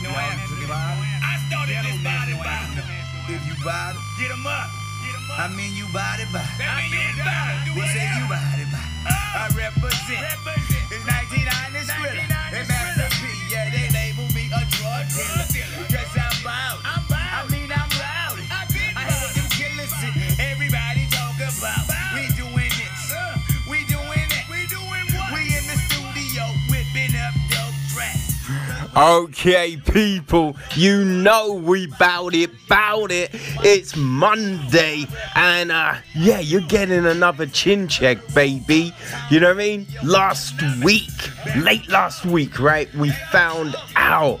[0.00, 0.40] no ass,
[1.20, 2.80] I started this body body.
[3.28, 4.70] If you body, Get 'em up.
[5.36, 6.64] I mean you body body.
[6.64, 7.70] I mean body.
[7.76, 8.88] We say you body body.
[9.04, 9.44] Ah.
[9.44, 10.24] I represent.
[10.88, 12.24] It's 1990 thriller.
[12.56, 13.03] And
[28.96, 33.30] Okay, people, you know we bout it, bout it.
[33.64, 38.94] It's Monday, and uh, yeah, you're getting another chin check, baby.
[39.30, 39.86] You know what I mean?
[40.04, 41.10] Last week,
[41.56, 42.92] late last week, right?
[42.94, 44.40] We found out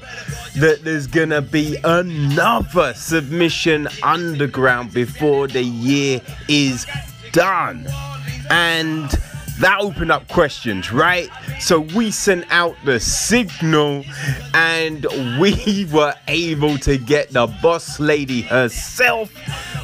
[0.58, 6.86] that there's gonna be another submission underground before the year is
[7.32, 7.88] done,
[8.50, 9.10] and
[9.60, 11.28] that opened up questions, right?
[11.60, 14.04] So we sent out the signal
[14.52, 15.06] and
[15.38, 19.32] we were able to get the boss lady herself,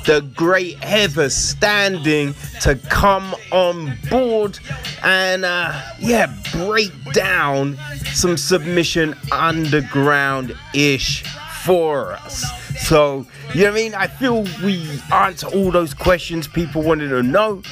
[0.06, 4.58] the great Heather Standing, to come on board
[5.02, 7.78] and, uh, yeah, break down
[8.12, 11.24] some submission underground ish
[11.64, 12.44] for us.
[12.86, 13.94] So, you know what I mean?
[13.94, 17.62] I feel we answer all those questions people wanted to know.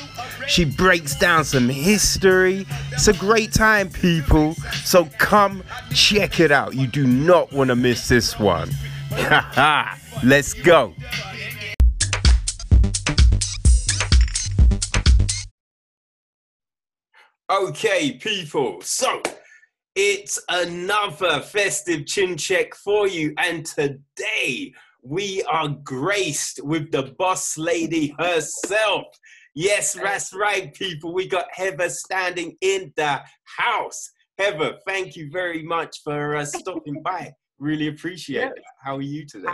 [0.46, 2.66] She breaks down some history.
[2.92, 4.54] It's a great time, people.
[4.84, 6.74] So come check it out.
[6.74, 8.70] You do not want to miss this one.
[10.24, 10.94] Let's go.
[17.50, 18.80] Okay, people.
[18.82, 19.22] So
[19.94, 24.72] it's another festive chin check for you, and today
[25.02, 29.06] we are graced with the boss lady herself.
[29.54, 31.12] Yes, that's right, people.
[31.12, 34.10] We got Heather Standing in the house.
[34.38, 37.32] Heather, thank you very much for uh, stopping by.
[37.58, 38.62] Really appreciate it.
[38.80, 39.48] How are you today?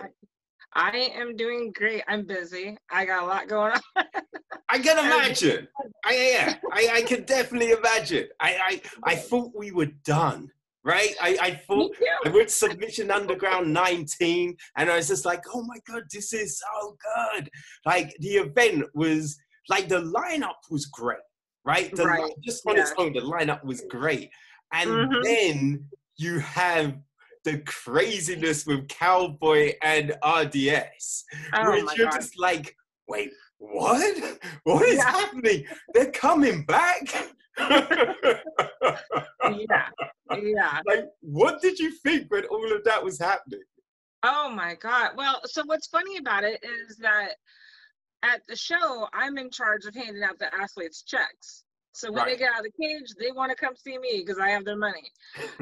[0.75, 2.03] I am doing great.
[2.08, 2.77] I'm busy.
[2.91, 3.80] I got a lot going on.
[4.68, 5.68] I can imagine.
[6.05, 8.29] I, yeah, I, I can definitely imagine.
[8.40, 10.51] I, I, I thought we were done,
[10.84, 11.14] right?
[11.20, 11.92] I, I thought.
[12.24, 16.58] I went Submission Underground 19, and I was just like, oh my god, this is
[16.58, 16.96] so
[17.36, 17.48] good.
[17.86, 19.36] Like the event was
[19.68, 21.18] like the lineup was great,
[21.64, 21.95] right?
[21.95, 24.30] The, Right, li- Just on its own, the lineup was great.
[24.73, 25.23] And Mhm.
[25.23, 25.86] then
[26.17, 26.96] you have
[27.45, 31.25] the craziness with Cowboy and RDS,
[31.55, 32.21] Oh which you're god.
[32.21, 34.39] just like, wait, what?
[34.65, 35.11] What is Yeah.
[35.11, 35.67] happening?
[35.93, 37.03] They're coming back.
[37.59, 38.41] Yeah.
[40.43, 40.81] Yeah.
[40.87, 43.63] like, what did you think when all of that was happening?
[44.23, 45.11] Oh my god.
[45.17, 47.33] Well, so what's funny about it is that
[48.23, 51.65] at the show, I'm in charge of handing out the athletes checks.
[51.93, 54.39] So when they get out of the cage, they want to come see me because
[54.41, 55.13] I have their money.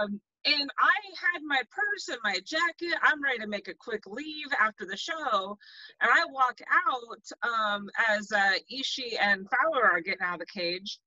[0.00, 2.98] um, and I had my purse and my jacket.
[3.02, 5.58] I'm ready to make a quick leave after the show,
[6.00, 10.46] and I walk out um, as uh, Ishii and Fowler are getting out of the
[10.46, 10.98] cage.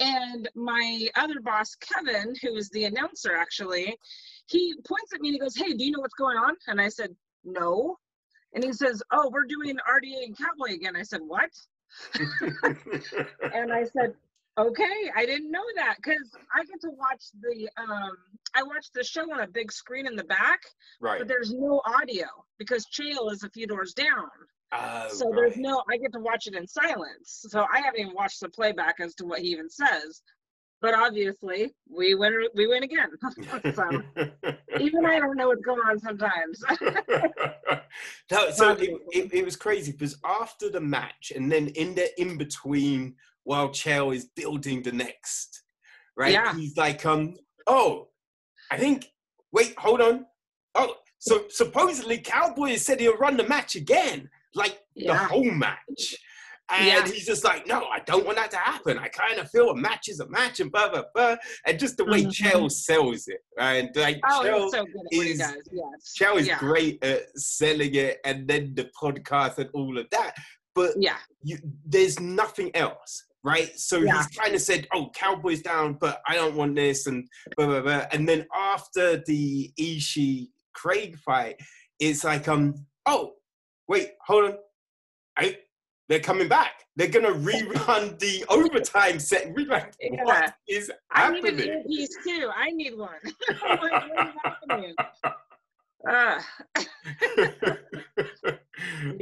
[0.00, 3.96] And my other boss, Kevin, who is the announcer actually,
[4.46, 6.54] he points at me and he goes, Hey, do you know what's going on?
[6.68, 7.10] And I said,
[7.44, 7.96] No.
[8.54, 10.94] And he says, Oh, we're doing RDA and Cowboy again.
[10.96, 11.50] I said, What?
[13.54, 14.14] And I said,
[14.58, 18.16] Okay, I didn't know that because I get to watch the um
[18.56, 20.60] I watched the show on a big screen in the back,
[21.00, 21.20] right.
[21.20, 22.26] but there's no audio
[22.58, 24.28] because Chael is a few doors down.
[24.72, 27.44] Oh, so there's no I get to watch it in silence.
[27.48, 30.22] So I haven't even watched the playback as to what he even says.
[30.80, 33.10] But obviously we win we win again.
[33.74, 34.02] so
[34.80, 36.64] even I don't know what's going on sometimes.
[38.32, 42.20] no, so it, it, it was crazy because after the match and then in the
[42.20, 43.14] in between
[43.48, 45.62] while Chael is building the next,
[46.18, 46.32] right?
[46.34, 46.54] Yeah.
[46.54, 47.34] He's like, um,
[47.66, 48.08] oh,
[48.70, 49.06] I think,
[49.52, 50.26] wait, hold on.
[50.74, 56.14] Oh, so supposedly Cowboy said he'll run the match again, like the whole match.
[56.70, 57.06] And Yeah.
[57.06, 58.98] he's just like, no, I don't want that to happen.
[58.98, 61.36] I kind of feel a match is a match and blah, blah, blah.
[61.66, 62.30] And just the way Mhm.
[62.38, 63.40] Chael sells it.
[63.58, 65.38] And like, oh, Chael, he's so good at what he is-.
[65.72, 66.36] Yes.
[66.42, 66.58] Is yeah.
[66.58, 70.34] great at selling it and then the podcast and all of that.
[70.74, 71.16] But Yeah.
[71.42, 71.56] you,
[71.86, 73.78] there's nothing else, right?
[73.78, 74.16] So Yeah.
[74.16, 77.80] he's kind of said, "Oh, Cowboys down, but I don't want this," and blah blah
[77.80, 78.06] blah.
[78.12, 81.56] And then after the Ishii Craig fight,
[81.98, 82.74] it's like, um,
[83.06, 83.34] oh,
[83.88, 84.58] wait, hold on,
[85.36, 85.58] I,
[86.08, 86.84] they're coming back.
[86.96, 89.54] They're gonna rerun the overtime set.
[89.54, 89.92] Rerun.
[90.00, 90.24] Yeah.
[90.24, 92.50] What is I need a new earpiece too.
[92.54, 93.10] I need one.
[93.62, 94.94] I'm like, what is happening?
[96.08, 96.40] Uh,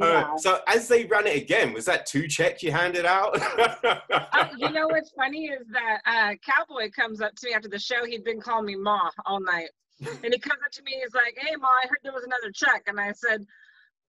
[0.00, 3.38] Uh, so as they ran it again, was that two checks you handed out?
[3.84, 7.78] uh, you know what's funny is that uh, Cowboy comes up to me after the
[7.78, 8.04] show.
[8.04, 9.70] He'd been calling me Ma all night.
[10.00, 12.24] And he comes up to me, And he's like, Hey Ma, I heard there was
[12.24, 12.84] another check.
[12.86, 13.46] And I said,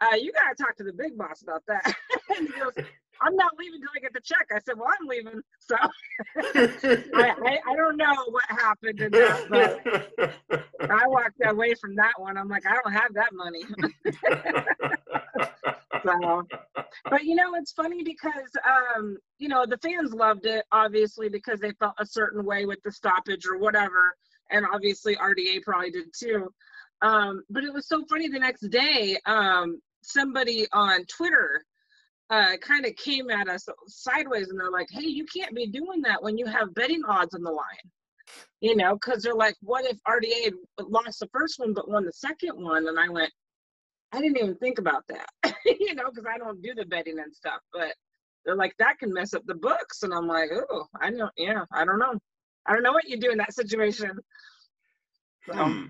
[0.01, 1.95] uh, you gotta talk to the big boss about that.
[2.37, 2.73] and he goes,
[3.21, 4.47] I'm not leaving till I get the check.
[4.51, 5.41] I said, Well, I'm leaving.
[5.59, 5.75] So
[6.37, 12.13] I, I, I don't know what happened in that, but I walked away from that
[12.17, 12.37] one.
[12.37, 13.63] I'm like, I don't have that money.
[16.03, 16.47] so,
[17.09, 18.51] but you know, it's funny because,
[18.95, 22.79] um, you know, the fans loved it, obviously, because they felt a certain way with
[22.83, 24.15] the stoppage or whatever.
[24.49, 26.49] And obviously, RDA probably did too.
[27.01, 31.63] Um, but it was so funny the next day, um, somebody on Twitter
[32.29, 36.01] uh, kind of came at us sideways and they're like, hey, you can't be doing
[36.01, 37.91] that when you have betting odds on the line.
[38.59, 42.11] You know, because they're like, what if RDA lost the first one but won the
[42.11, 42.87] second one?
[42.87, 43.31] And I went,
[44.11, 45.29] I didn't even think about that,
[45.65, 47.59] you know, because I don't do the betting and stuff.
[47.73, 47.93] But
[48.45, 50.03] they're like, that can mess up the books.
[50.03, 52.17] And I'm like, oh, I don't, yeah, I don't know.
[52.65, 54.11] I don't know what you do in that situation.
[55.45, 55.83] So, Hmm.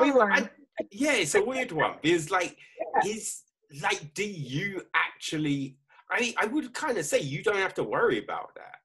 [0.00, 0.32] We I- learn.
[0.32, 0.50] I-
[0.92, 2.56] yeah, it's a weird one because, like,
[3.06, 3.42] is
[3.82, 5.76] like, do you actually?
[6.10, 8.76] I I would kind of say you don't have to worry about that.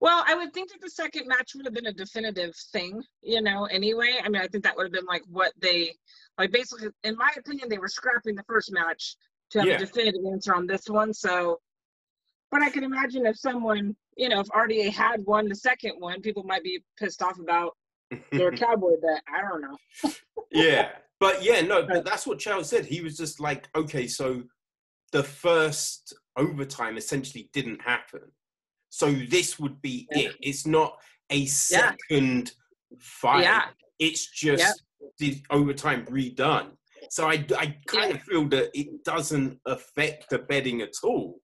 [0.00, 3.40] Well, I would think that the second match would have been a definitive thing, you
[3.40, 4.18] know, anyway.
[4.22, 5.94] I mean, I think that would have been like what they,
[6.36, 9.16] like, basically, in my opinion, they were scrapping the first match
[9.50, 9.76] to have Yeah.
[9.76, 11.14] a definitive answer on this one.
[11.14, 11.60] So,
[12.50, 16.20] but I can imagine if someone, you know, if RDA had won the second one,
[16.20, 17.76] people might be pissed off about
[18.32, 19.22] their cowboy bet.
[19.32, 20.10] I don't know.
[20.50, 20.90] yeah,
[21.24, 22.84] but yeah, no, but that's what Charles said.
[22.84, 24.42] He was just like, okay, so
[25.12, 28.20] the first overtime essentially didn't happen,
[28.90, 30.28] so this would be Yeah.
[30.28, 30.36] it.
[30.42, 31.00] It's not
[31.30, 32.52] a second
[32.98, 33.44] fight.
[33.44, 33.68] Yeah.
[33.98, 34.82] It's just
[35.18, 36.72] the overtime redone.
[37.08, 38.16] So I, I kind Yeah.
[38.16, 41.40] of feel that it doesn't affect the betting at all.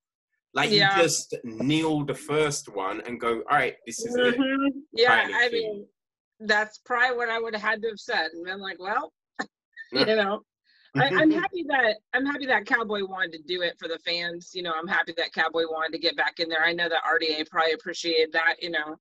[0.53, 0.95] Like Yeah.
[0.97, 4.37] you just kneel the first one and go, all right, this is it.
[4.37, 4.69] Mhm.
[4.93, 5.87] Yeah, I mean,
[6.41, 8.33] that's probably what I would have had to have said.
[8.33, 9.13] And been like, well,
[9.93, 10.43] you know,
[10.97, 14.51] I, I'm happy that I'm happy that Cowboy wanted to do it for the fans.
[14.55, 16.65] You know, I'm happy that Cowboy wanted to get back in there.
[16.65, 18.57] I know that RDA probably appreciated that.
[18.61, 18.97] You know,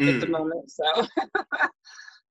[0.00, 0.30] at the Mm.
[0.30, 0.70] moment.
[0.70, 0.84] So,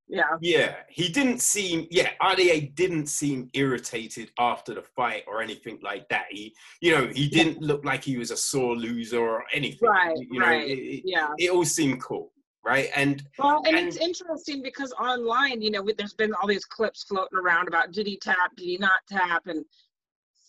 [0.08, 1.88] yeah, Yeah, he didn't seem.
[1.92, 6.26] Yeah, RDA didn't seem irritated after the fight or anything like that.
[6.32, 9.88] He, you know, he didn't look like he was a sore loser or anything.
[9.88, 10.68] Right, You know, right.
[10.68, 11.30] it, it, yeah.
[11.38, 12.32] it all seemed cool,
[12.64, 12.90] right?
[12.96, 17.38] And Well, and, it's interesting because online, you know, there's been all these clips floating
[17.38, 19.64] around about did he tap, did he not tap, and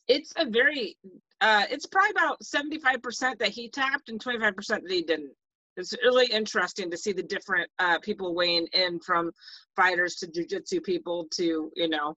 [0.09, 0.97] it's a very,
[1.41, 5.33] uh, it's probably about 75% that he tapped and 25% that he didn't.
[5.77, 9.31] It's really interesting to see the different uh, people weighing in from
[9.77, 12.17] fighters to jujitsu people to, you know,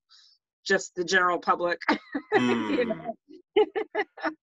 [0.65, 1.79] just the general public.
[1.89, 1.97] you
[2.39, 3.13] mm, know?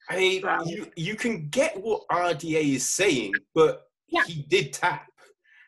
[0.08, 4.24] I mean, So- you you can get what RDA is saying, but Yeah.
[4.26, 5.09] he did tap.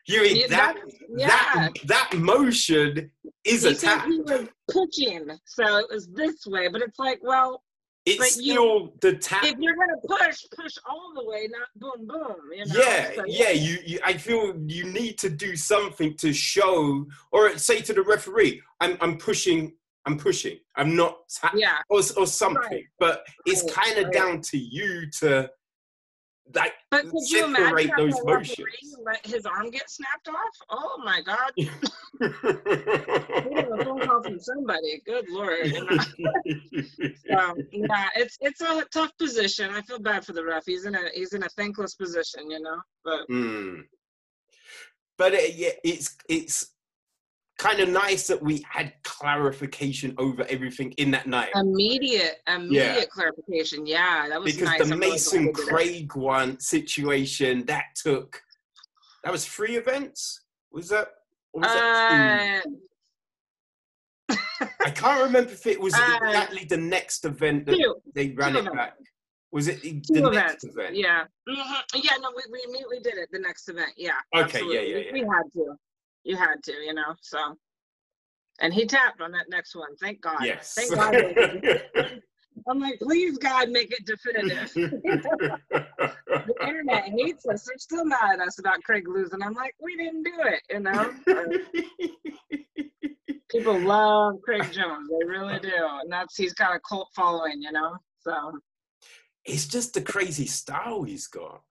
[0.05, 0.75] You mean Yeah, that
[1.15, 1.27] yeah.
[1.27, 3.11] that that motion
[3.45, 4.05] is He a said tap.
[4.07, 7.63] he was pushing, so it was this way, but it's like, well,
[8.05, 11.69] It's but you- still the tap if you're gonna push, push all the way, not
[11.77, 12.35] boom boom.
[12.51, 12.79] You know?
[12.81, 13.51] yeah, So, yeah.
[13.51, 18.01] You, you, I feel you need to do something to show, or say to the
[18.01, 19.73] referee, "I'm, I'm pushing,
[20.05, 22.61] I'm pushing, I'm not," ta-" yeah, or, or something.
[22.61, 22.85] Right.
[22.99, 24.13] But it's Right, kind of right.
[24.13, 25.49] down to you to,
[26.53, 28.97] like, but could you imagine those referee motions.
[29.05, 30.55] let his arm get snapped off?
[30.69, 31.51] Oh my God!
[32.21, 32.27] We
[33.55, 35.01] have yeah, a phone call from somebody.
[35.05, 35.73] Good lord.
[37.35, 39.71] Um, yeah, it's it's a tough position.
[39.71, 40.63] I feel bad for the ref.
[40.65, 42.79] He's in a he's in a thankless position, you know.
[43.03, 43.83] But Mm.
[45.17, 46.72] But uh, yeah, it's it's
[47.57, 51.49] kind of nice that we had clarification over everything in that night.
[51.55, 53.85] immediate immediate clarification.
[53.85, 54.87] Yeah, that was because nice.
[54.87, 55.53] the I'm Mason it.
[55.55, 58.41] Craig one situation that took
[59.23, 60.41] that was three events.
[60.71, 61.09] Was that?
[61.53, 62.79] Was Uh, two?
[64.85, 67.95] I can't remember if it was uh, exactly the next event that two.
[68.15, 68.75] they ran it events.
[68.75, 68.97] back.
[69.51, 70.95] Was it the next event?
[70.95, 71.25] Yeah.
[71.47, 71.81] Mhm.
[71.95, 73.91] Yeah, no, we, we immediately did it the next event.
[73.95, 74.13] Yeah.
[74.35, 74.89] Okay, yeah, absolutely.
[74.89, 75.11] yeah, We- yeah.
[75.13, 75.75] We had to.
[76.23, 77.57] You had to, you know, so.
[78.59, 79.95] And he tapped on that next one.
[79.97, 80.37] Thank God.
[80.41, 80.73] Yes.
[80.75, 82.21] Thank God.
[82.67, 84.71] I'm like, please, God, make it definitive.
[84.75, 87.65] the internet hates us.
[87.65, 89.41] They're still mad at us about Craig losing.
[89.41, 91.11] I'm like, we didn't do it, you know?
[93.49, 95.09] People love Craig Jones.
[95.09, 95.71] They really do.
[96.01, 97.97] And that's, he's got a cult following, you know?
[98.19, 98.59] So,
[99.45, 101.61] it's just the crazy style he's got.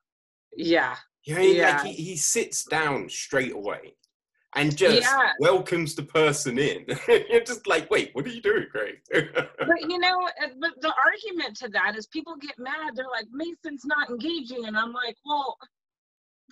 [0.57, 0.97] yeah.
[1.25, 1.57] You know, what I mean?
[1.57, 1.77] Yeah.
[1.77, 3.95] like he, he sits down straight away
[4.55, 5.33] and just Yeah.
[5.39, 6.85] welcomes the person in.
[7.09, 8.97] You're just like, wait, what are you doing, Craig?
[9.65, 12.97] But you know, uh, but the argument to that is people get mad.
[12.97, 15.57] They're like, Mason's not engaging, and I'm like, well,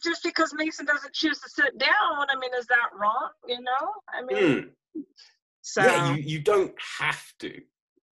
[0.02, 1.90] just because Mason doesn't choose to sit down,
[2.30, 3.30] I mean, is that wrong?
[3.48, 5.04] You know, I mean, Mm.
[5.62, 7.60] so Yeah, you, you don't have to.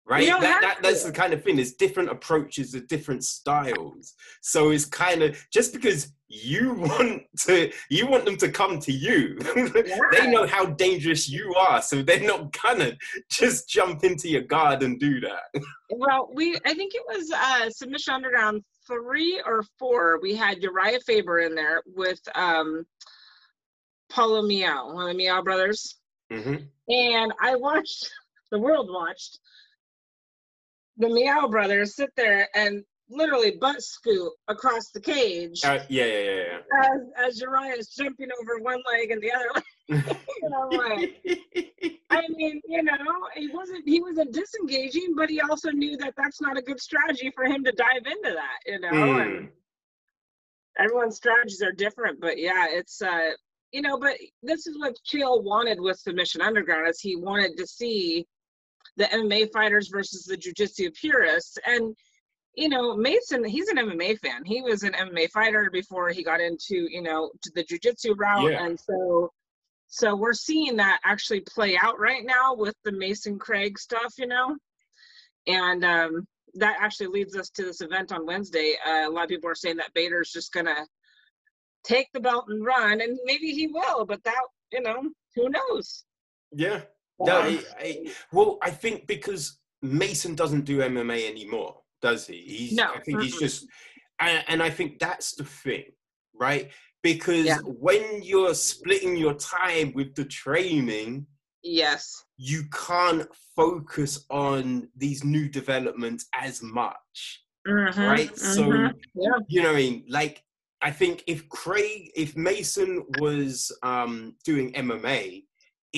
[0.08, 0.26] Right?
[0.28, 1.56] That, that that's the kind of thing.
[1.56, 4.14] There's different approaches, there's different styles.
[4.40, 8.92] So it's kind of just because you want to you want them to come to
[8.92, 9.38] you.
[10.12, 12.96] they know how dangerous you are, so they're not gonna
[13.30, 15.62] just jump into your guard and do that.
[15.90, 20.20] Well, we I think it was uh submission underground three or four.
[20.20, 22.86] We had Uriah Faber in there with um
[24.08, 25.96] Paulo Miyao, one of the Miyao brothers.
[26.30, 26.56] hmm
[26.88, 28.10] And I watched
[28.50, 29.38] the world watched
[30.96, 36.20] the Miyao brothers sit there and literally butt scoot across the cage Uh, yeah, yeah,
[36.20, 39.64] yeah, as, as Uriah is jumping over one leg and the other leg.
[40.42, 41.10] and I'm like.
[42.08, 42.94] I mean, you know,
[43.34, 47.32] he wasn't he wasn't disengaging, but he also knew that that's not a good strategy
[47.34, 48.88] for him to dive into that, you know.
[48.90, 49.48] And Mm.
[50.78, 53.30] everyone's strategies are different, but yeah, it's uh,
[53.72, 57.66] you know, but this is what Chael wanted with Submission Underground, is he wanted to
[57.66, 58.24] see
[58.96, 61.94] the MMA fighters versus the jujitsu purists, and
[62.54, 64.42] you know, Mason, he's an MMA fan.
[64.46, 68.50] He was an MMA fighter before he got into, you know, to the jujitsu route,
[68.52, 68.64] Yeah.
[68.64, 69.30] and so
[69.88, 74.26] so we're seeing that actually play out right now with the Mason Craig stuff, you
[74.26, 74.56] know,
[75.46, 78.74] and um, that actually leads us to this event on Wednesday.
[78.84, 80.86] Uh, a lot of people are saying that Bader's just gonna
[81.84, 85.02] take the belt and run, and maybe he will, but that, you know,
[85.36, 86.04] who knows?
[86.52, 86.82] Yeah.
[87.18, 92.38] No, I, I, well, I think because Mason doesn't do MMA anymore, does he?
[92.40, 93.40] He's, No, I think he's mm-mm.
[93.40, 93.66] just,
[94.20, 95.92] and, and I think that's the thing,
[96.34, 96.70] right?
[97.02, 97.58] Because Yeah.
[97.64, 101.26] when you're splitting your time with the training,
[101.62, 108.36] yes, you can't focus on these new developments as much, Mhm, right?
[108.36, 108.94] So mhm.
[109.14, 110.04] yeah, you know what I mean?
[110.08, 110.42] Like,
[110.82, 115.45] I think if Craig, if Mason was um, doing MMA,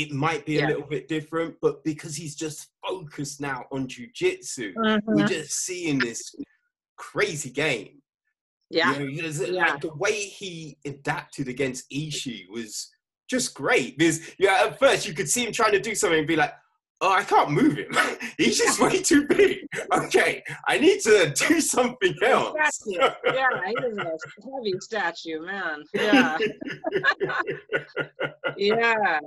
[0.03, 4.73] it might be a little bit different, but because he's just focused now on jujitsu,
[4.75, 5.01] Mhm.
[5.07, 6.35] we're just seeing this
[6.97, 8.03] crazy game.
[8.71, 9.73] yeah, You know, you know, it's Yeah.
[9.73, 12.91] like the way he adapted against Ishii was
[13.29, 13.97] just great.
[13.97, 16.53] Because yeah, at first you could see him trying to do something and be like,
[17.01, 17.91] "Oh, I can't move him.
[18.39, 19.67] He's just way too big.
[19.93, 23.01] Okay, I need to do something else." statue.
[23.39, 25.83] yeah, he is a heavy statue, man.
[25.95, 26.37] Yeah,
[28.57, 29.21] yeah,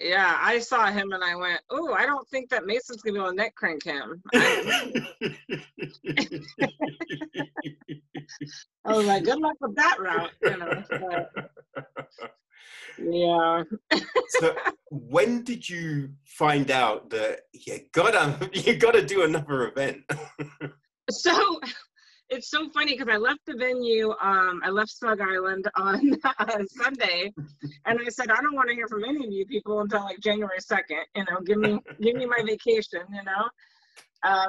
[0.00, 0.38] yeah.
[0.40, 3.30] I saw him and I went, "Oh, I don't think that Mason's gonna be able
[3.30, 5.02] to neck crank him." I,
[8.84, 10.82] I was like, "Good luck with that route," you know.
[10.90, 11.50] But,
[12.98, 13.62] yeah.
[14.40, 14.56] so
[14.90, 20.02] when did you find out that you gotta you gotta do another event?
[21.10, 21.60] So
[22.30, 24.10] it's so funny because I left the venue.
[24.20, 27.32] Um, I left Snug Island on uh, Sunday,
[27.86, 30.20] and I said I don't want to hear from any of you people until like
[30.20, 31.04] January second.
[31.14, 33.02] You know, give me give me my vacation.
[33.12, 33.48] You know,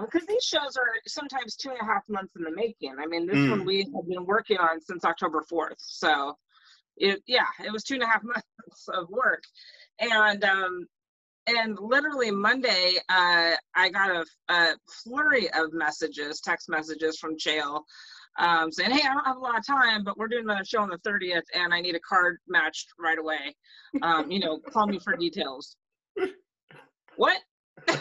[0.06, 2.96] because these shows are sometimes two and a half months in the making.
[3.02, 3.50] I mean, this Mm.
[3.52, 5.78] one we have been working on since October fourth.
[5.80, 6.38] So,
[6.98, 9.44] it yeah, it was two and a half months of work,
[10.00, 10.88] and um,
[11.48, 17.82] and literally Monday, uh, I got a, a flurry of messages, text messages from Chael,
[18.38, 20.82] um, saying, "Hey, I don't have a lot of time, but we're doing another show
[20.82, 23.56] on the 30th, and I need a card matched right away.
[24.02, 25.76] Um, you know, call me for details."
[27.16, 27.40] what?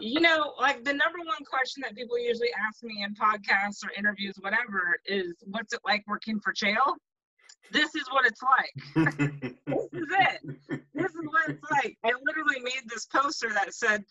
[0.00, 3.90] You know, like the number one question that people usually ask me in podcasts or
[3.96, 6.94] interviews, whatever, is, "What's it like working for Chael?"
[7.72, 9.06] This is what it's like
[9.68, 10.40] this is it.
[10.94, 11.96] This is what it's like.
[12.04, 14.04] I literally made this poster that said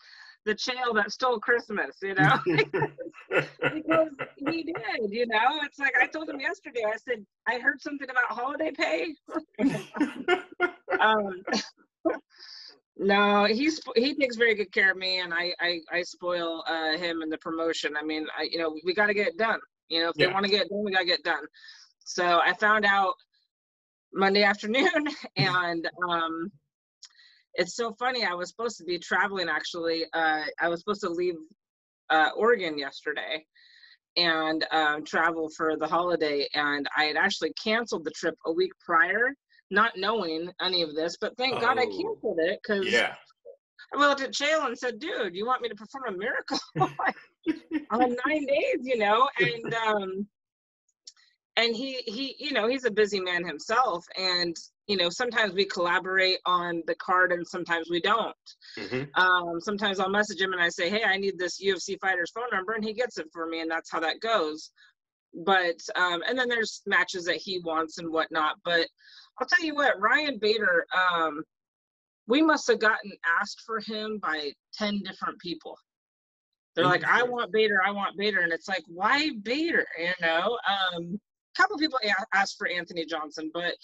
[0.44, 2.38] the channel that stole Christmas, you know?
[3.72, 5.60] because he did, you know?
[5.62, 9.14] It's like I told him yesterday, I said, I heard something about holiday pay.
[11.00, 11.42] um
[12.96, 16.96] no, he's he takes very good care of me and I I, I spoil uh
[16.96, 17.96] him in the promotion.
[17.96, 19.60] I mean, I you know, we gotta get it done.
[19.88, 20.26] You know, if Yeah.
[20.28, 21.44] they want to get it done, we gotta get it done.
[22.04, 23.14] So I found out
[24.12, 26.50] Monday afternoon, and um,
[27.54, 28.24] it's so funny.
[28.24, 29.48] I was supposed to be traveling.
[29.48, 31.34] Actually, uh, I was supposed to leave
[32.10, 33.44] uh, Oregon yesterday
[34.16, 38.72] and um, travel for the holiday, and I had actually canceled the trip a week
[38.84, 39.34] prior,
[39.70, 41.16] not knowing any of this.
[41.20, 41.90] But thank God I Oh.
[41.90, 43.14] canceled it because yeah.
[43.94, 46.58] I looked at Chael and said, "Dude, you want me to perform a miracle
[47.90, 50.28] on nine days?" You know, and um,
[51.58, 55.64] and he he you know he's a busy man himself, and you know sometimes we
[55.66, 58.34] collaborate on the card and sometimes we don't.
[58.78, 59.08] Mhm.
[59.18, 62.48] Um, sometimes I'll message him and I say, "Hey, I need this UFC fighter's phone
[62.52, 64.70] number," and he gets it for me, and that's how that goes.
[65.44, 68.56] but um, and then there's matches that he wants and whatnot.
[68.64, 68.86] But
[69.38, 71.42] I'll tell you what, Ryan Bader, um,
[72.26, 75.76] we must have gotten asked for him by ten different people.
[76.74, 79.86] They're like, I want Bader, I want Bader, and it's like, why Bader?
[79.98, 80.58] You know.
[80.96, 81.20] Um,
[81.58, 81.98] couple people
[82.32, 83.74] asked for Anthony Johnson, but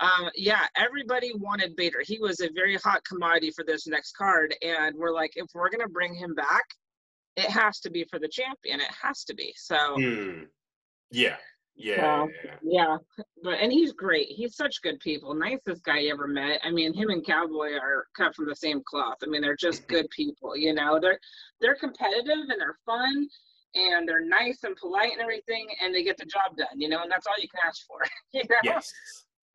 [0.00, 2.02] um, yeah, everybody wanted Bader.
[2.04, 5.70] He was a very hot commodity for this next card, and we're like, if we're
[5.70, 6.64] gonna bring him back,
[7.36, 8.80] it has to be for the champion.
[8.80, 9.54] It has to be.
[9.56, 10.44] So Hmm.
[11.10, 11.36] Yeah.
[11.74, 12.02] Yeah.
[12.02, 12.28] Wow.
[12.44, 12.56] yeah.
[12.62, 12.96] yeah,
[13.42, 14.28] but and he's great.
[14.28, 15.32] He's such good people.
[15.32, 16.60] Nicest guy you ever met.
[16.62, 19.16] I mean, him and Cowboy are cut from the same cloth.
[19.22, 20.54] I mean, they're just good people.
[20.56, 21.18] You know, they're
[21.60, 23.26] they're competitive and they're fun
[23.74, 26.80] and they're nice and polite and everything, and they get the job done.
[26.80, 27.98] You know, and that's all you can ask for.
[28.32, 28.56] You know?
[28.64, 28.92] Yes.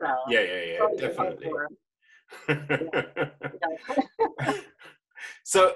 [0.01, 0.41] So, Yeah.
[0.41, 0.53] Yeah.
[0.53, 0.65] Yeah.
[0.65, 1.51] you can ask Definitely.
[2.47, 3.29] Yeah.
[5.43, 5.73] so,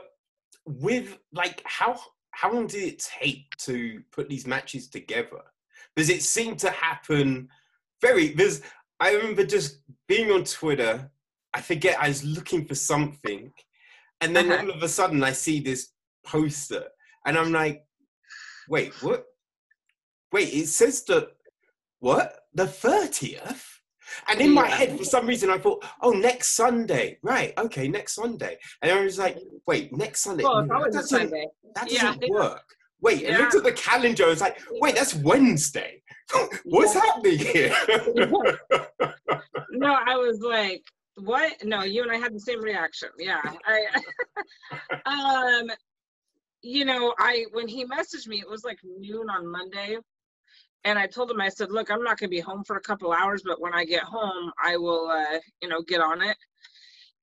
[0.65, 1.99] with like, how
[2.31, 5.41] how long did it take to put these matches together?
[5.95, 7.49] Because it seemed to happen
[8.01, 8.29] very.
[8.29, 8.61] There's.
[8.99, 11.09] I remember just being on Twitter.
[11.53, 11.97] I forget.
[11.99, 13.51] I was looking for something,
[14.21, 14.63] and then Uh-huh.
[14.63, 15.89] all of a sudden I see this
[16.25, 16.85] poster,
[17.25, 17.83] and I'm like,
[18.71, 19.25] "Wait, what?
[20.31, 21.29] Wait, it says the
[21.99, 22.27] what?
[22.53, 23.67] The thirtieth?"
[24.29, 27.53] And in my head, for some reason, I thought, "Oh, next Sunday, right?
[27.57, 29.37] Okay, next Sunday." And I was like,
[29.67, 30.43] "Wait, next Sunday?
[30.45, 31.47] Well, No, that doesn't, Sunday.
[31.75, 32.29] that doesn't yeah.
[32.29, 32.63] work."
[33.01, 34.23] Wait, I looked at the calendar.
[34.25, 36.01] I was like, "Wait, that's Wednesday.
[36.63, 37.01] What's Yeah.
[37.01, 37.75] happening here?"
[39.71, 40.83] no, I was like,
[41.15, 41.51] what?
[41.63, 43.09] No, you and I had the same reaction.
[43.17, 43.41] Yeah.
[43.65, 43.77] I
[45.05, 45.69] um
[46.61, 49.97] you know, I when he messaged me, it was like noon on Monday.
[50.83, 53.11] And I told him, I said, look, I'm not gonna be home for a couple
[53.11, 56.37] hours, but when I get home, I will uh, you know, get on it.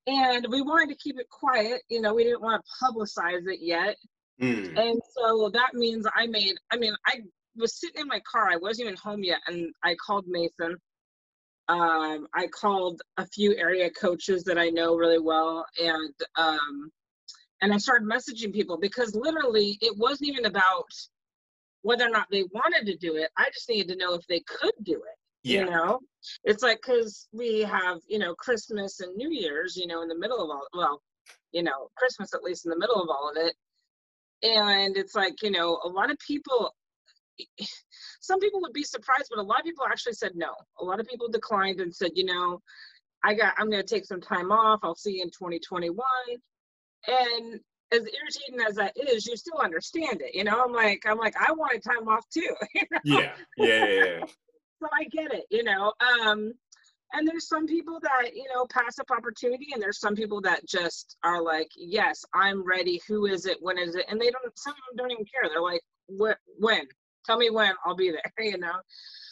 [0.07, 3.59] And we wanted to keep it quiet, you know, we didn't want to publicize it
[3.61, 3.97] yet.
[4.41, 7.21] Mm, And so that means I made, I mean, I
[7.57, 8.49] was sitting in my car.
[8.49, 9.41] I wasn't even home yet.
[9.49, 10.77] And I called Mason.
[11.69, 15.67] Um, I called a few area coaches that I know really well.
[15.79, 16.91] And, um,
[17.63, 20.91] and I started messaging people because literally it wasn't even about
[21.83, 23.31] whether or not they wanted to do it.
[23.37, 25.65] I just needed to know if they could do it yeah.
[25.65, 26.01] you know?
[26.45, 30.19] It's like because we have you know christmas and new year's you know in the
[30.19, 31.01] middle of all well
[31.53, 33.55] you know christmas at least in the middle of all of it.
[34.43, 36.75] And it's like you know a lot of people
[38.21, 40.53] some people would be surprised but a lot of people actually said no.
[40.81, 42.61] A lot of people declined and said you know
[43.25, 44.81] i got i'm going to take some time off.
[44.83, 45.97] I'll see you in 2021
[47.09, 51.19] and as irritating as that is you still understand it you know i'm like i'm
[51.19, 52.99] like i wanted time off too you know?
[53.05, 53.33] Yeah.
[53.57, 53.87] Yeah.
[53.87, 54.25] Yeah.
[54.81, 55.93] so I get it, you know.
[56.01, 56.53] Um,
[57.15, 60.67] and there's some people that you know pass up opportunity, and there's some people that
[60.67, 63.01] just are like, "Yes, I'm ready.
[63.09, 63.57] Who is it?
[63.61, 64.59] When is it?" And they don't.
[64.59, 65.49] Some of them don't even care.
[65.49, 66.37] They're like, "What?
[66.59, 66.87] When?
[67.25, 67.73] Tell me when.
[67.85, 68.77] I'll be there." You know.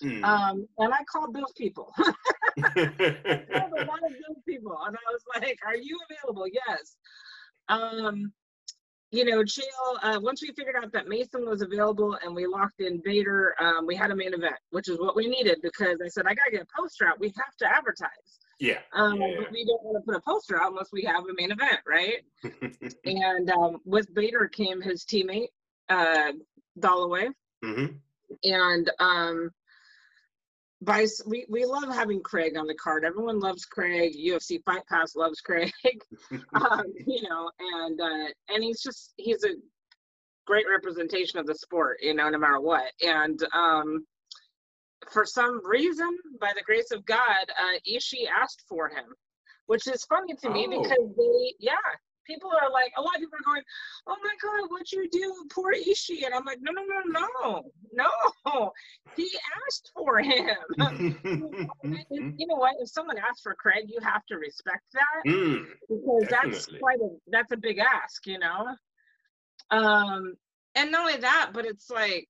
[0.02, 0.24] Mm.
[0.24, 1.92] Um, and I called those people.
[1.98, 2.12] I
[3.52, 6.96] called a lot of those people, and I was like, "Are you available?" Yes.
[7.68, 8.32] Um,
[9.12, 9.64] you know, Jill,
[10.02, 13.86] uh, once we figured out that Mason was available and we locked in Bader, um,
[13.86, 16.44] we had a main event, which is what we needed because I said, I got
[16.46, 17.20] to get a poster out.
[17.20, 18.10] We have to advertise.
[18.58, 18.78] yeah.
[18.92, 19.36] Um, Yeah.
[19.38, 21.78] But we don't want to put a poster out unless we have a main event,
[21.86, 22.24] right?
[23.04, 25.48] and um, with Bader came his teammate,
[25.88, 26.32] uh,
[26.80, 27.28] Dollaway.
[27.62, 27.86] hmm
[28.42, 29.50] And um,
[30.82, 33.04] Vice, we, we love having Craig on the card.
[33.04, 34.12] Everyone loves Craig.
[34.14, 35.72] UFC Fight Pass loves Craig.
[36.54, 39.54] um, you know, and uh, and he's just he's a
[40.46, 42.84] great representation of the sport, you know, no matter what.
[43.02, 44.06] And um,
[45.10, 49.06] for some reason, by the grace of God, uh, Ishii asked for him,
[49.66, 50.82] which is funny to me Oh.
[50.82, 51.72] because they, yeah,
[52.26, 53.62] people are like, a lot of people are going,
[54.06, 57.62] oh my God, what you do, poor Ishii, and I'm like, no, no, no, no,
[57.92, 58.72] no,
[59.16, 59.28] he
[59.66, 60.56] asked for him.
[62.38, 62.74] You know what?
[62.80, 67.08] If someone asks for Craig, you have to respect that Mm, because that's quite a
[67.28, 68.66] that's a big ask, you know.
[69.70, 70.34] Um,
[70.74, 72.28] and not only that, but it's like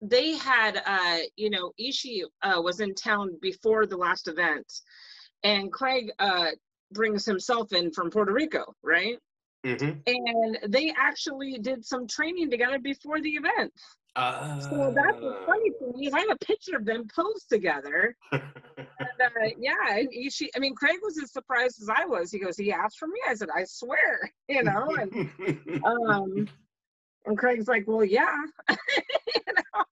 [0.00, 4.72] they had, uh, you know, Ishii uh, was in town before the last event,
[5.44, 6.48] and Craig uh,
[6.92, 9.18] brings himself in from Puerto Rico, right?
[9.64, 13.72] Hmm And they actually did some training together before the event.
[14.16, 15.46] So that's what's Ah.
[15.46, 16.10] funny to me.
[16.12, 18.16] I have a picture of them posed together.
[19.00, 22.30] And, uh, yeah, and Ishii, I mean, Craig was as surprised as I was.
[22.30, 23.18] He goes, he asked for me.
[23.26, 24.86] I said, I swear, you know.
[25.00, 25.30] And
[25.84, 26.46] um,
[27.24, 28.36] and Craig's like, well, yeah.
[28.68, 29.84] know?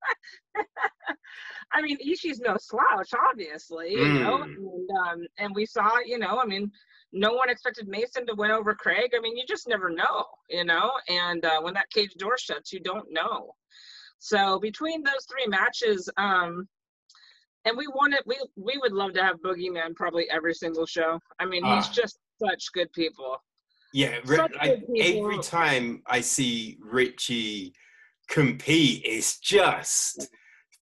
[1.73, 4.39] I mean, Ishii's no slouch, obviously, you know.
[4.39, 4.55] Mm.
[4.57, 4.91] And
[5.23, 6.71] um, and we saw, you know, I mean,
[7.13, 9.11] no one expected Mason to win over Craig.
[9.17, 10.91] I mean, you just never know, you know.
[11.09, 13.55] And uh, when that cage door shuts, you don't know.
[14.19, 16.69] So between those three matches, um,
[17.65, 21.19] and we wanted we we would love to have Boogeyman probably every single show.
[21.39, 21.93] I mean, he's Ah.
[21.93, 23.37] just such good people.
[23.93, 25.25] Yeah, Such good people.
[25.25, 27.73] every time I see Richie
[28.29, 30.29] compete, it's just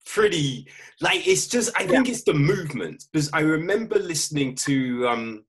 [0.07, 0.67] pretty
[1.01, 5.45] like it's just I think it's the movement because I remember listening to um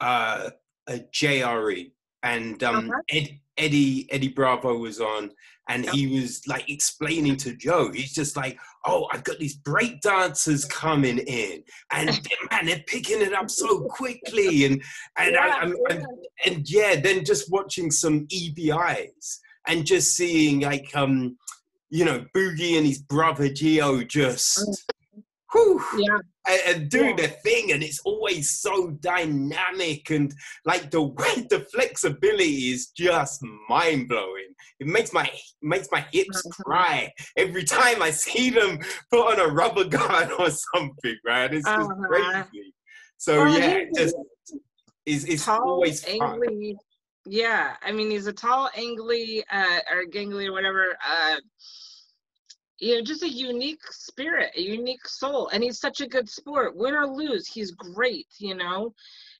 [0.00, 0.50] uh
[0.88, 3.00] a JRE and um Uh-huh.
[3.10, 5.30] Ed, Eddie Eddie Bravo was on
[5.68, 5.94] and Yep.
[5.94, 10.64] he was like explaining to Joe he's just like oh I've got these break dancers
[10.64, 12.08] coming in and
[12.50, 14.82] man they're picking it up so quickly and
[15.18, 16.04] and Yeah, I'm, I'm yeah.
[16.46, 21.36] and yeah, then just watching some EBIs and just seeing like um,
[21.90, 24.60] you know, Boogie and his brother Geo just
[25.52, 26.18] whew, Yeah.
[26.48, 27.16] And, and doing Yeah.
[27.16, 30.32] their thing, and it's always so dynamic and
[30.64, 34.54] like the way the flexibility is just mind blowing.
[34.80, 35.30] It makes my
[35.62, 36.52] makes my hips Mhm.
[36.64, 38.78] cry every time I see them
[39.10, 41.52] put on a rubber guard or something, right?
[41.52, 42.06] It's just Uh-huh.
[42.10, 42.74] crazy.
[43.18, 44.14] So Well, yeah, a just
[45.06, 46.38] it's, it's tall, always fun.
[46.40, 46.74] angly.
[47.26, 50.96] Yeah, I mean he's a tall, angly, uh, or gangly or whatever.
[51.06, 51.36] Uh,
[52.78, 56.76] you know, just a unique spirit, a unique soul, and he's such a good sport.
[56.76, 58.28] Win or lose, he's great.
[58.38, 58.94] You know,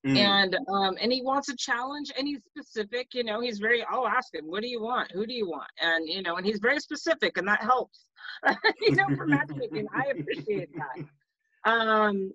[0.07, 0.17] Mm.
[0.17, 3.09] and um, and he wants a challenge, and he's specific.
[3.15, 3.83] You know, he's very.
[3.83, 5.11] I'll ask him, "What do you want?
[5.11, 8.07] Who do you want?" And you know, and he's very specific, and that helps.
[8.81, 11.71] you know, for matchmaking, I appreciate that.
[11.71, 12.33] Um,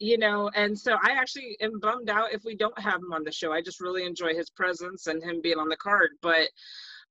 [0.00, 3.22] you know, and so I actually am bummed out if we don't have him on
[3.22, 3.52] the show.
[3.52, 6.10] I just really enjoy his presence and him being on the card.
[6.20, 6.48] But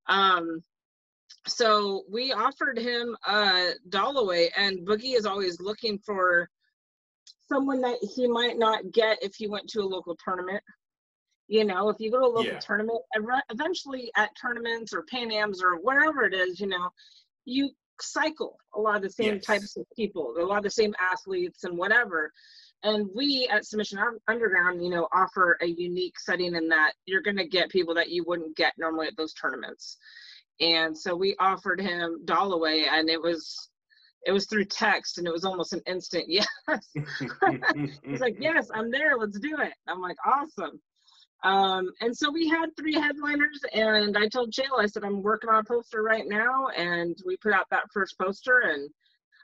[0.07, 0.61] um
[1.47, 6.49] so we offered him uh Dollaway and Boogie is always looking for
[7.47, 10.63] someone that he might not get if he went to a local tournament.
[11.47, 12.59] You know, if you go to a local Yeah.
[12.65, 13.01] tournament,
[13.51, 16.89] eventually at tournaments or Pan Ams or wherever it is, you know,
[17.45, 17.69] you
[18.01, 19.45] cycle a lot of the same Yes.
[19.45, 22.31] types of people, a lot of the same athletes and whatever.
[22.81, 27.37] And we at Submission Underground, you know, offer a unique setting in that you're going
[27.37, 29.97] to get people that you wouldn't get normally at those tournaments.
[30.63, 33.69] And so we offered him Dollaway, and it was
[34.25, 36.47] it was through text, and it was almost an instant yes.
[38.05, 39.17] He's like, yes, I'm there.
[39.17, 39.73] Let's do it.
[39.87, 40.79] I'm like, awesome.
[41.43, 45.49] Um, and so we had three headliners, and I told Chael, I said, I'm working
[45.49, 48.89] on a poster right now, and we put out that first poster, and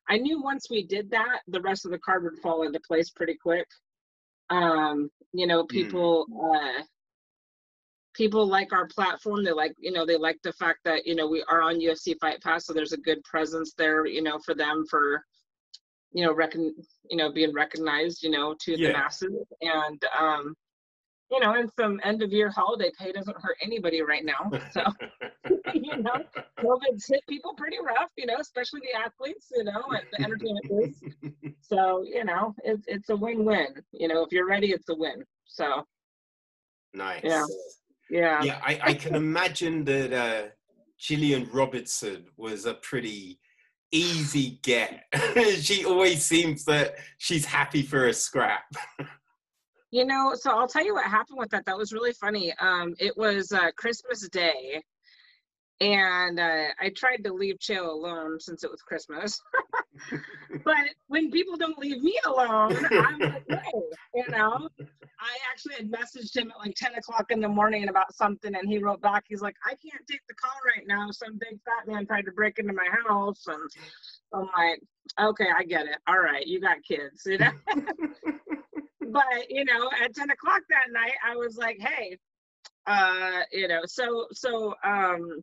[0.07, 3.09] I knew once we did that, the rest of the card would fall into place
[3.09, 3.67] pretty quick.
[4.49, 6.83] Um, you know, people, uh,
[8.19, 9.45] people like our platform.
[9.45, 12.15] They like, you know, they like the fact that you know we are on UFC
[12.19, 15.23] Fight Pass, so there's a good presence there, you know, for them for,
[16.11, 16.75] you know, recon,
[17.09, 18.87] you know, being recognized, you know, to Yeah.
[18.87, 20.53] the masses, and um,
[21.31, 24.51] you know, and some end of year holiday pay doesn't hurt anybody right now.
[24.73, 24.83] So
[25.73, 26.17] you know,
[26.59, 30.65] COVID's hit people pretty rough, you know, especially the athletes, you know, and the entertainment
[30.69, 31.53] biz.
[31.61, 33.75] So, you know, it's it's a win-win.
[33.93, 35.23] You know, if you're ready, it's a win.
[35.45, 35.85] So,
[36.93, 37.21] nice.
[37.23, 37.45] Yeah.
[38.09, 38.43] Yeah.
[38.43, 40.47] Yeah, I, I can imagine that uh,
[40.97, 43.39] Gillian Robertson was a pretty
[43.91, 45.05] easy get.
[45.61, 48.63] she always seems that she's happy for a scrap.
[49.91, 51.65] You know, so I'll tell you what happened with that.
[51.65, 52.53] That was really funny.
[52.59, 54.83] Um, it was uh, Christmas Day,
[55.81, 59.41] and uh, I tried to leave Chael alone since it was Christmas.
[60.63, 60.75] but
[61.07, 63.81] when people don't leave me alone, I'm like, hey,
[64.13, 64.69] you know.
[65.19, 68.67] I actually had messaged him at like 10 o'clock in the morning about something, and
[68.67, 71.11] he wrote back, he's like, I can't take the call right now.
[71.11, 73.69] Some big fat man tried to break into my house, and
[74.33, 74.81] I'm like,
[75.19, 75.97] okay, I get it.
[76.07, 77.51] All right, you got kids, you know.
[79.11, 82.17] but you know at 10 o'clock that night i was like hey
[82.87, 85.41] uh you know so so um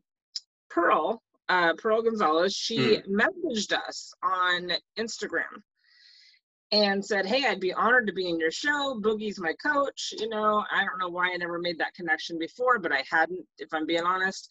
[0.70, 5.62] pearl uh pearl gonzalez she messaged us on instagram
[6.72, 9.00] and said hey i'd be honored to be in your show.
[9.00, 10.12] Boogie's my coach.
[10.18, 13.44] You know i don't know why i never made that connection before but i hadn't
[13.58, 14.48] if i'm being honest.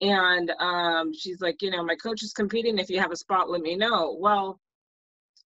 [0.00, 2.78] And um she's like you know my coach is competing.
[2.78, 4.16] If you have a spot let me know.
[4.18, 4.60] Well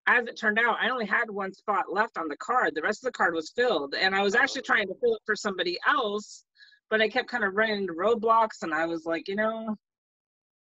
[0.08, 2.74] as it turned out, I only had one spot left on the card.
[2.74, 5.22] The rest of the card was filled, and I was actually trying to fill it
[5.26, 6.44] for somebody else,
[6.90, 9.76] but I kept kind of running into roadblocks, and I was like, you know,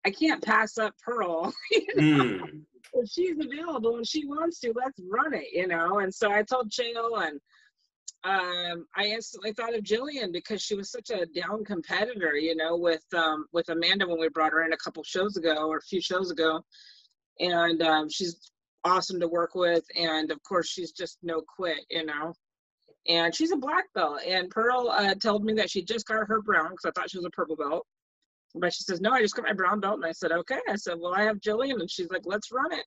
[0.05, 1.53] I can't pass up Pearl.
[1.97, 2.63] Mm.
[2.95, 5.99] if she's available and she wants to, let's run it, you know.
[5.99, 7.41] And so I told Chael, and
[8.25, 12.77] um, I instantly thought of Gillian because she was such a down competitor, you know,
[12.77, 15.83] with um, with Amanda when we brought her in a couple shows ago or a
[15.83, 16.65] few shows ago,
[17.41, 18.51] and um, she's
[18.85, 22.33] awesome to work with and of course she's just no quit you know
[23.07, 26.41] and she's a black belt and pearl uh, told me that she just got her
[26.41, 27.87] brown because i thought she was a purple belt
[28.55, 29.97] But she says, no, I just got my brown belt.
[29.97, 30.59] And I said, okay.
[30.69, 31.81] I said, well, I have Gillian.
[31.81, 32.85] And she's like, let's run it.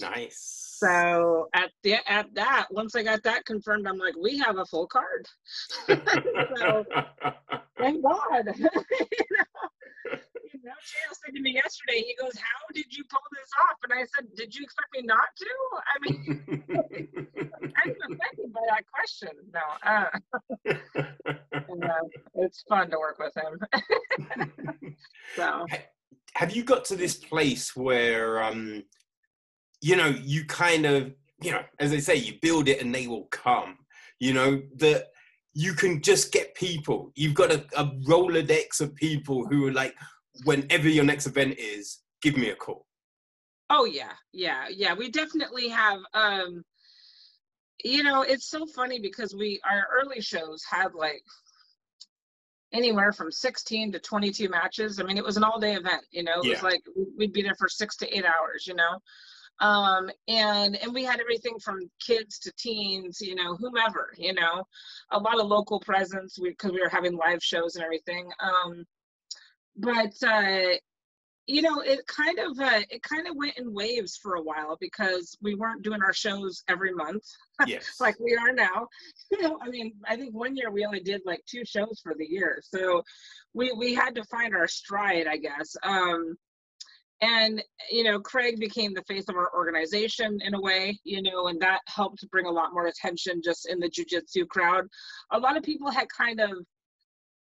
[0.00, 0.76] Nice.
[0.78, 4.64] So at the at that, once I got that confirmed, I'm like, we have a
[4.64, 5.28] full card.
[5.86, 6.84] so
[7.78, 8.46] thank God.
[8.58, 9.68] you know,
[10.62, 10.74] you know,
[11.24, 13.78] said to me yesterday, he goes, How did you pull this off?
[13.82, 15.46] And I said, Did you expect me not to?
[15.90, 16.64] I mean,
[17.76, 19.30] I'm offended by that question.
[19.52, 20.06] No, uh,
[21.68, 21.88] and, uh,
[22.36, 24.96] it's fun to work with him.
[25.36, 25.66] so,
[26.34, 28.84] Have you got to this place where, um,
[29.80, 33.08] you know, you kind of, you know, as they say, you build it and they
[33.08, 33.78] will come,
[34.20, 35.08] you know, that
[35.54, 37.12] you can just get people.
[37.14, 39.94] You've got a, a Rolodex of people who are like,
[40.44, 42.86] whenever your next event is, give me a call.
[43.70, 44.94] Oh yeah, yeah, yeah.
[44.94, 46.00] We definitely have.
[46.14, 46.62] um
[47.84, 51.22] You know, it's so funny because we our early shows had like
[52.72, 54.98] anywhere from 16 to 22 matches.
[54.98, 56.04] I mean, it was an all day event.
[56.10, 56.52] You know, it Yeah.
[56.52, 56.82] was like
[57.18, 58.66] we'd be there for six to eight hours.
[58.66, 58.98] You know,
[59.60, 64.64] um and and we had everything from kids to teens you know whomever you know
[65.12, 68.84] a lot of local presence because we, were having live shows and everything um
[69.76, 70.74] but uh
[71.46, 74.76] you know it kind of uh, it kind of went in waves for a while
[74.80, 77.24] because we weren't doing our shows every month
[77.66, 77.96] Yes.
[78.00, 78.86] like we are now.
[79.30, 82.14] You know i mean i think one year we only did like two shows for
[82.16, 83.02] the year so
[83.54, 85.74] we we had to find our stride i guess.
[85.82, 86.36] Um
[87.22, 91.46] and you know craig became the face of our organization in a way you know
[91.48, 94.86] and that helped bring a lot more attention just in the jiu-jitsu crowd.
[95.32, 96.50] A lot of people had kind of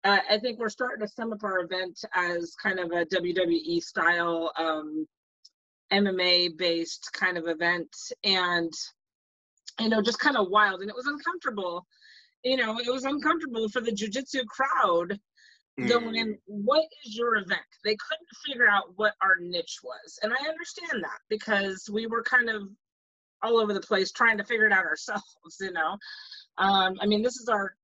[0.05, 3.83] uh, i think we're starting to sum up our event as kind of a wwe
[3.83, 5.07] style um,
[5.93, 8.73] mma based kind of event and
[9.79, 10.81] you know just kind of wild.
[10.81, 11.87] And it was uncomfortable
[12.45, 15.19] you know it was uncomfortable for the jiu-jitsu crowd
[15.89, 16.19] going Mm.
[16.19, 17.61] in what is your event?
[17.85, 20.19] They couldn't figure out what our niche was.
[20.23, 22.69] And i understand that because we were kind of
[23.43, 25.25] all over the place trying to figure it out ourselves
[25.61, 25.97] you know?
[26.59, 27.75] Um, i mean this is our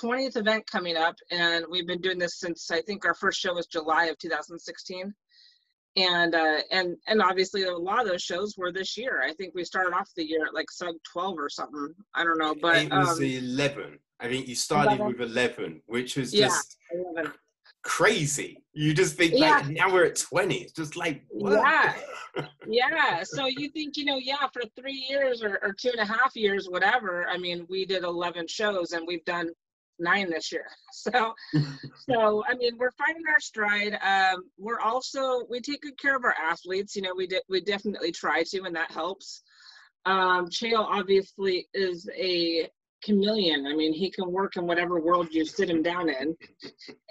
[0.00, 3.54] 20th event coming up and we've been doing this since i think our first show
[3.54, 5.12] was july of 2016
[5.96, 9.54] and uh and and obviously a lot of those shows were this year i think
[9.54, 12.76] we started off the year at like sub 12 or something i don't know but
[12.76, 13.98] it was um, 11.
[14.20, 15.06] I think you started 11.
[15.06, 16.46] with 11, which was Yeah.
[16.46, 17.32] just 11.
[17.82, 18.64] crazy.
[18.72, 19.58] You just think, Yeah.
[19.58, 20.56] like, now we're at 20.
[20.62, 21.52] It's just like, what?
[21.52, 21.94] Yeah.
[22.66, 26.04] yeah so you think you know yeah for three years or, or two and a
[26.04, 29.48] half years whatever i mean we did 11 shows and we've done
[29.98, 30.66] nine this year.
[30.92, 31.34] So
[32.08, 33.98] so i mean we're finding our stride.
[34.02, 37.60] Um we're also we take good care of our athletes you know we did we
[37.60, 39.42] definitely try to and that helps.
[40.06, 42.70] Um chael obviously is a
[43.04, 43.66] chameleon.
[43.66, 46.36] I mean he can work in whatever world you sit him down in.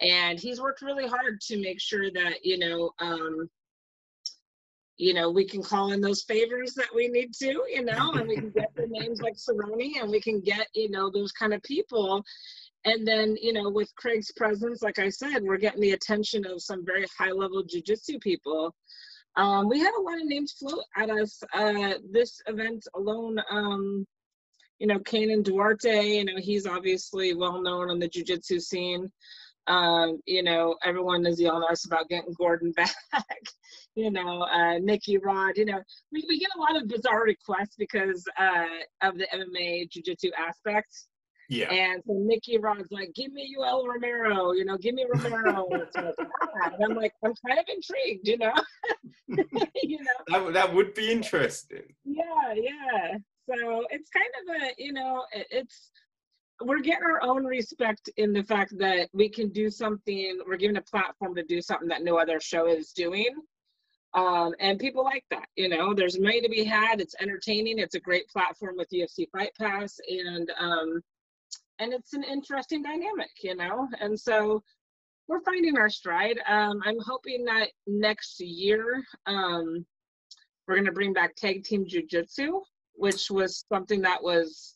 [0.01, 3.49] And he's worked really hard to make sure that you know um
[4.97, 8.27] you know, we can call in those favors that we need to, you know, and
[8.27, 11.53] we can get the names like Cerrone and we can get, you know, those kind
[11.53, 12.23] of people.
[12.85, 16.61] And then, you know, with Craig's presence, like I said, we're getting the attention of
[16.61, 18.75] some very high level jujitsu people.
[19.35, 21.41] Um, we had a lot of names float at us.
[21.53, 24.05] Uh, this event alone, um,
[24.79, 29.09] you know, Kaynan Duarte, you know, he's obviously well known on the jujitsu scene.
[29.67, 32.93] Um, you know, everyone is yelling at us about getting Gordon back.
[33.95, 35.53] you know, uh, Nikki Rod.
[35.55, 38.65] You know, we, we get a lot of bizarre requests because uh,
[39.01, 40.93] of the MMA Jiu-Jitsu aspect.
[41.49, 41.71] Yeah.
[41.71, 45.95] And so Nikki Rod's like, "Give me Yoel Romero," you know, "Give me Romero." It's
[45.95, 48.53] like, and I'm like, I'm kind of intrigued, you know.
[49.83, 51.83] you know, That, would- that would be interesting.
[52.05, 53.17] yeah, yeah.
[53.49, 55.91] So it's kind of a, you know, it's
[56.61, 60.39] we're getting our own respect in the fact that we can do something.
[60.47, 63.29] We're given a platform to do something that no other show is doing.
[64.13, 65.93] Um, and people like that, you know.
[65.93, 67.01] There's money to be had.
[67.01, 67.79] It's entertaining.
[67.79, 71.01] It's a great platform with UFC Fight Pass, and um,
[71.79, 73.87] and it's an interesting dynamic, you know.
[73.99, 74.63] And so
[75.27, 76.39] we're finding our stride.
[76.47, 79.85] Um, I'm hoping that next year um,
[80.67, 82.61] we're going to bring back tag team jujitsu,
[82.93, 84.75] which was something that was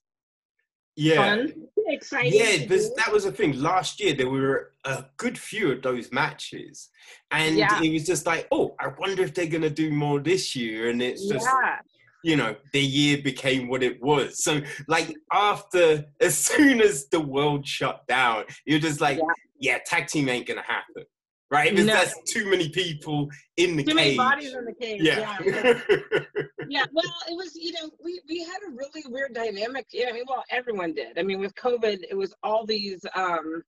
[0.96, 1.36] Yeah.
[1.36, 1.54] fun,
[1.88, 2.34] exciting.
[2.34, 2.66] Yeah,
[2.98, 3.60] that was the thing.
[3.62, 6.90] Last year, there were a good few of those matches.
[7.32, 7.82] And Yeah.
[7.82, 10.90] it was just like, oh, I wonder if they're going to do more this year.
[10.90, 11.80] And it's just, yeah,
[12.24, 14.44] you know, the year became what it was.
[14.44, 19.24] So, like, after, as soon as the world shut down, you're just like, Yeah.
[19.60, 21.04] yeah, tag team ain't going to happen.
[21.50, 21.70] Right?
[21.72, 21.94] Because No.
[21.94, 25.02] that's too many people in the too many bodies in the cage.
[25.02, 25.38] yeah.
[25.46, 25.80] yeah.
[26.70, 30.12] yeah well it was you know we we had a really weird dynamic yeah i
[30.12, 33.64] mean well everyone did i mean with covid it was all these um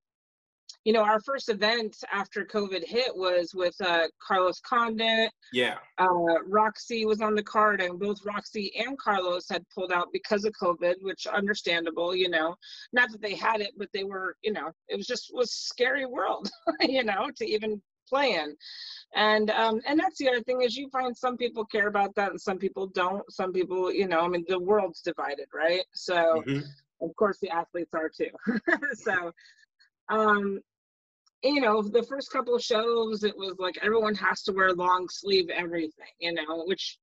[0.85, 5.31] you know, our first event after COVID hit was with uh, Carlos Condit.
[5.51, 5.77] Yeah.
[5.97, 10.45] Uh, Roxy was on the card, and both Roxy and Carlos had pulled out because
[10.45, 12.55] of COVID, which understandable, you know.
[12.93, 16.05] Not that they had it, but they were, you know, it was just was scary
[16.05, 16.49] world,
[16.81, 18.55] you know, to even play in.
[19.15, 22.31] And um, and that's the other thing is you find some people care about that
[22.31, 23.23] and some people don't.
[23.31, 25.83] Some people, you know, I mean, the world's divided, right?
[25.93, 26.43] So.
[26.47, 26.63] Mhm.
[27.01, 28.27] Of course, the athletes are too.
[28.95, 29.31] so,
[30.09, 30.59] um,
[31.43, 35.07] you know, the first couple of shows, it was like everyone has to wear long
[35.09, 36.97] sleeve everything, you know, which,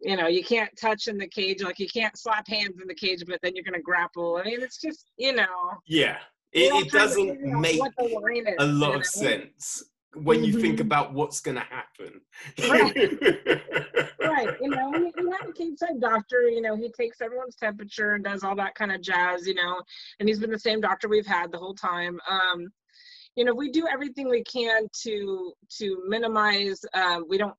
[0.00, 2.94] you know, you can't touch in the cage, like you can't slap hands in the
[2.94, 4.36] cage, but then you're going to grapple.
[4.36, 5.46] I mean, it's just, you know,
[5.86, 6.18] Yeah.
[6.52, 9.82] It, it doesn't make what the line is, a lot of sense
[10.16, 10.82] when you think Mhm.
[10.82, 12.20] about what's going to happen.
[14.22, 14.54] right.
[14.60, 18.12] You know we, we have a cage side doctor you know he takes everyone's temperature
[18.14, 19.80] and does all that kind of jazz you know
[20.18, 22.18] and he's been the same doctor we've had the whole time.
[22.28, 22.68] Um
[23.36, 27.54] you know we do everything we can to to minimize um we don't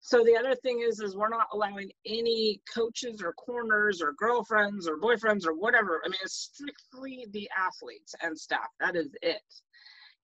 [0.00, 4.86] so the other thing is is we're not allowing any coaches or corners or girlfriends
[4.86, 6.00] or boyfriends or whatever.
[6.04, 8.68] I mean it's strictly the athletes and staff.
[8.80, 9.42] That is it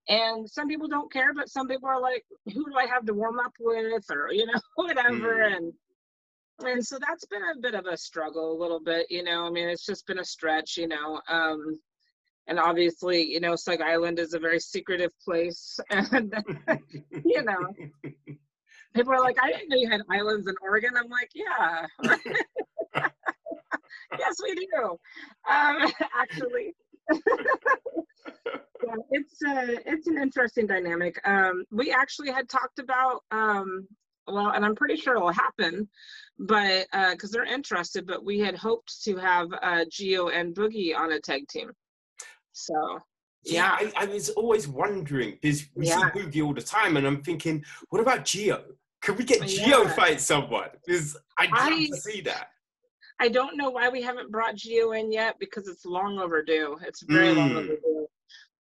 [0.09, 3.13] and some people don't care but some people are like who do i have to
[3.13, 4.03] warm up with?
[4.11, 5.35] or you know whatever.
[5.35, 5.55] Mm.
[5.57, 5.73] and
[6.65, 9.49] and so that's been a bit of a struggle a little bit you know i
[9.49, 11.79] mean it's just been a stretch you know um
[12.47, 16.33] and obviously you know sug island is a very secretive place and
[17.25, 17.73] you know
[18.93, 20.91] people are like i didn't know you had islands in oregon.
[20.97, 21.87] I'm like yeah.
[24.19, 24.97] Yes we do.
[25.49, 26.75] Um actually
[27.11, 31.19] yeah, it's uh, it's an interesting dynamic.
[31.27, 33.87] Um, we actually had talked about um,
[34.27, 35.87] well, and I'm pretty sure it'll happen,
[36.39, 41.11] but because they're interested, but we had hoped to have uh, Geo and Boogie on
[41.11, 41.71] a tag team.
[42.53, 42.99] So
[43.43, 45.97] Yeah, I, I was always wondering because we Yeah.
[46.13, 48.63] see Boogie all the time, and I'm thinking, what about Geo?
[49.01, 49.93] Could we get Geo Yeah.
[49.93, 50.69] fight someone?
[50.85, 52.49] Because I'd I- to see that.
[53.19, 56.77] I don't know why we haven't brought Geo in yet because it's long overdue.
[56.85, 57.57] It's very long Mm.
[57.57, 58.07] overdue.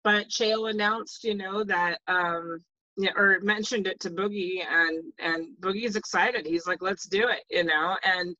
[0.02, 2.58] But Chael announced, you know, that um
[2.96, 6.44] yeah, or mentioned it to Boogie and and Boogie's excited.
[6.46, 7.96] He's like, let's do it, you know.
[8.04, 8.36] And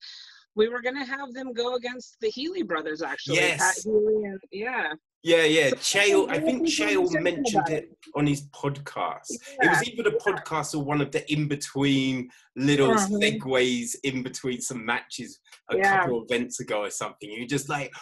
[0.55, 3.39] we were gonna have them go against the Healy brothers actually.
[3.39, 3.85] Pat Yes.
[3.85, 4.93] Healy and yeah.
[5.23, 5.71] Yeah, yeah.
[5.73, 9.31] Chael, I think Chael mentioned it on his podcast.
[9.61, 13.39] It was either the podcast or one of the in between little Mhm.
[13.39, 16.01] segues in between some matches a Yeah.
[16.01, 17.31] couple of events ago or something.
[17.31, 17.93] You're just like,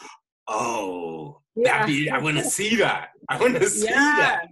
[0.46, 1.84] oh, Yeah.
[1.86, 3.10] be, I want to see that.
[3.28, 4.38] I want to see Yeah.
[4.38, 4.48] that.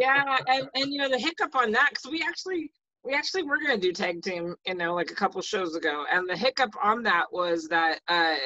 [0.00, 2.72] yeah, and, and you know the hiccup on that because we actually
[3.04, 6.28] we actually were gonna do tag team, you know, like a couple shows ago, and
[6.28, 8.36] the hiccup on that was that uh,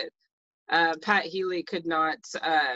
[0.68, 2.18] uh, Pat Healy could not.
[2.42, 2.74] Uh,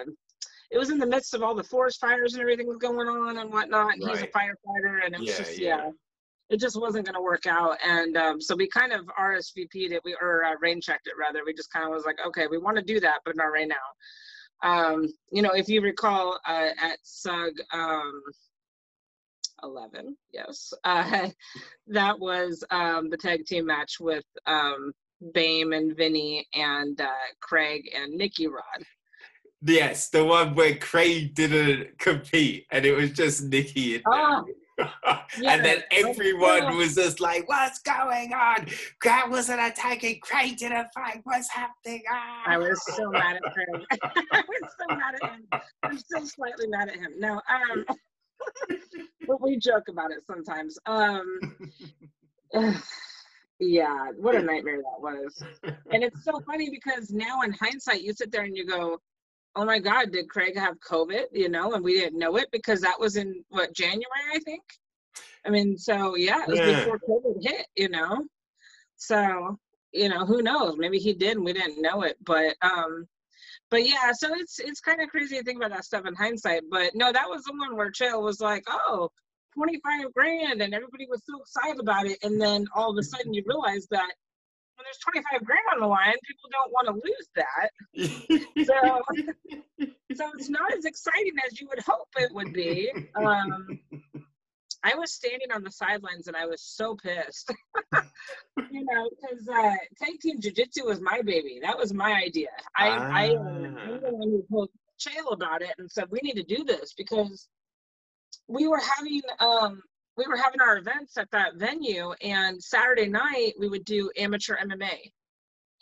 [0.75, 3.39] it was in the midst of all the forest fires and everything was going on
[3.39, 3.95] and whatnot.
[3.95, 5.77] And he's a firefighter, and it was Yeah, just yeah.
[5.77, 5.91] yeah.
[6.51, 10.03] It just wasn't going to work out, and um, so we kind of RSVP'd it.
[10.05, 11.43] We or uh, rain checked it rather.
[11.47, 13.69] We just kind of was like, okay, we want to do that, but not right
[13.69, 14.69] now.
[14.69, 18.21] Um, you know, if you recall, uh, at Sug um,
[19.63, 21.29] 11, yes, uh,
[21.87, 24.93] that was um, the tag team match with um,
[25.33, 27.09] Bame and Vinny and uh,
[27.41, 28.85] Craig and Nicky Rod.
[29.67, 34.03] Yes, the one where Craig didn't compete and it was just Nicky there.
[34.07, 34.45] Oh,
[34.79, 34.85] yeah.
[35.47, 38.67] and then everyone was just like, "What's going on?
[39.01, 40.21] Grant wasn't attacking.
[40.21, 41.21] Craig didn't fight.
[41.25, 42.43] What's happening?" Ah.
[42.47, 43.87] I was so mad at Craig.
[44.33, 45.63] I was so mad at him.
[45.83, 47.13] I'm still slightly mad at him.
[47.19, 47.85] No, um,
[49.27, 50.77] but we joke about it sometimes.
[50.87, 51.41] Um,
[53.61, 55.43] yeah, what a nightmare that was.
[55.93, 58.99] And it's so funny because now in hindsight, you sit there and you go,
[59.57, 62.81] "Oh my God, did Craig have COVID?" You know, and we didn't know it because
[62.81, 64.63] that was in what January, I think.
[65.47, 66.77] I mean, so yeah, it was Yeah.
[66.79, 67.67] before COVID hit.
[67.77, 68.25] You know,
[68.97, 69.59] so
[69.93, 70.77] you know, who knows?
[70.77, 72.17] Maybe he did and we didn't know it.
[72.25, 73.07] But um,
[73.71, 76.63] but yeah, so it's it's kind of crazy to think about that stuff in hindsight.
[76.71, 79.11] But no, that was the one where Chael was like, "Oh."
[79.57, 83.33] 25 grand and everybody was so excited about it and then all of a sudden
[83.33, 84.11] you realize that
[84.77, 87.71] when there's 25 grand on the line people don't want to lose that.
[88.67, 88.77] So
[90.15, 92.93] so it's not as exciting as you would hope it would be.
[93.15, 93.81] Um
[94.87, 97.53] i was standing on the sidelines and i was so pissed.
[98.71, 101.59] You know because uh tag team jiu-jitsu was my baby.
[101.63, 102.49] That was my idea.
[102.77, 103.99] I i uh, i'm Ah.
[104.03, 107.49] the one who told chael about it and said we need to do this because
[108.49, 109.83] we were having um
[110.17, 114.57] we were having our events at that venue and saturday night we would do amateur
[114.59, 114.91] mma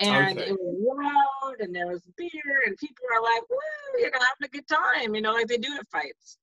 [0.01, 0.51] and Okay.
[0.51, 4.45] it was loud and there was beer and people were like woo you know having
[4.45, 6.39] a good time you know like they do at fights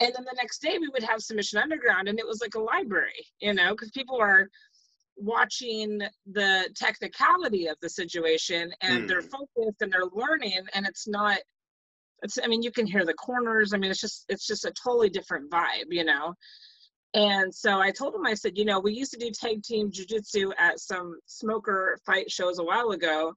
[0.00, 2.60] and then the next day we would have submission underground and it was like a
[2.60, 4.48] library you know because people are
[5.16, 6.00] watching
[6.32, 9.30] the technicality of the situation and they're Mm.
[9.30, 11.38] focused and they're learning and it's not
[12.22, 14.72] it's i mean you can hear the corners i mean it's just it's just a
[14.72, 16.34] totally different vibe you know
[17.18, 19.90] and so i told him i said you know we used to do tag team
[19.90, 23.34] jiu-jitsu at some smoker fight shows a while ago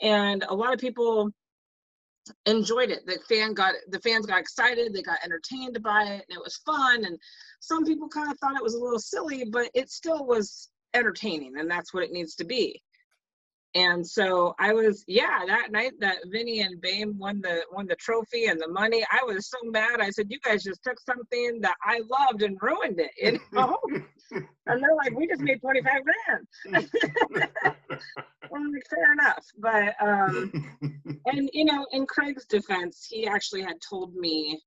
[0.00, 1.30] and a lot of people
[2.46, 3.04] enjoyed it.
[3.06, 6.60] The fan got the fans got excited they got entertained by it and it was
[6.64, 7.18] fun and
[7.58, 11.58] some people kind of thought it was a little silly but it still was entertaining
[11.58, 12.80] and that's what it needs to be
[13.74, 17.94] and so i was yeah that night that vinny and bame won the won the
[17.96, 20.00] trophy and the money i was so mad.
[20.00, 23.78] I said you guys just took something that i loved and ruined it you know?
[24.32, 26.84] And they're like we just made 25 grand.
[28.52, 30.52] I'm like, fair enough but um
[31.26, 34.60] and you know in craig's defense he actually had told me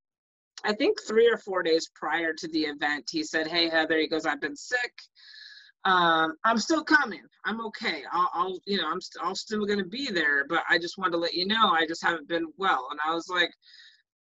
[0.64, 4.08] i think three or four days prior to the event he said hey heather he
[4.08, 4.92] goes i've been sick
[5.84, 7.22] um i'm still coming.
[7.44, 8.02] I'm okay.
[8.10, 11.12] I'll, I'll you know i'm, st- I'm still gonna be there but i just wanted
[11.12, 12.88] to let you know i just haven't been well.
[12.90, 13.50] And i was like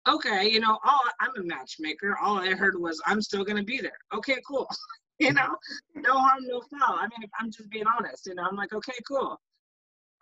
[0.09, 2.17] okay you know all i'm a matchmaker.
[2.23, 3.99] All i heard was i'm still gonna be there.
[4.15, 4.69] Okay cool.
[5.21, 5.57] You know
[5.97, 6.95] no harm no foul.
[6.97, 9.37] I mean i'm just being honest you know i'm like okay cool.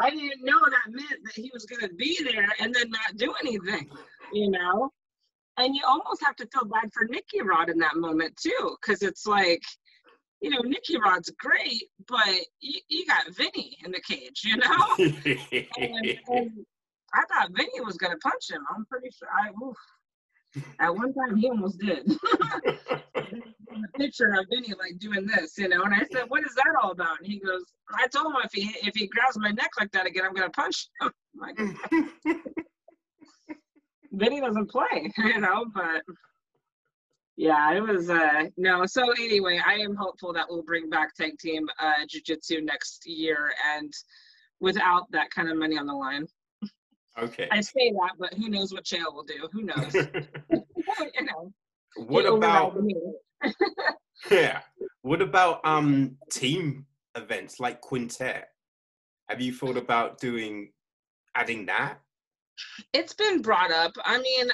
[0.00, 3.16] I didn't know that meant that he was going to be there and then not
[3.16, 3.88] do anything,
[4.32, 4.90] you know?
[5.58, 9.02] And you almost have to feel bad for Nicky Rod in that moment too, because
[9.02, 9.62] it's like,
[10.40, 12.28] you know, Nicky Rod's great, but
[12.60, 14.94] you, you got Vinny in the cage, you know?
[15.78, 16.50] and, and
[17.14, 18.62] I thought Vinny was going to punch him.
[18.74, 19.76] I'm pretty sure I, oof.
[20.80, 22.10] At one time, he almost did.
[23.84, 26.74] a picture of Vinny like doing this, you know, and I said, "What is that
[26.82, 27.62] all about?" And he goes,
[27.94, 30.50] "I told him if he if he grabs my neck like that again, I'm gonna
[30.50, 31.10] punch him."
[31.42, 31.76] I'm
[32.24, 32.36] like,
[34.12, 36.02] Vinny doesn't play, you know, but
[37.36, 38.86] yeah, it was uh no.
[38.86, 43.52] So anyway, I am hopeful that we'll bring back tag team uh jiu-jitsu next year
[43.74, 43.92] and
[44.60, 46.26] without that kind of money on the line.
[47.18, 47.46] okay.
[47.52, 49.48] I say that, but who knows what Chael will do?
[49.52, 49.94] Who knows?
[50.50, 51.52] you know.
[52.06, 52.76] what about
[54.30, 54.60] yeah?
[55.02, 58.48] What about um team events like quintet?
[59.28, 60.72] Have you thought about doing
[61.34, 61.98] adding that?
[62.94, 63.92] It's been brought up.
[64.04, 64.48] I mean,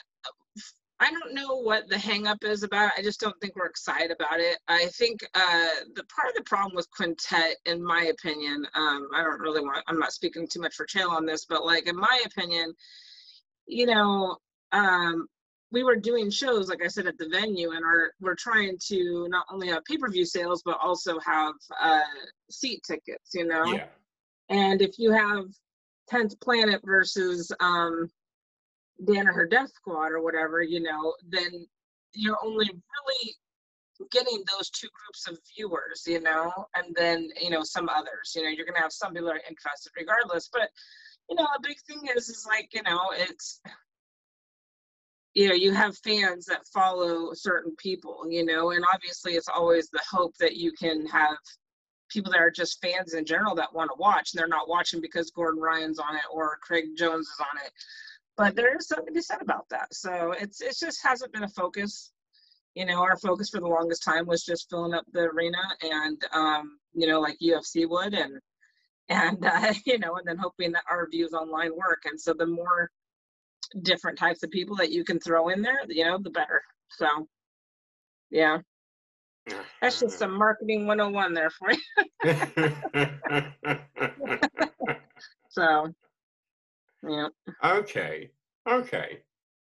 [1.03, 2.93] I don't know what the hangup is about.
[2.97, 4.59] I just don't think we're excited about it.
[4.69, 9.25] I think uh, the part of the problem with quintet, in my opinion, um, I
[9.25, 9.83] don't really want.
[9.89, 12.73] I'm not speaking too much for Chael on this, but like in my opinion,
[13.67, 14.37] you know,
[14.71, 15.27] um,
[15.73, 19.27] we were doing shows like I said at the venue, and are we're trying to
[19.29, 22.01] not only have pay per view sales but also have uh,
[22.49, 23.35] seat tickets.
[23.35, 23.87] You know, Yeah.
[24.51, 25.47] and if you have
[26.13, 28.09] 10th Planet versus um,
[29.05, 31.67] Danaher Death Squad or whatever, you know, then
[32.15, 33.35] you're only really
[34.11, 38.33] getting those two groups of viewers, you know, and then, you know, some others.
[38.35, 40.49] You know, you're going to have some people are interested regardless.
[40.53, 40.71] But,
[41.29, 43.61] you know, a big thing is, is like, you know, it's,
[45.35, 49.89] you know, you have fans that follow certain people, you know, and obviously it's always
[49.89, 51.37] the hope that you can have
[52.11, 55.01] people that are just fans in general that want to watch and they're not watching
[55.01, 57.73] because Gordon Ryan's on it or Craig Jones is on it.
[58.37, 59.93] But there is something to be said about that.
[59.95, 62.12] So it's it just hasn't been a focus.
[62.74, 66.24] You know, our focus for the longest time was just filling up the arena and
[66.33, 68.41] um, you know, like UFC would and
[69.09, 72.03] and uh, you know, and then hoping that our views online work.
[72.05, 72.91] And so the more
[73.83, 76.62] different types of people that you can throw in there, you know, the better.
[76.91, 77.07] So
[78.30, 78.59] yeah.
[79.80, 81.80] That's just some marketing 101 there for you.
[85.53, 85.93] So,
[87.09, 87.29] yeah,
[87.65, 88.31] okay.
[88.69, 89.23] Okay.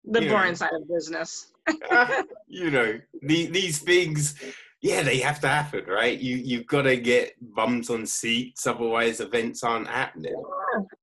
[0.04, 0.30] the Yeah.
[0.30, 1.52] boring side of business.
[2.48, 4.36] you know, the, these things,
[4.82, 6.18] yeah, they have to happen, right?
[6.20, 10.36] You you've got to get bums on seats, otherwise events aren't happening.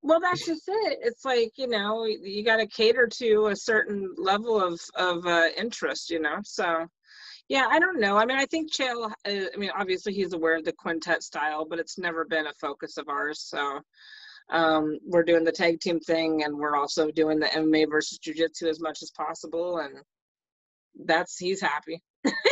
[0.02, 0.98] Well, that's just it.
[1.02, 5.48] It's like you know, you got to cater to a certain level of of uh,
[5.56, 6.38] interest, you know.
[6.42, 6.86] So,
[7.48, 8.16] yeah, I don't know.
[8.16, 9.12] I mean, I think Chael.
[9.26, 12.52] Uh, I mean, obviously he's aware of the quintet style, but it's never been a
[12.60, 13.42] focus of ours.
[13.42, 13.80] So.
[14.50, 18.68] Um, we're doing the tag team thing, and we're also doing the MMA versus Jiu-Jitsu
[18.68, 19.96] as much as possible, and
[21.04, 22.02] that's he's happy.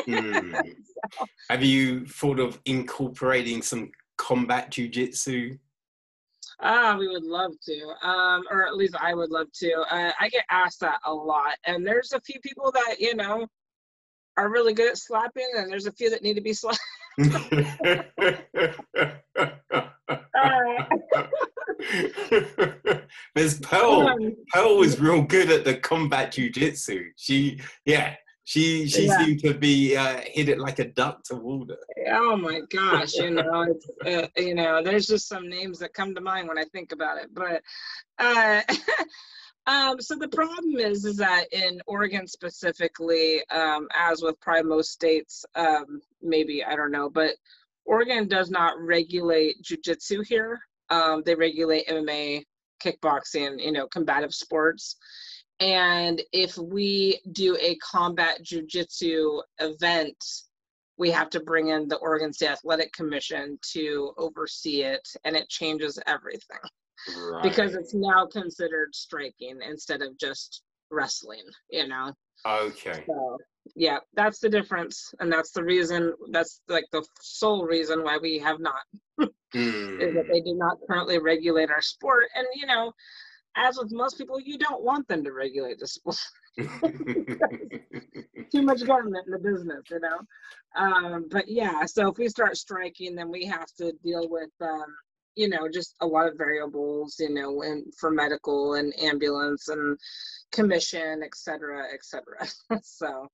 [0.06, 0.54] Hmm.
[1.50, 5.58] Have you thought of incorporating some combat jujitsu?
[6.60, 9.72] Ah, we would love to, um, or at least I would love to.
[9.90, 13.46] Uh, I get asked that a lot, and there's a few people that you know
[14.36, 16.80] are really good at slapping, and there's a few that need to be slapped.
[23.34, 24.08] There's Pearl.
[24.08, 27.06] Um, Pearl was real good at the combat jujitsu.
[27.16, 28.14] She, yeah,
[28.44, 29.16] She she Yeah.
[29.18, 31.76] seemed to be uh, hit it like a duck to water.
[32.12, 36.14] Oh my gosh, you know, it's, uh, you know, there's just some names that come
[36.14, 37.28] to mind when I think about it.
[37.34, 37.60] But
[38.18, 38.62] uh,
[39.66, 44.92] um, so the problem is, is that in Oregon specifically, um, as with probably most
[44.92, 47.34] states, um, maybe I don't know, but
[47.84, 50.60] Oregon does not regulate jujitsu here.
[50.90, 52.44] Um, they regulate MMA,
[52.82, 54.96] kickboxing, you know, combative sports.
[55.60, 60.16] And if we do a combat jujitsu event,
[60.98, 65.48] we have to bring in the Oregon State Athletic Commission to oversee it, and it
[65.48, 66.58] changes everything
[67.16, 67.42] Right.
[67.42, 72.12] because it's now considered striking instead of just wrestling, you know?
[72.46, 73.04] okay.
[73.06, 73.38] So,
[73.74, 75.12] yeah, that's the difference.
[75.20, 78.82] And that's the reason, that's like the sole reason why we have not,
[79.98, 80.30] is that Hmm.
[80.30, 82.24] they do not currently regulate our sport.
[82.34, 82.92] And, you know,
[83.56, 86.16] as with most people, you don't want them to regulate the sport.
[88.52, 90.18] too much government in the business, you know.
[90.76, 94.86] Um, but yeah, so if we start striking, then we have to deal with, um,
[95.36, 99.98] you know, just a lot of variables, you know, and for medical and ambulance and
[100.52, 102.46] commission, et cetera, et cetera.
[102.82, 103.28] so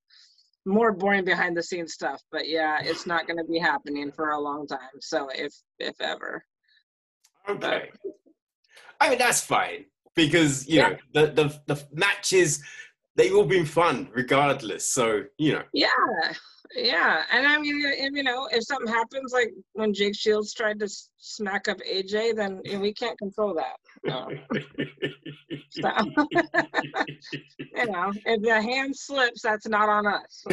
[0.67, 4.31] more boring behind the scenes stuff, but yeah, it's not going to be happening for
[4.31, 5.01] a long time.
[5.01, 6.45] So if if ever,
[7.49, 7.91] okay.
[9.01, 10.89] I mean that's fine because you Yeah.
[10.91, 12.63] know the, the the matches
[13.17, 14.89] they've all been fun regardless.
[14.89, 15.63] So you know.
[15.73, 15.89] yeah,
[16.75, 20.81] yeah, and I mean, if, you know, if something happens like when Jake Shields tried
[20.81, 20.89] to
[21.19, 23.77] smack up AJ, then you know, we can't control that.
[24.05, 24.29] No.
[25.71, 25.91] So,
[27.59, 30.45] you know, if the hand slips, that's not on us.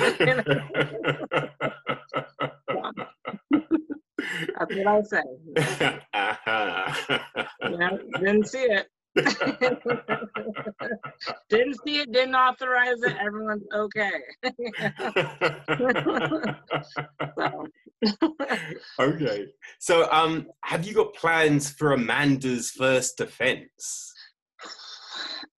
[4.57, 5.23] That's what I say.
[6.13, 7.19] Uh-huh.
[7.63, 8.87] You know, didn't see it.
[11.49, 14.11] didn't see it, didn't authorize it, everyone's okay.
[17.37, 17.65] so,
[18.99, 19.47] okay.
[19.79, 24.13] So, um, have you got plans for Amanda's first defense?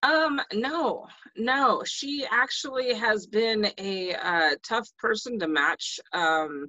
[0.03, 1.05] um, no,
[1.37, 5.99] no, she actually has been a uh, tough person to match.
[6.13, 6.67] Um,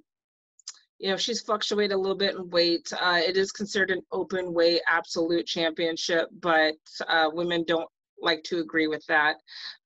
[1.02, 2.92] you know, she's fluctuated a little bit in weight.
[2.92, 6.76] Uh, it is considered an open weight absolute championship, but
[7.08, 7.88] uh, women don't
[8.20, 9.38] like to agree with that.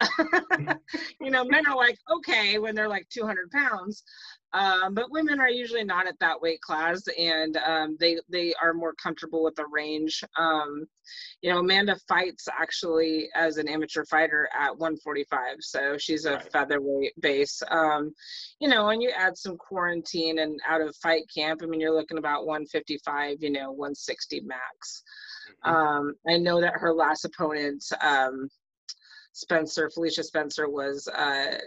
[1.19, 4.03] you know, men are like, okay, when they're like 200 pounds,
[4.57, 8.73] um, but women are usually not at that weight class, and um, they they are
[8.73, 10.25] more comfortable with the range.
[10.39, 10.87] Um,
[11.43, 16.53] you know, Amanda fights actually as an amateur fighter at 145, so she's a Right.
[16.53, 17.63] featherweight base.
[17.71, 18.15] Um,
[18.59, 21.61] you know, and you add some quarantine and out of fight camp.
[21.63, 25.03] I mean, you're looking about 155, you know, 160 max.
[25.65, 28.49] Um, I know that her last opponent, um,
[29.33, 31.09] Spencer, Felicia Spencer, was.
[31.09, 31.59] Uh,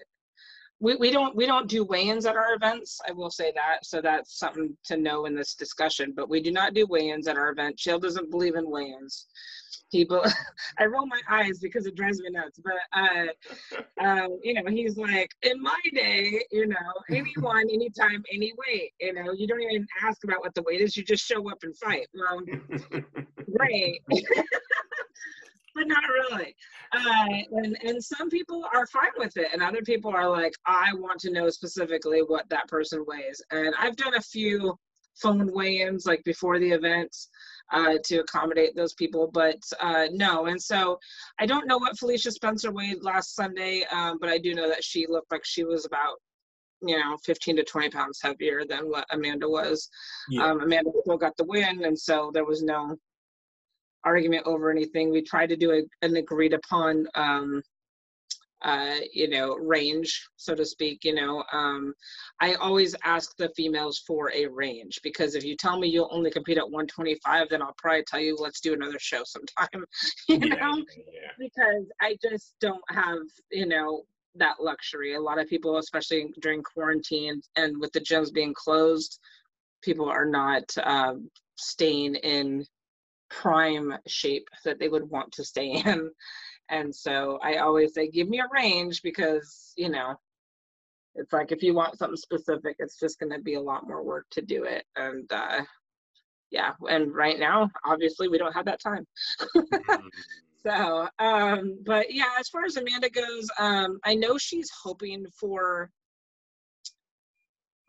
[0.80, 2.99] we, we don't we don't do weigh-ins at our events.
[3.07, 6.13] I will say that, so that's something to know in this discussion.
[6.15, 7.77] But we do not do weigh-ins at our event.
[7.77, 9.27] Chael doesn't believe in weigh-ins.
[9.91, 10.23] People,
[10.80, 12.61] I roll my eyes because it drives me nuts.
[12.63, 16.75] But uh, um, you know, he's like, in my day, you know,
[17.09, 18.93] anyone, anytime, any weight.
[19.01, 20.95] You know, you don't even ask about what the weight is.
[20.95, 22.07] You just show up and fight.
[22.13, 22.41] Well,
[23.57, 24.01] great.
[25.76, 26.55] But not really.
[26.93, 30.93] Uh, and and some people are fine with it, and other people are like, I
[30.95, 33.41] want to know specifically what that person weighs.
[33.51, 34.78] And I've done a few
[35.22, 37.28] phone weigh-ins like before the events
[37.74, 40.45] uh, to accommodate those people, but uh, no.
[40.45, 40.97] And so
[41.39, 44.84] I don't know what Felicia Spencer weighed last Sunday, um, but I do know that
[44.84, 46.15] she looked like she was about
[46.82, 49.89] you know 15 to 20 pounds heavier than what Amanda was.
[50.30, 50.45] Yeah.
[50.45, 52.95] Um, Amanda still got the win, and so there was no
[54.03, 55.11] argument over anything.
[55.11, 57.61] We tried to do a, an agreed upon, um,
[58.61, 61.03] uh, you know, range, so to speak.
[61.03, 61.93] You know, um,
[62.41, 66.31] I always ask the females for a range because if you tell me you'll only
[66.31, 69.67] compete at 125, then I'll probably tell you let's do another show sometime.
[70.27, 71.31] you yeah, know, yeah.
[71.37, 73.19] because I just don't have,
[73.51, 74.03] you know,
[74.35, 75.15] that luxury.
[75.15, 79.19] A lot of people, especially during quarantine and with the gyms being closed,
[79.81, 82.65] people are not um, staying in
[83.30, 86.09] prime shape that they would want to stay in.
[86.69, 90.15] And so I always say, give me a range because, you know,
[91.15, 94.03] it's like if you want something specific, it's just going to be a lot more
[94.03, 94.86] work to do it.
[94.95, 95.63] And uh,
[96.51, 99.05] yeah, and right now, obviously, we don't have that time.
[99.89, 100.09] Mm.
[100.65, 105.89] So, um, but yeah, as far as Amanda goes, um, I know she's hoping for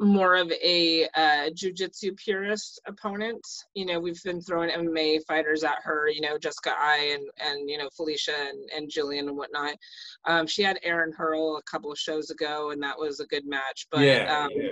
[0.00, 3.46] more of a uh, jujitsu purist opponent.
[3.74, 6.08] You know, we've been throwing MMA fighters at her.
[6.08, 9.74] You know, Jessica Eye and and you know Felicia and, and Gillian and whatnot.
[10.24, 13.46] Um, she had Erin Herle a couple of shows ago, and that was a good
[13.46, 13.86] match.
[13.90, 14.70] But yeah, um, yeah.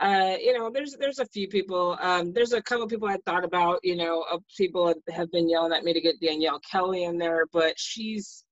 [0.00, 1.98] uh, you know, there's there's a few people.
[2.00, 3.80] Um, there's a couple people I thought about.
[3.82, 7.44] You know, uh, people have been yelling at me to get Danielle Kelly in there,
[7.52, 8.44] but she's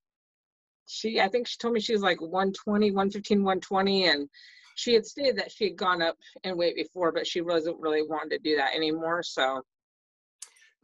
[0.85, 1.19] she.
[1.19, 4.29] I think she told me she was like 120, 115, 120, and
[4.75, 8.03] she had stated that she had gone up in weight before, but she wasn't really
[8.03, 9.23] wanting to do that anymore.
[9.23, 9.61] So,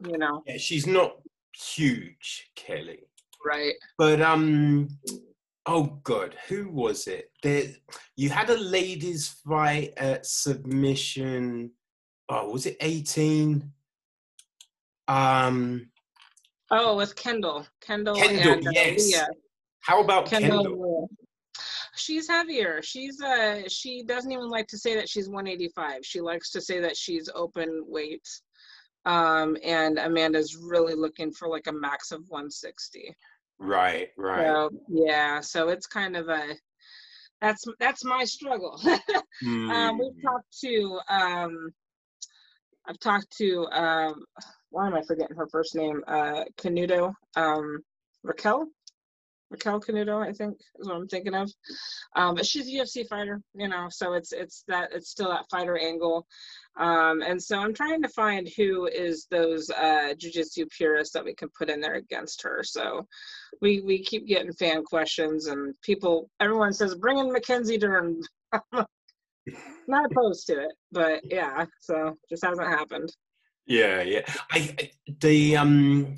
[0.06, 1.16] you know, yeah, she's not
[1.54, 3.04] huge, Kelly.
[3.46, 3.74] right?
[3.98, 4.88] But um,
[5.66, 7.30] oh god, who was it?
[7.42, 7.64] There,
[8.16, 11.70] you had a ladies' fight at submission.
[12.28, 13.72] Oh, was it eighteen?
[15.08, 15.88] Um,
[16.74, 19.06] Oh, with Kendall, Kendall, Kendall, and uh, yes.
[19.12, 19.28] Leah.
[19.80, 20.62] how about Kendall.
[20.64, 21.10] Kendall?
[21.94, 22.80] She's heavier.
[22.82, 26.04] She's uh she doesn't even like to say that she's 185.
[26.04, 28.26] She likes to say that she's open weight.
[29.04, 33.14] Um and Amanda's really looking for like a max of 160.
[33.58, 34.46] Right, right.
[34.46, 36.54] So yeah, so it's kind of a
[37.40, 38.80] that's that's my struggle.
[39.70, 41.70] um we've Mm, talked to um
[42.86, 44.24] I've talked to um
[44.70, 46.02] why am I forgetting her first name?
[46.06, 47.80] Uh Canuto, um
[48.22, 48.66] Raquel.
[49.52, 51.50] Raquel Canuto, I think is what I'm thinking of.
[52.16, 55.46] Um, but she's a UFC fighter, you know, so it's it's that it's still that
[55.50, 56.26] fighter angle.
[56.76, 61.34] Um, and so I'm trying to find who is those uh jujitsu purists that we
[61.34, 62.62] can put in there against her.
[62.64, 63.06] So
[63.60, 68.20] we we keep getting fan questions and people everyone says bring in Mackenzie Dern.
[69.88, 73.10] Not opposed to it, but yeah, so just hasn't happened.
[73.66, 74.22] yeah, yeah.
[74.50, 74.90] I I-
[75.20, 76.14] the um,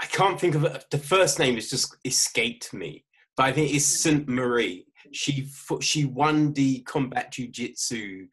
[0.00, 0.84] I can't think of it.
[0.90, 3.04] The first name has just escaped me,
[3.36, 4.86] but I think it's Saint Marie.
[5.12, 5.48] She
[5.80, 8.26] she won the combat jiu-jitsu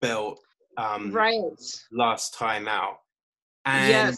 [0.00, 0.40] belt
[0.78, 1.42] um Right.
[1.90, 2.98] last time out,
[3.64, 4.16] and Yes.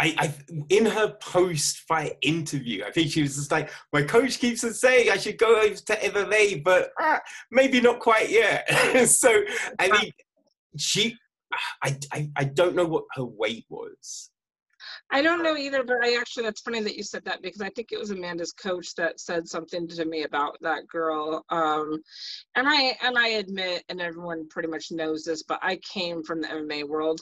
[0.00, 0.34] I, I
[0.70, 5.10] in her post-fight interview, I think she was just like, "My coach keeps on saying
[5.10, 7.20] I should go over to MMA, but ah,
[7.52, 8.68] maybe not quite yet."
[9.08, 9.42] so
[9.78, 10.10] I mean,
[10.76, 11.16] she,
[11.82, 14.30] I, I, I don't know what her weight was.
[15.10, 17.70] I don't know either, but I actually that's funny that you said that because I
[17.70, 21.44] think it was Amanda's coach that said something to me about that girl.
[21.50, 22.02] Um,
[22.54, 26.40] and I and I admit, and everyone pretty much knows this, but I came from
[26.40, 27.20] the MMA world.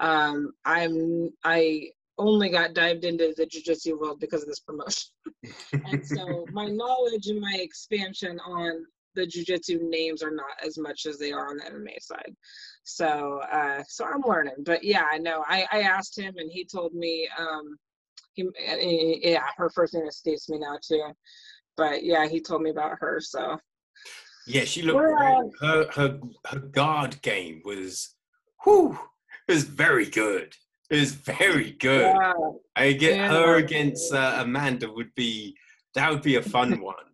[0.00, 5.10] Um, I'm I only got dived into the jiu-jitsu world because of this promotion.
[5.72, 8.84] and so my knowledge and my expansion on
[9.14, 12.34] the jiu-jitsu names are not as much as they are on the MMA side.
[12.84, 14.54] So uh so I'm learning.
[14.64, 15.44] But yeah, I know.
[15.46, 17.76] I, I asked him and he told me um
[18.34, 21.12] he, eh, yeah, her first name escapes me now too.
[21.76, 23.20] But yeah, he told me about her.
[23.20, 23.58] So
[24.46, 24.96] Yeah, she looked.
[24.96, 25.50] We're.
[25.60, 28.16] Her her her guard game was,
[28.64, 28.98] whew,
[29.48, 30.54] it was very good.
[30.90, 32.14] It was very good.
[32.16, 32.32] yeah,
[32.76, 33.28] I get Yeah.
[33.28, 35.56] her against uh, Amanda would be
[35.94, 37.06] that would be a fun one.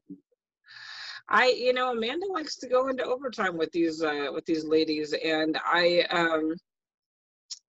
[1.29, 5.12] I you know Amanda likes to go into overtime with these uh with these ladies
[5.12, 6.55] and I um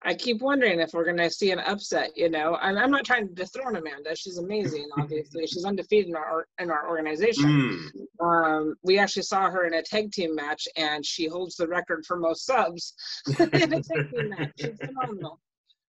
[0.02, 2.58] I keep wondering if we're gonna see an upset, you know.
[2.62, 4.16] And I'm not trying to dethrone Amanda.
[4.16, 5.46] She's amazing, obviously.
[5.46, 7.82] She's undefeated in our in our organization.
[8.22, 8.26] Mm.
[8.26, 12.06] Um, we actually saw her in a tag team match, and she holds the record
[12.06, 12.94] for most subs
[13.40, 14.52] in a tag team match.
[14.58, 15.40] She's phenomenal.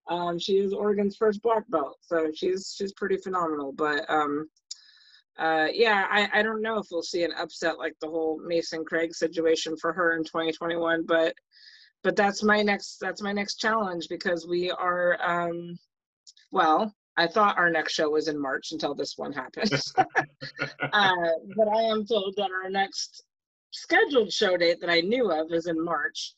[0.08, 3.72] Um, she is Oregon's first black belt, so she's she's pretty phenomenal.
[3.72, 4.48] But um,
[5.40, 8.84] uh, yeah, I, I don't know if we'll see an upset like the whole Mason
[8.84, 11.34] Craig situation for her in 2021, but
[12.02, 15.78] but that's my next that's my next challenge because we are um,
[16.52, 16.94] well.
[17.16, 19.70] I thought our next show was in March until this one happened.
[19.98, 23.24] uh, but I am told that our next
[23.72, 26.34] scheduled show date that I knew of is in March.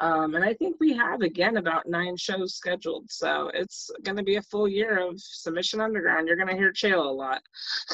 [0.00, 3.10] Um, and I think we have again about nine shows scheduled.
[3.10, 6.26] So it's going to be a full year of Submission Underground.
[6.26, 7.42] You're going to hear Chael a lot.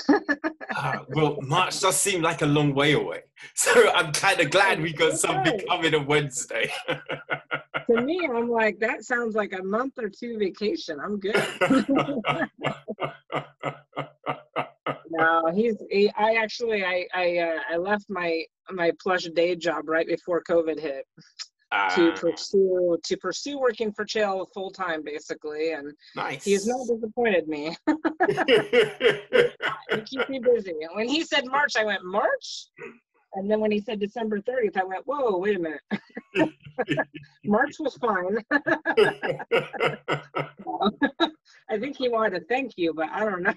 [0.76, 3.22] Ah, well, March does seem like a long way away,
[3.54, 6.70] so I'm kind of glad we got something coming on Wednesday.
[6.88, 11.00] to me, I'm like, that sounds like a month or two vacation.
[11.00, 11.34] I'm good.
[15.10, 15.76] no, he's.
[15.90, 20.42] He, I actually, I, I, uh, I left my my plush day job right before
[20.48, 21.04] COVID hit.
[21.70, 21.76] To
[22.12, 26.44] Ah, pursue to pursue working for Chael full time basically and nice.
[26.44, 27.76] he has not disappointed me.
[29.92, 30.70] He keeps me busy.
[30.70, 32.66] And when he said march i went march?
[33.34, 35.80] And then when he said december 30th i went whoa wait a minute.
[37.44, 38.38] March was fine.
[41.70, 43.54] I think he wanted to thank you but i don't know.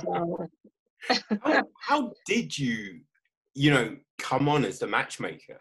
[0.00, 0.48] So,
[1.42, 3.00] how, how did you
[3.54, 5.60] you know, come on as the matchmaker.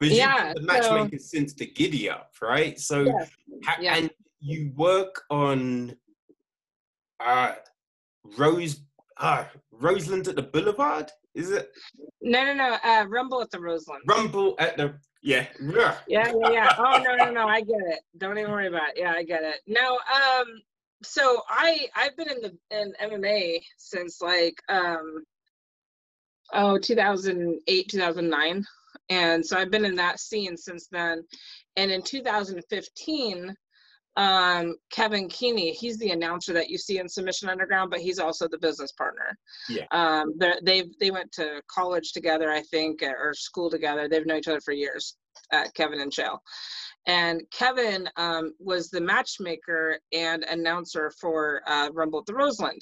[0.00, 2.78] But Yeah, the so- matchmaker since the giddy up, right?
[2.78, 3.30] So, Yes,
[3.64, 3.96] ha- yeah.
[3.96, 5.96] and you work on
[7.20, 7.54] uh,
[8.36, 8.80] Rose,
[9.18, 11.70] uh, Roseland at the Boulevard, is it?
[12.20, 12.76] No, no, no.
[12.84, 14.02] Uh, Rumble at the Roseland.
[14.06, 15.46] Rumble at the, yeah.
[15.60, 15.96] yeah.
[16.08, 16.74] Yeah, yeah, yeah.
[16.78, 17.46] Oh no, no, no.
[17.46, 18.00] I get it.
[18.18, 18.98] Don't even worry about it.
[18.98, 19.60] Yeah, I get it.
[19.66, 20.46] No, um,
[21.02, 25.22] so I I've been in the in MMA since like um
[26.52, 28.64] oh 2008 2009
[29.10, 31.22] and so i've been in that scene since then.
[31.76, 33.54] And in 2015
[34.16, 38.46] um kevin keeney he's the announcer that you see in submission underground but he's also
[38.46, 39.36] the business partner.
[39.68, 39.86] Yeah.
[39.90, 44.08] um they they went to college together i think or school together.
[44.08, 45.16] They've known each other for years
[45.52, 46.38] uh, kevin and Chael.
[47.06, 52.80] and kevin um, was the matchmaker and announcer for uh, rumble at the roseland.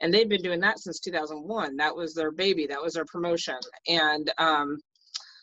[0.00, 2.66] And they've been doing that since 2001 that was their baby.
[2.66, 3.56] That was their promotion.
[3.88, 4.78] And um,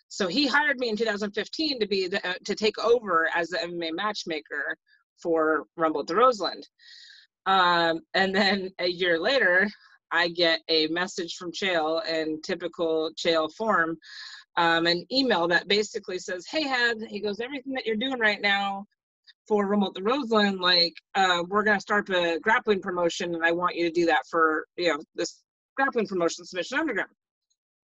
[0.07, 3.57] so he hired me in 2015 to be the, uh, to take over as the
[3.57, 4.77] MMA matchmaker
[5.21, 6.67] for Rumble at the Roseland.
[7.45, 9.67] Um, and then a year later,
[10.11, 13.97] I get a message from Chael in typical Chael form,
[14.57, 18.41] um, an email that basically says, "Hey, Head," he goes, "Everything that you're doing right
[18.41, 18.85] now
[19.47, 23.51] for Rumble at the Roseland, like uh, we're gonna start a grappling promotion, and I
[23.51, 25.43] want you to do that for you know this
[25.75, 27.11] grappling promotion, Submission Underground."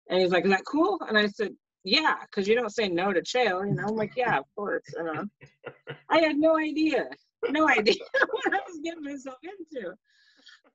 [0.10, 3.14] And he's like, "Is that cool?" And I said, "Yeah," because you don't say no
[3.14, 3.88] to Chael, you know.
[3.88, 5.26] I'm like, "Yeah, of course." Know,
[6.10, 7.06] I had no idea,
[7.50, 7.96] no idea
[8.32, 9.96] what I was getting myself into.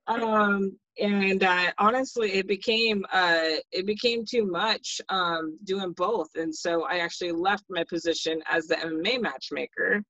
[0.07, 6.53] Um, and uh, honestly, it became uh, it became too much um, doing both, and
[6.53, 10.01] so I actually left my position as the MMA matchmaker,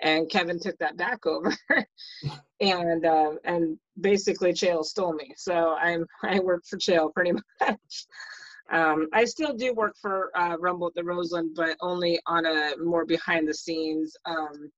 [0.00, 1.56] and Kevin took that back over,
[2.60, 5.32] and uh, and basically Chael stole me.
[5.36, 8.06] So I'm I work for Chael pretty much.
[8.70, 12.72] Um, I still do work for uh, Rumble at the Roseland, but only on a
[12.82, 14.70] more behind the scenes um,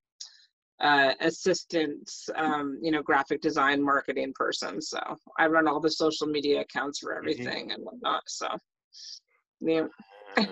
[0.81, 4.81] uh, assistant, um, you know, graphic design marketing person.
[4.81, 5.01] So
[5.39, 8.23] I run all the social media accounts for everything and whatnot.
[8.27, 8.49] So
[9.61, 9.87] yeah.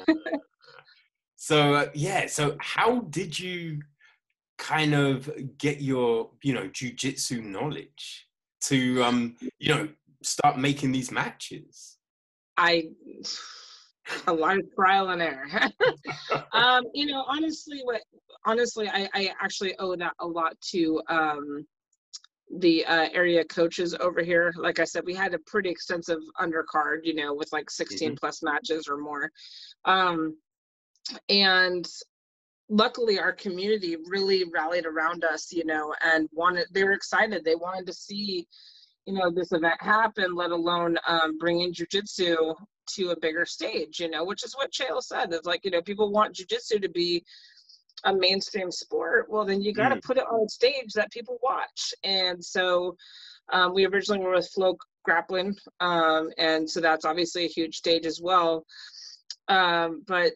[1.36, 3.80] so uh, yeah so how did you
[4.58, 8.26] kind of get your you know jujitsu knowledge
[8.62, 9.88] to um you know
[10.22, 11.95] start making these matches
[12.56, 12.88] I
[14.26, 15.48] a lot of trial and error.
[16.52, 18.02] um, you know, honestly, what
[18.44, 21.66] honestly, I, I actually owe that a lot to um,
[22.58, 24.54] the uh, area coaches over here.
[24.56, 28.42] Like I said, we had a pretty extensive undercard, you know, with like 16 plus
[28.42, 29.30] matches or more.
[29.84, 30.36] Um,
[31.28, 31.86] and
[32.68, 37.44] luckily our community really rallied around us, you know, and wanted, they were excited.
[37.44, 38.46] They wanted to see,
[39.06, 42.54] you know, this event happen, let alone um, bringing jujitsu
[42.94, 45.32] to a bigger stage, you know, which is what Chael said.
[45.32, 47.24] It's like, you know, people want jujitsu to be
[48.04, 49.26] a mainstream sport.
[49.28, 51.94] Well, then you got to put it on a stage that people watch.
[52.04, 52.96] And so
[53.52, 55.56] um, we originally were with Flow Grappling.
[55.80, 58.64] Um, and so that's obviously a huge stage as well.
[59.48, 60.34] Um, but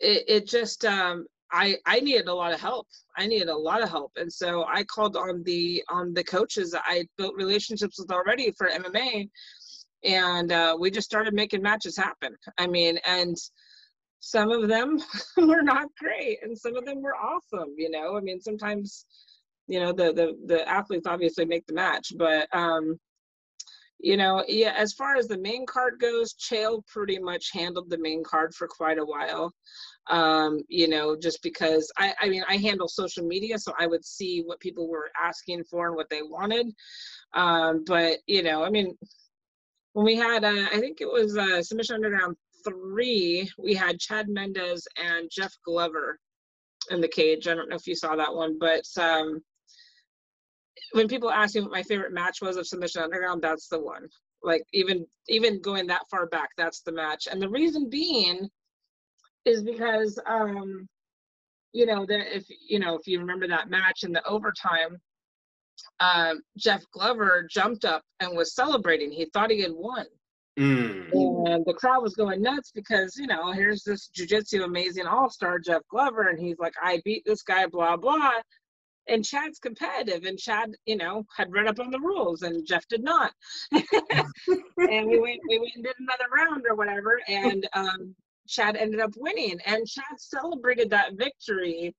[0.00, 2.86] it, it just, um, I, I needed a lot of help.
[3.16, 4.12] I needed a lot of help.
[4.16, 8.52] And so I called on the, on the coaches that I built relationships with already
[8.52, 9.28] for MMA
[10.04, 12.36] and uh, we just started making matches happen.
[12.58, 13.36] I mean, and
[14.20, 14.98] some of them
[15.36, 17.74] were not great, and some of them were awesome.
[17.76, 19.06] You know, I mean, sometimes,
[19.66, 22.98] you know, the the the athletes obviously make the match, but um,
[24.00, 24.74] you know, yeah.
[24.76, 28.68] As far as the main card goes, Chael pretty much handled the main card for
[28.68, 29.52] quite a while.
[30.08, 34.04] Um, you know, just because I, I mean, I handle social media, so I would
[34.04, 36.68] see what people were asking for and what they wanted.
[37.34, 38.96] Um, but you know, I mean,
[39.92, 44.28] when we had uh, I think it was uh, Submission Underground three, we had Chad
[44.28, 46.18] Mendes and Jeff Glover
[46.90, 47.48] in the cage.
[47.48, 49.42] I don't know if you saw that one, but um,
[50.92, 54.08] when people ask me what my favorite match was of Submission Underground, that's the one.
[54.42, 57.26] Like even even going that far back, that's the match.
[57.30, 58.48] And the reason being
[59.44, 60.88] is because um,
[61.72, 64.98] you know that if you know if you remember that match in the overtime,
[66.00, 69.10] um, Jeff Glover jumped up and was celebrating.
[69.10, 70.06] He thought he had won.
[70.58, 71.52] Mm.
[71.52, 75.60] And the crowd was going nuts because, you know, here's this jujitsu amazing all star,
[75.60, 78.32] Jeff Glover, and he's like, I beat this guy, blah, blah.
[79.08, 82.86] And Chad's competitive, and Chad, you know, had read up on the rules, and Jeff
[82.88, 83.32] did not.
[83.72, 83.82] and
[84.76, 88.14] we went, we went and did another round or whatever, and um,
[88.46, 89.58] Chad ended up winning.
[89.64, 91.94] And Chad celebrated that victory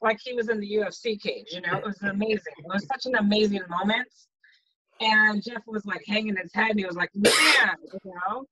[0.00, 1.48] like he was in the UFC cage.
[1.50, 2.54] You know, it was amazing.
[2.58, 4.08] It was such an amazing moment.
[5.00, 7.34] And Jeff was like hanging his head, and he was like, "Man,"
[7.82, 8.46] you know.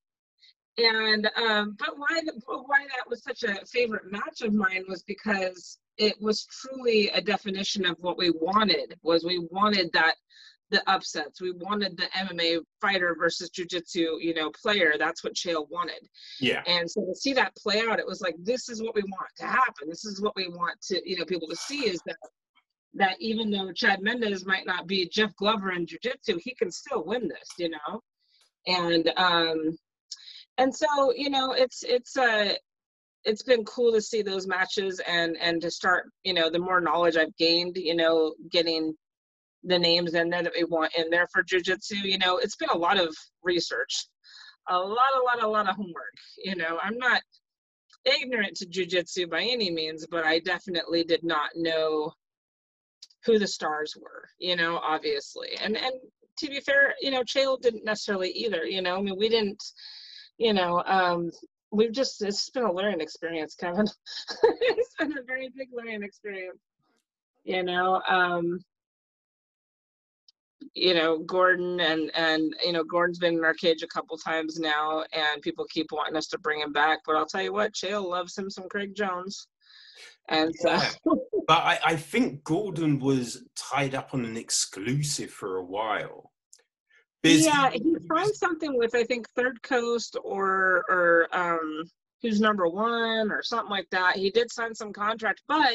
[0.76, 5.02] and um, but why the, why that was such a favorite match of mine was
[5.04, 8.96] because it was truly a definition of what we wanted.
[9.02, 10.14] Was we wanted that
[10.72, 11.40] the upsets.
[11.40, 14.94] We wanted the MMA fighter versus jujitsu, you know, player.
[14.98, 16.08] That's what Chael wanted.
[16.40, 16.62] Yeah.
[16.66, 19.30] And so to see that play out, it was like, this is what we want
[19.36, 19.88] to happen.
[19.88, 22.16] This is what we want to, you know, people to see is that
[22.94, 27.04] that even though Chad Mendes might not be Jeff Glover in jiu-jitsu, he can still
[27.04, 28.02] win this, you know?
[28.66, 29.78] And um
[30.58, 32.52] and so, you know, it's it's uh
[33.24, 36.80] it's been cool to see those matches and and to start, you know, the more
[36.80, 38.94] knowledge I've gained, you know, getting
[39.64, 42.70] the names in there that we want in there for jiu-jitsu, you know, it's been
[42.70, 44.06] a lot of research.
[44.68, 46.14] A lot, a lot, a lot of homework.
[46.44, 47.22] You know, I'm not
[48.04, 52.12] ignorant to jujitsu by any means, but I definitely did not know
[53.24, 55.50] who the stars were, you know, obviously.
[55.60, 55.94] And and
[56.38, 58.96] to be fair, you know, Chael didn't necessarily either, you know.
[58.96, 59.62] I mean, we didn't,
[60.38, 61.30] you know, um,
[61.72, 63.86] we've just it's been a learning experience, Kevin.
[64.42, 66.60] it's been a very big learning experience.
[67.44, 68.60] You know, um,
[70.74, 74.58] you know Gordon and and you know Gordon's been in our cage a couple times
[74.60, 77.00] now, and people keep wanting us to bring him back.
[77.06, 79.48] But I'll tell you what, Chael loves him some Craig Jones,
[80.28, 80.90] and so Yeah.
[81.48, 86.31] But I, I think Gordon was tied up on an exclusive for a while.
[87.22, 91.84] There's- yeah, he signed something with I think Third Coast or or um
[92.22, 94.16] who's number one or something like that.
[94.16, 95.72] He did sign some contract, but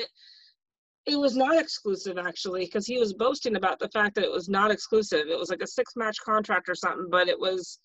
[1.05, 4.49] it was not exclusive actually because he was boasting about the fact that it was
[4.49, 5.27] not exclusive.
[5.27, 7.79] It was like a six match contract or something, but it was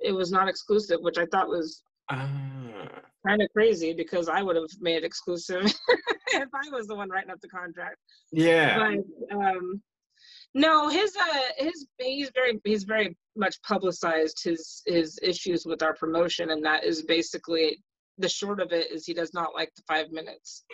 [0.00, 2.28] it was not exclusive, which I thought was Ah.
[3.26, 5.64] kind of crazy because I would have made it exclusive
[6.32, 7.96] if I was the one writing up the contract.
[8.32, 8.76] yeah.
[9.30, 9.80] But um,
[10.54, 15.94] no, his uh, his he's very he's very much publicized his his issues with our
[15.94, 17.82] promotion, and that is basically
[18.18, 20.64] the short of it is he does not like the five minutes.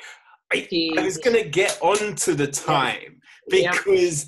[0.53, 3.71] I, He- I was gonna get on to the time Yeah.
[3.71, 4.27] because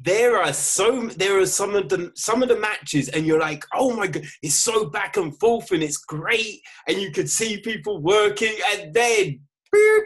[0.00, 3.64] there are so there are some of the some of the matches and you're like
[3.74, 7.60] oh my god it's so back and forth and it's great and you could see
[7.60, 9.40] people working and then
[9.74, 10.00] boop,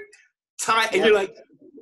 [0.61, 1.05] time and Yeah.
[1.07, 1.37] you're like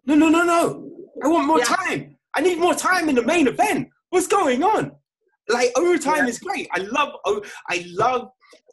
[0.04, 0.90] no no no no
[1.22, 1.64] I want more Yeah.
[1.66, 4.92] time I need more time in the main event what's going on
[5.48, 6.28] like overtime Yeah.
[6.28, 7.14] is great I love
[7.68, 8.28] I love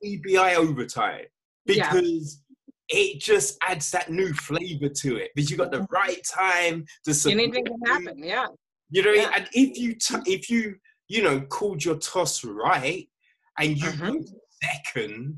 [0.06, 1.26] EBI overtime
[1.66, 1.92] Yeah.
[1.94, 2.42] because
[2.90, 7.14] it just adds that new flavor to it because you got the right time to
[7.14, 7.46] submit.
[7.46, 8.22] Anything can happen.
[8.24, 8.46] Yeah.
[8.90, 9.30] You know, what I mean?
[9.32, 9.38] Yeah.
[9.38, 10.76] and if you t- if you
[11.08, 13.08] you know called your toss right
[13.60, 14.14] and you Mhm.
[14.26, 15.38] go second,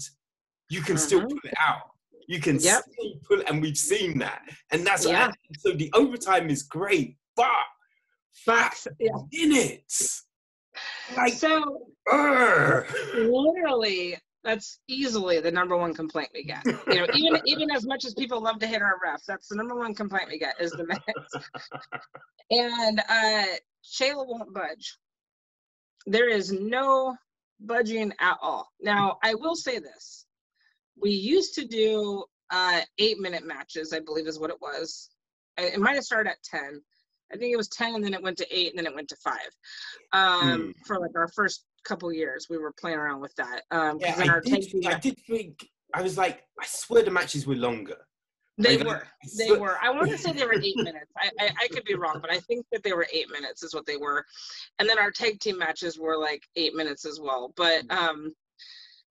[0.70, 1.30] you can still Mhm.
[1.30, 1.92] pull it out.
[2.28, 2.84] You can Yep.
[2.92, 5.32] still pull, and we've seen that, and that's Yeah.
[5.60, 7.66] so the overtime is great, but
[8.46, 9.12] But yeah.
[9.32, 10.26] minutes,
[11.16, 12.88] like, So urgh.
[13.32, 16.64] literally that's easily the number one complaint we get.
[16.66, 19.56] You know, even even as much as people love to hit our refs, that's the
[19.56, 21.50] number one complaint we get is the minutes.
[22.52, 23.46] and uh
[23.84, 24.98] Chael won't budge.
[26.06, 27.16] There is no
[27.60, 28.70] budging at all.
[28.80, 30.26] Now, I will say this.
[31.02, 35.10] We used to do uh eight minute matches, I believe is what it was.
[35.58, 36.82] It might have started at 10.
[37.34, 39.10] I think it was 10 and then it went to eight and then it went
[39.10, 39.50] to five.
[40.14, 43.64] Um, for like our first couple years, we were playing around with that.
[43.72, 47.04] Um, Yeah, I our did, tag team- I did think I was like, I swear
[47.04, 47.98] the matches were longer.
[48.58, 49.06] They were.
[49.38, 49.78] They were.
[49.82, 51.12] I want to say they were eight minutes.
[51.18, 53.74] I, I I could be wrong, but I think that they were eight minutes is
[53.74, 54.26] what they were.
[54.80, 57.52] And then our tag team matches were like eight minutes as well.
[57.58, 58.34] But um,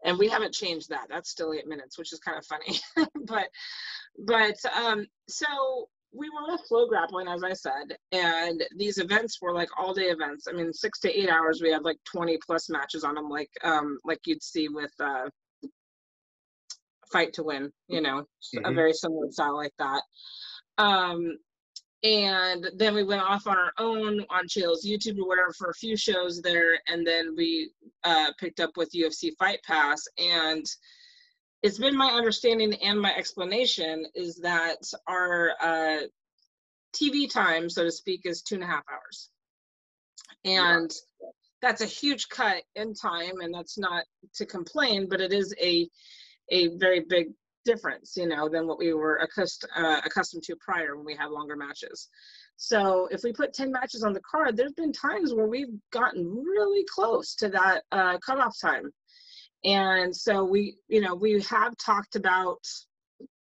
[0.02, 1.08] and we haven't changed that.
[1.10, 2.78] That's still eight minutes, which is kind of funny.
[3.26, 3.48] but
[4.18, 9.52] but um, so we were with flow grappling, as I said, and these events were
[9.52, 10.46] like all day events.
[10.48, 11.60] I mean, six to eight hours.
[11.62, 15.28] We had like twenty plus matches on them, like um like you'd see with uh
[17.12, 20.02] fight to win you know s- a very similar style like that
[20.78, 21.36] um
[22.02, 25.74] and then we went off on our own on Chael's YouTube or whatever for a
[25.74, 27.70] few shows there, and then we
[28.04, 30.02] uh, picked up with UFC Fight Pass.
[30.18, 30.66] And
[31.64, 34.76] it's been my understanding and my explanation is that
[35.08, 36.00] our uh,
[36.94, 39.30] TV time, so to speak, is two and a half hours,
[40.44, 40.92] and
[41.62, 44.04] that's a huge cut in time, and that's not
[44.34, 45.88] to complain, but it is a
[46.50, 47.28] a very big
[47.64, 51.30] difference, you know, than what we were accustomed uh, accustomed to prior when we had
[51.30, 52.10] longer matches.
[52.56, 56.26] So if we put 10 matches on the card, there's been times where we've gotten
[56.26, 58.92] really close to that uh, cutoff time.
[59.64, 62.60] And so we, you know, we have talked about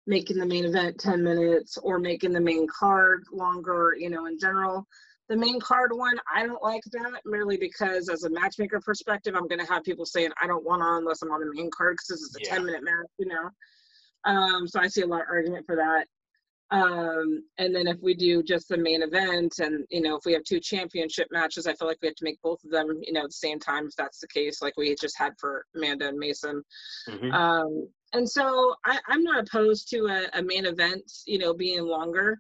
[0.07, 4.39] making the main event 10 minutes or making the main card longer, you know, in
[4.39, 4.87] general.
[5.29, 9.47] The main card one, I don't like that merely because, as a matchmaker perspective, I'm
[9.47, 11.95] going to have people saying I don't want on unless I'm on the main card
[11.95, 12.55] because this is a Yeah.
[12.57, 13.51] 10 minute match, you know.
[14.25, 16.07] Um, so I see a lot of argument for that.
[16.71, 20.35] Um, and then if we do just the main event, and you know, if we
[20.35, 23.13] have two championship matches, I feel like we have to make both of them, you
[23.13, 23.87] know, at the same time.
[23.87, 26.63] If that's the case, like we just had for Amanda and Mason.
[27.09, 27.33] Mhm.
[27.33, 31.85] Um, and so I, I'm not opposed to a, a main event, you know, being
[31.85, 32.39] longer.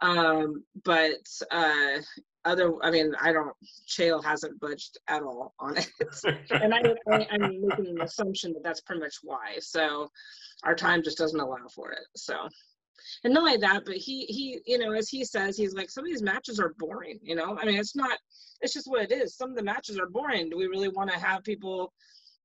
[0.00, 1.98] Um, but uh,
[2.44, 3.54] other, I mean, I don't.
[3.88, 5.90] Chael hasn't budged at all on it,
[6.50, 9.56] and I, I, I'm making an assumption that that's pretty much why.
[9.60, 10.10] So
[10.64, 12.04] our time just doesn't allow for it.
[12.14, 12.34] So.
[13.24, 16.04] And not only that, but he he you know as he says he's like some
[16.04, 17.18] of these matches are boring.
[17.22, 18.18] You know, I mean it's not.
[18.60, 19.36] It's just what it is.
[19.36, 20.48] Some of the matches are boring.
[20.48, 21.92] Do we really want to have people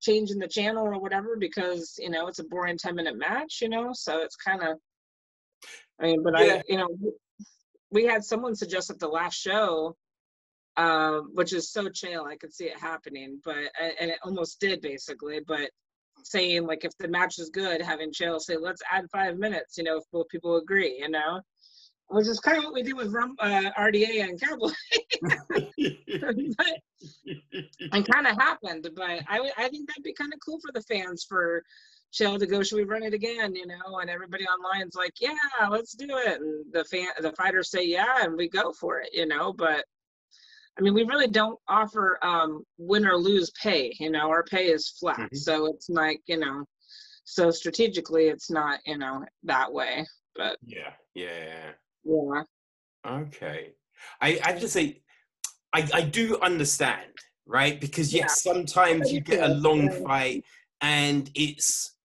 [0.01, 3.69] changing the channel or whatever because you know it's a boring 10 minute match you
[3.69, 4.77] know so it's kind of
[5.99, 6.55] i mean but Yeah.
[6.55, 6.87] i you know
[7.91, 9.95] we had someone suggest at the last show
[10.77, 13.57] um which is so chill i could see it happening but
[13.99, 15.69] and it almost did basically but
[16.23, 19.83] saying like if the match is good having Chael say let's add five minutes you
[19.83, 21.41] know if both people agree you know
[22.09, 24.71] which is kind of what we did with Rum, uh, RDA and Cowboy.
[26.57, 26.67] but
[27.91, 28.89] and kind of happened.
[28.95, 31.63] But I I think that'd be kind of cool for the fans for
[32.11, 32.63] Chael to go.
[32.63, 33.55] Should we run it again?
[33.55, 35.35] You know, and everybody online's like, yeah,
[35.69, 36.41] let's do it.
[36.41, 39.09] And the fan, the fighters say, yeah, and we go for it.
[39.13, 39.85] You know, but
[40.79, 43.93] I mean, we really don't offer um, win or lose pay.
[43.99, 45.35] You know, our pay is flat, Mhm.
[45.37, 46.65] so it's like you know,
[47.25, 50.07] so strategically, it's not you know that way.
[50.35, 51.73] But yeah, yeah.
[52.05, 52.43] yeah,
[53.05, 53.73] Okay.
[54.21, 55.01] I, I have to say,
[55.73, 57.11] I, I do understand,
[57.45, 57.79] right?
[57.79, 58.23] Because Yeah.
[58.23, 60.45] yes, sometimes you get a long fight
[60.81, 61.95] and it's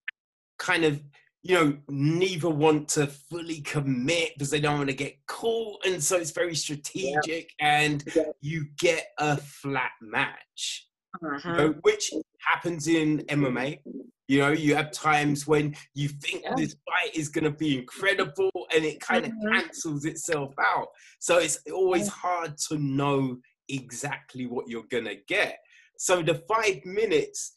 [0.59, 1.01] kind of,
[1.45, 5.85] you know, neither want to fully commit because they don't want to get caught.
[5.85, 8.23] And so it's very strategic and Yeah.
[8.41, 10.89] you get a flat match,
[11.23, 11.57] uh-huh.
[11.57, 13.79] know, which happens in MMA.
[14.27, 16.55] You know, you have times when you think Yeah.
[16.57, 19.53] this fight is going to be incredible and it kind of Mhm.
[19.53, 20.89] cancels itself out.
[21.21, 23.39] So it's always hard to know
[23.69, 25.59] exactly what you're going to get.
[25.99, 27.53] So the five minutes,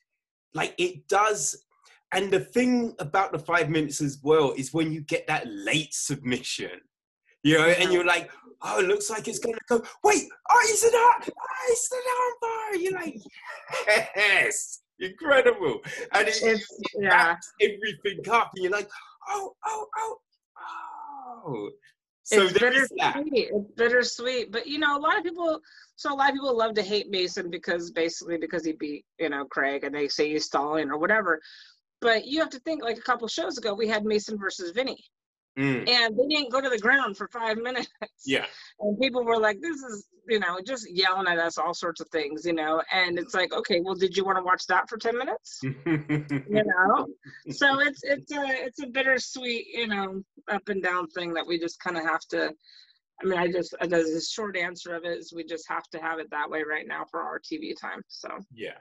[0.53, 1.63] like it does.
[2.13, 5.93] And the thing about the five minutes as well is when you get that late
[5.93, 6.71] submission,
[7.43, 8.31] you know, and you're like,
[8.61, 9.83] oh, it looks like it's going to go.
[10.03, 11.29] Wait, oh, is it not?
[11.29, 12.81] Oh, it's the armbar.
[12.81, 13.15] You're like,
[14.15, 15.81] yes, incredible.
[16.13, 16.61] And it, it
[16.99, 17.09] yeah.
[17.09, 18.89] wraps everything up, and you're like,
[19.29, 20.17] oh, oh, oh,
[20.57, 21.69] oh.
[22.23, 23.15] So it's there is that.
[23.15, 23.49] bittersweet.
[23.53, 25.59] It's bittersweet, but you know, a lot of people.
[25.95, 29.29] So a lot of people love to hate Mason because basically because he beat you
[29.29, 31.39] know Craig, and they say he's stalling or whatever.
[32.01, 35.03] But you have to think like a couple shows ago we had Mason versus Vinny,
[35.57, 37.89] Mm, and they didn't go to the ground for five minutes.
[38.25, 38.45] yeah.
[38.79, 42.07] And people were like, "This is you know just yelling at us all sorts of
[42.09, 44.97] things, you know." And it's like, okay, well, did you want to watch that for
[44.97, 45.59] ten minutes?
[45.63, 47.07] you know
[47.51, 51.59] so it's it's a it's a bittersweet you know up and down thing that we
[51.59, 52.51] just kind of have to
[53.21, 56.19] i mean i just the short answer of it is we just have to have
[56.19, 58.77] it that way right now for our tv time so Yeah.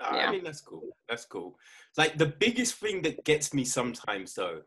[0.00, 0.28] Yeah.
[0.28, 0.88] I mean, that's cool.
[1.08, 1.56] That's cool.
[1.96, 4.62] Like, the biggest thing that gets me sometimes, though,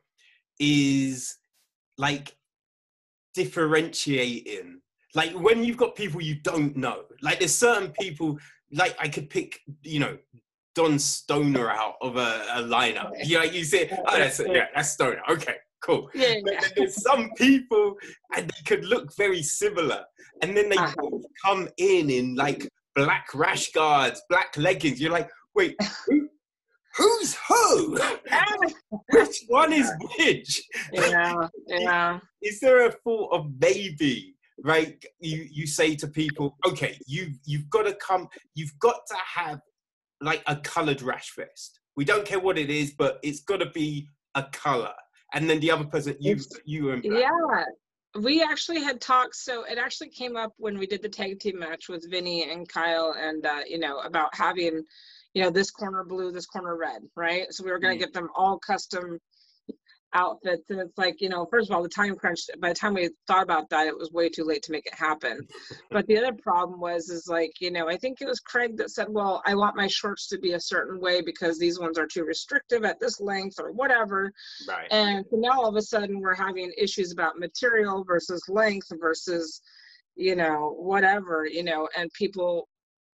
[0.60, 1.38] is
[1.98, 2.36] like
[3.34, 4.82] differentiating.
[5.14, 8.38] Like, when you've got people you don't know, like, there's certain people,
[8.72, 10.18] like, I could pick, you know,
[10.74, 13.12] Don Stoner out of a, a lineup.
[13.26, 15.22] You know, you say, oh, that's, yeah, that's Stoner.
[15.30, 16.10] Okay, cool.
[16.14, 17.96] yeah But there's some people
[18.36, 20.06] and they could look very similar
[20.42, 21.20] and then they Uh-huh.
[21.46, 25.00] come in in like black rash guards black leggings.
[25.00, 25.76] You're like wait
[26.08, 26.30] who,
[26.98, 27.98] who's who?
[29.12, 30.62] Which one is which?
[30.92, 32.20] Yeah yeah.
[32.42, 37.70] Is there a thought of maybe right you you say to people okay you you've
[37.70, 39.60] got to come you've got to have
[40.22, 41.80] like a colored rash vest.
[41.96, 44.94] We don't care what it is but it's got to be a color.
[45.34, 47.22] And then the other person you you and black.
[47.22, 47.64] yeah
[48.20, 51.60] we actually had talked so it actually came up when we did the tag team
[51.60, 54.84] match with vinny and kyle and uh, you know about having
[55.34, 57.46] you know this corner blue this corner red right?
[57.52, 59.20] So we were going to get them all custom
[60.14, 62.94] outfits and it's like you know first of all the time crunch by the time
[62.94, 65.48] we thought about that it was way too late to make it happen.
[65.90, 68.92] But the other problem was is like you know i think it was craig that
[68.92, 72.08] said well i want my shorts to be a certain way because these ones are
[72.08, 74.32] too restrictive at this length or whatever.
[74.68, 74.88] Right.
[74.92, 79.62] And so now all of a sudden we're having issues about material versus length versus,
[80.16, 82.68] you know, whatever, you know, and people,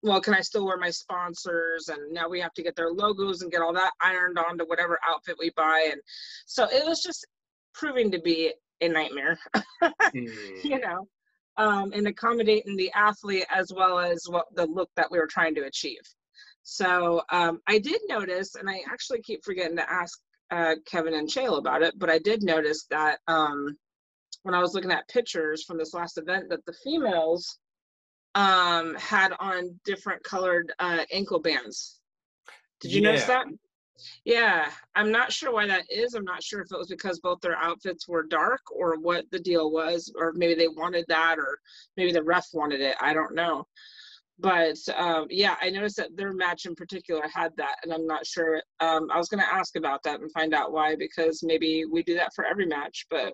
[0.04, 1.90] well, can I still wear my sponsors?
[1.90, 5.00] And now we have to get their logos and get all that ironed onto whatever
[5.10, 5.90] outfit we buy.
[5.92, 6.02] And
[6.46, 7.26] so it was just
[7.74, 9.38] proving to be a nightmare,
[9.84, 10.64] Mm.
[10.64, 11.08] you know.
[11.58, 15.56] um, and accommodating the athlete as well as what the look that we were trying
[15.56, 16.02] to achieve.
[16.64, 20.20] So um, I did notice, and I actually keep forgetting to ask
[20.52, 23.76] uh, Kevin and Chael about it, but I did notice that um,
[24.44, 27.58] when I was looking at pictures from this last event, that the females
[28.36, 32.00] um, had on different colored uh, ankle bands.
[32.80, 33.48] Did you notice that?
[34.26, 36.14] Yeah, I'm not sure why that is.
[36.14, 39.40] I'm not sure if it was because both their outfits were dark or what the
[39.40, 41.60] deal was, or maybe they wanted that, or
[41.96, 42.96] maybe the ref wanted it.
[43.02, 43.66] I don't know.
[44.40, 48.26] But um, yeah, I noticed that their match in particular had that, and I'm not
[48.26, 48.62] sure.
[48.80, 52.04] Um, I was going to ask about that and find out why, because maybe we
[52.04, 53.34] do that for every match, but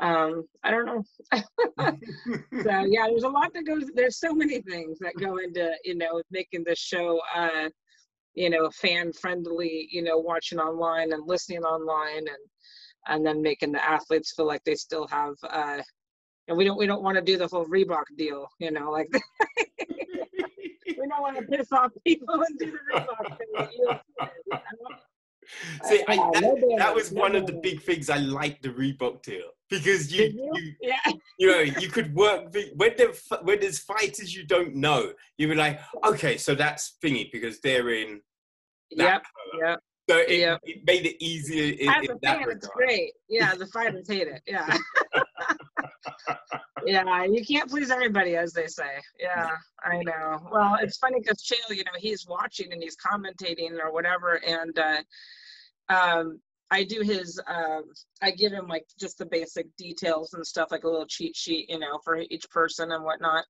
[0.00, 1.04] um, I don't know.
[1.32, 1.38] so
[2.86, 3.84] yeah, there's a lot that goes.
[3.94, 7.68] There's so many things that go into you know making this show, uh,
[8.34, 9.88] you know, fan friendly.
[9.90, 12.28] You know, watching online and listening online, and
[13.06, 15.34] and then making the athletes feel like they still have.
[15.48, 15.80] Uh,
[16.48, 18.48] and we don't we don't want to do the whole Reebok deal.
[18.58, 19.08] You know, like
[19.68, 23.68] we don't want to piss off people and do the Reebok thing.
[23.78, 23.98] you know?
[25.84, 29.50] See, I, that, that was one of the big things I liked the Reebok deal
[29.78, 30.50] because you, you?
[30.54, 31.12] you Yeah.
[31.38, 33.12] you know you could work the- when there
[33.42, 37.90] when there's fighters you don't know you be like okay so that's thingy because they're
[37.90, 38.20] in
[38.96, 39.22] colour.
[39.60, 39.78] Yep.
[40.10, 40.60] so it, Yep.
[40.64, 43.12] it made it easier in, As in a fan, it's great.
[43.28, 44.42] Yeah, the fighters hate it.
[44.46, 44.76] Yeah.
[46.86, 49.00] yeah, you can't please everybody, as they say.
[49.18, 49.50] Yeah,
[49.82, 50.46] I know.
[50.52, 54.78] Well, it's funny because Chael, you know, he's watching and he's commentating or whatever, and
[54.78, 55.02] uh,
[55.88, 56.40] um,
[56.74, 57.40] I do his.
[57.46, 57.82] Uh,
[58.20, 61.70] I give him like just the basic details and stuff, like a little cheat sheet,
[61.70, 63.44] you know, for each person and whatnot.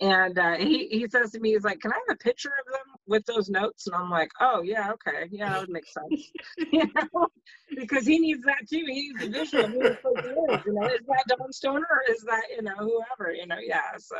[0.00, 2.70] And uh, he he says to me, he's like, "Can I have a picture of
[2.70, 6.32] them with those notes?" And I'm like, "Oh yeah, okay, yeah, that would make sense."
[6.72, 7.28] you know,
[7.74, 8.84] because he needs that too.
[8.86, 9.66] He needs a visual.
[9.66, 12.62] Who the fuck it is, you know, is that Don Stoner or is that you
[12.62, 13.32] know whoever?
[13.32, 13.92] You know, yeah.
[13.96, 14.16] So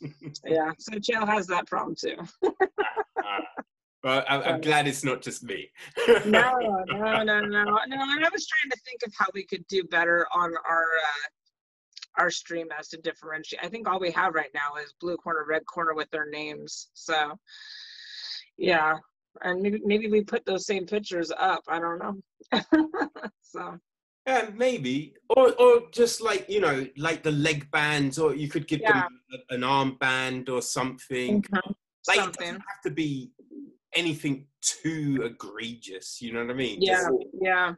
[0.46, 2.16] yeah, so Chael has that problem too.
[4.04, 5.70] Well, I'm, I'm glad it's not just me
[6.08, 7.78] no, no, no, no, no.
[7.82, 11.28] And I was trying to think of how we could do better on our uh,
[12.18, 13.64] our stream as to differentiate.
[13.64, 16.90] I think all we have right now is blue corner, red corner with their names.
[16.94, 17.38] So
[18.58, 18.98] yeah,
[19.42, 21.62] and maybe maybe we put those same pictures up.
[21.68, 22.60] I don't know.
[23.40, 23.78] so
[24.26, 28.68] Yeah, maybe, or or just like you know, like the leg bands, or you could
[28.68, 29.02] give Yeah.
[29.02, 31.44] them a- an arm band or something.
[32.08, 32.46] Like it something.
[32.46, 33.30] doesn't have to be
[33.94, 36.20] anything too egregious.
[36.20, 36.78] You know what I mean?
[36.80, 37.74] Yeah, Just, yeah,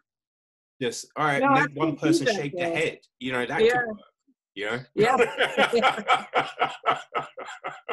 [0.81, 1.43] just all right.
[1.43, 2.99] No, make one person shake their head.
[3.19, 3.71] You know that Yeah.
[3.79, 3.99] could work.
[4.57, 4.81] You know?
[4.95, 5.17] Yeah.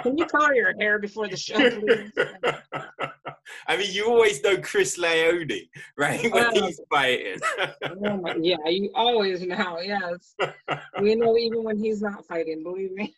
[0.04, 2.12] Can you color your hair before the show, please?
[3.68, 6.22] I mean, you always know Chris Lencioni, right?
[6.32, 6.66] When Oh.
[6.66, 7.40] he's fighting.
[7.84, 9.80] Oh my, yeah, you always know.
[9.80, 10.36] Yes,
[11.02, 12.62] we know even when he's not fighting.
[12.64, 13.16] Believe me.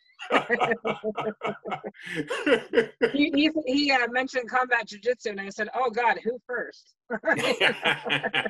[3.13, 6.95] He he, he uh, mentioned combat jujitsu, and I said, "Oh God, who first?
[7.11, 8.47] I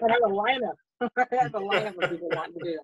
[0.00, 0.76] have a lineup.
[1.00, 2.78] I have a lineup of people wanting to do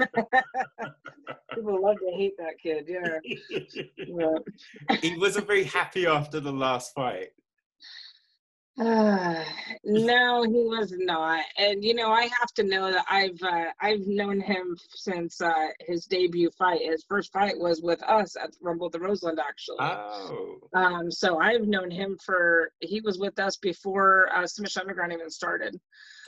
[1.54, 2.88] people love to hate that kid.
[2.88, 3.18] Yeah.
[3.96, 4.96] yeah.
[5.00, 7.30] he wasn't very happy after the last fight.
[8.80, 9.44] Uh,
[9.84, 11.44] no, he was not.
[11.58, 15.68] And you know, I have to know that I've uh, I've known him since uh,
[15.80, 16.80] his debut fight.
[16.82, 19.76] His first fight was with us at Rumble the Roseland, actually.
[19.80, 20.58] Oh.
[20.72, 25.28] Um, so I've known him for he was with us before uh, Submission Underground even
[25.28, 25.78] started.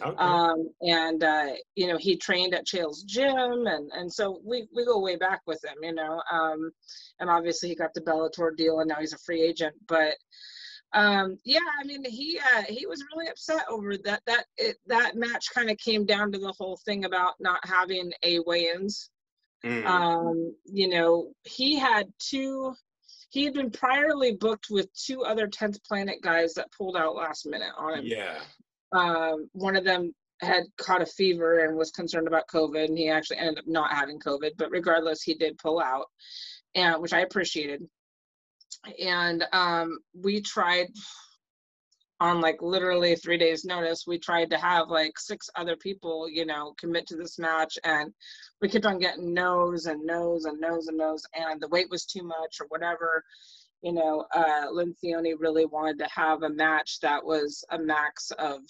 [0.02, 0.16] Okay.
[0.18, 4.84] Um, and uh, you know, he trained at Chael's gym, and and so we we
[4.84, 6.20] go way back with him, you know.
[6.30, 6.72] Um,
[7.20, 10.14] and obviously he got the Bellator deal, and now he's a free agent, but
[10.92, 15.16] um yeah i mean he uh he was really upset over that that it, that
[15.16, 19.10] match kind of came down to the whole thing about not having a weigh-ins
[19.64, 19.86] Mm.
[19.86, 22.74] um you know he had two
[23.30, 27.46] he had been priorly booked with two other 10th planet guys that pulled out last
[27.46, 28.40] minute on him yeah.
[28.92, 33.08] um one of them had caught a fever and was concerned about covid and he
[33.08, 36.08] actually ended up not having covid but regardless he did pull out
[36.74, 37.80] and which i appreciated
[39.00, 40.88] and um we tried
[42.20, 46.46] on like literally three days notice we tried to have like six other people you
[46.46, 48.12] know commit to this match and
[48.60, 52.06] we kept on getting no's and no's and no's and no's and the weight was
[52.06, 53.22] too much or whatever.
[53.82, 58.60] You know uh Lencioni really wanted to have a match that was a max of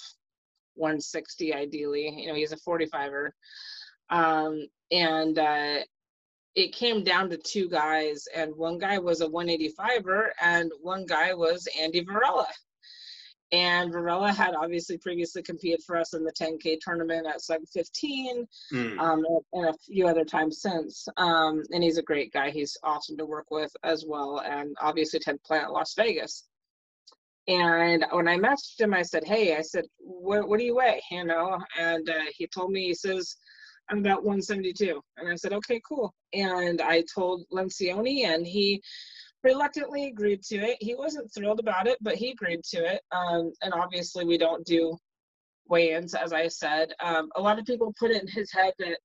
[0.75, 2.13] 160 ideally.
[2.19, 3.31] You know he's a 45er
[4.11, 5.79] um and uh
[6.55, 11.35] it came down to two guys, and one guy was a 185er, and one guy
[11.35, 12.47] was Andy Varela.
[13.53, 18.47] And Varela had obviously previously competed for us in the 10K tournament at sub 15,
[18.73, 18.99] Mm.
[18.99, 21.07] um, and a few other times since.
[21.17, 22.51] Um, and he's a great guy.
[22.51, 24.41] He's awesome to work with as well.
[24.41, 26.45] And obviously 10th Planet Las Vegas.
[27.47, 31.03] And when I messaged him, I said, "Hey, I said, what, what do you weigh?"
[31.11, 33.37] You know, and uh, he told me he says,
[33.90, 38.82] "I'm about 172." And I said, "Okay, cool." And I told Lencioni, and he
[39.43, 40.78] reluctantly agreed to it.
[40.81, 43.02] He wasn't thrilled about it, but he agreed to it.
[43.12, 44.97] Um, and obviously, we don't do
[45.69, 46.93] weigh-ins, as I said.
[47.01, 48.98] Um, a lot of people put it in his head that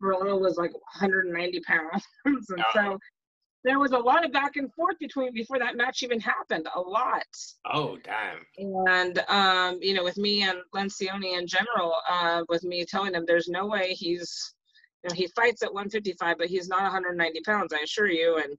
[0.00, 2.98] Verona was like 190 pounds, and so
[3.64, 6.66] there was a lot of back and forth between before that match even happened.
[6.74, 7.24] A lot.
[7.72, 8.86] Oh damn.
[8.88, 13.24] And um, you know, with me and Lencioni in general, uh, with me telling him
[13.26, 14.54] there's no way he's,
[15.02, 18.42] you know, he fights at 155, but he's not 190 pounds, I assure you.
[18.42, 18.58] And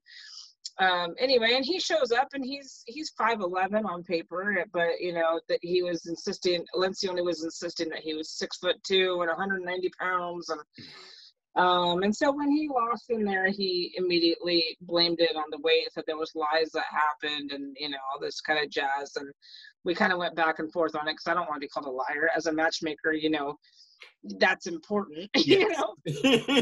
[0.80, 5.40] um, anyway, and he shows up and he's he's 5'11 on paper, but you know
[5.50, 6.66] that he was insisting.
[6.76, 10.62] Lencioni was insisting that he was six foot two and 190 pounds, and
[11.56, 15.88] um, and so when he lost in there, he immediately blamed it on the weight,
[15.94, 19.16] said there was lies that happened, and you know all this kind of jazz.
[19.16, 19.30] And
[19.84, 21.68] we kind of went back and forth on it because I don't want to be
[21.68, 23.14] called a liar as a matchmaker.
[23.14, 23.56] You know,
[24.40, 25.30] that's important.
[25.36, 25.96] you know.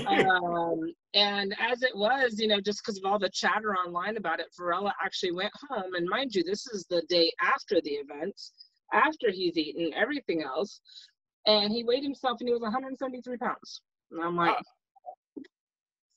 [0.08, 4.42] um, and as it was, you know, just because of all the chatter online about
[4.42, 5.94] it, Varela actually went home.
[5.96, 8.52] And mind you, this is the day after the events,
[8.92, 10.82] after he's eaten everything else,
[11.46, 13.82] and he weighed himself and he was 173 pounds.
[14.12, 14.58] And I'm like.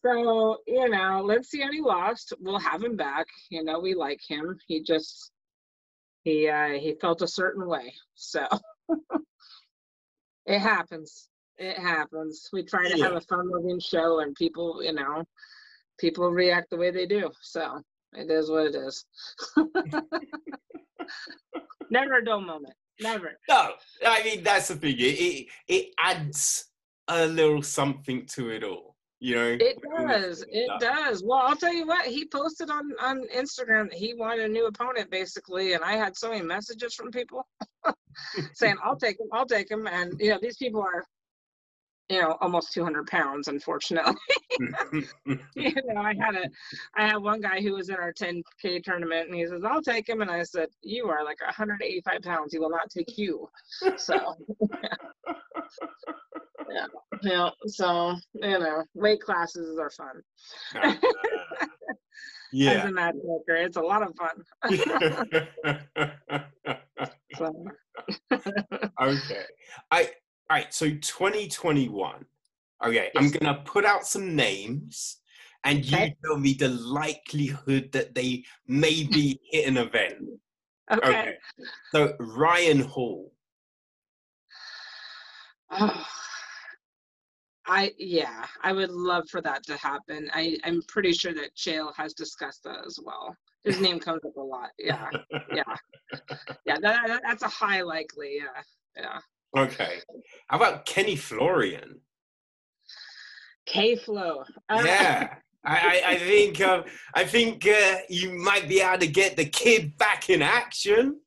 [0.05, 2.35] So, you know, let's see how he lost.
[2.39, 3.27] We'll have him back.
[3.51, 4.59] You know, we like him.
[4.67, 5.31] He just
[6.25, 7.95] he uh he felt a certain way.
[8.15, 8.47] So
[10.47, 11.29] it happens.
[11.57, 12.49] It happens.
[12.53, 15.25] We try to have a fun loving show and people, you know,
[15.99, 17.31] people react the way they do.
[17.41, 17.81] So
[18.13, 19.07] it is what it is.
[21.91, 22.75] Never a dull moment.
[23.01, 23.39] Never.
[23.49, 23.73] No,
[24.07, 24.97] I mean that's the thing.
[24.99, 26.67] It, it it adds
[27.09, 28.94] a little something to it all.
[29.21, 29.57] You know.
[29.61, 30.45] It does.
[30.49, 31.23] It does.
[31.25, 32.07] Well, I'll tell you what.
[32.07, 36.17] He posted on on Instagram that he wanted a new opponent, basically, and I had
[36.17, 37.47] so many messages from people
[38.55, 39.29] saying, "I'll take him.
[39.33, 41.05] I'll take him." And you know, these people are,
[42.11, 44.15] you know, almost 200 pounds, unfortunately.
[45.55, 46.51] you know, I had a,
[46.97, 50.09] I had one guy who was in our 10k tournament, and he says, "I'll take
[50.09, 52.53] him," and I said, "You are like 185 pounds.
[52.53, 53.49] He will not take you."
[53.97, 54.37] So.
[56.71, 56.87] yeah,
[57.23, 57.51] yeah.
[57.67, 60.23] So you know, weight classes are fun.
[60.75, 60.95] Uh,
[62.55, 62.87] As yeah.
[62.87, 64.45] a matchmaker, it's a lot of fun.
[67.37, 67.53] so,
[69.03, 69.45] okay.
[69.91, 70.05] I
[70.51, 70.73] all right.
[70.73, 72.25] So 2021.
[72.85, 75.19] Okay, I'm gonna put out some names,
[75.65, 76.15] and you Okay.
[76.25, 80.23] tell me the likelihood that they maybe hit an event.
[80.93, 81.09] okay.
[81.09, 81.35] Okay.
[81.93, 83.33] So Ryan Hall.
[85.77, 86.07] Oh,
[87.67, 90.31] I yeah, I would love for that to happen.
[90.33, 93.35] I I'm pretty sure that Chael has discussed that as well.
[93.65, 94.71] His name comes up a lot.
[94.79, 95.09] Yeah,
[95.53, 95.63] yeah,
[96.67, 96.77] yeah.
[96.81, 98.39] That, that that's a high likely.
[98.39, 98.63] Yeah,
[98.97, 99.19] yeah.
[99.57, 100.01] Okay.
[100.49, 102.01] How about Kenny Florian?
[103.67, 104.45] K Flow.
[104.69, 105.35] Uh, Yeah.
[105.67, 106.83] I, I, I think uh,
[107.15, 111.21] I think uh, you might be able to get the kid back in action.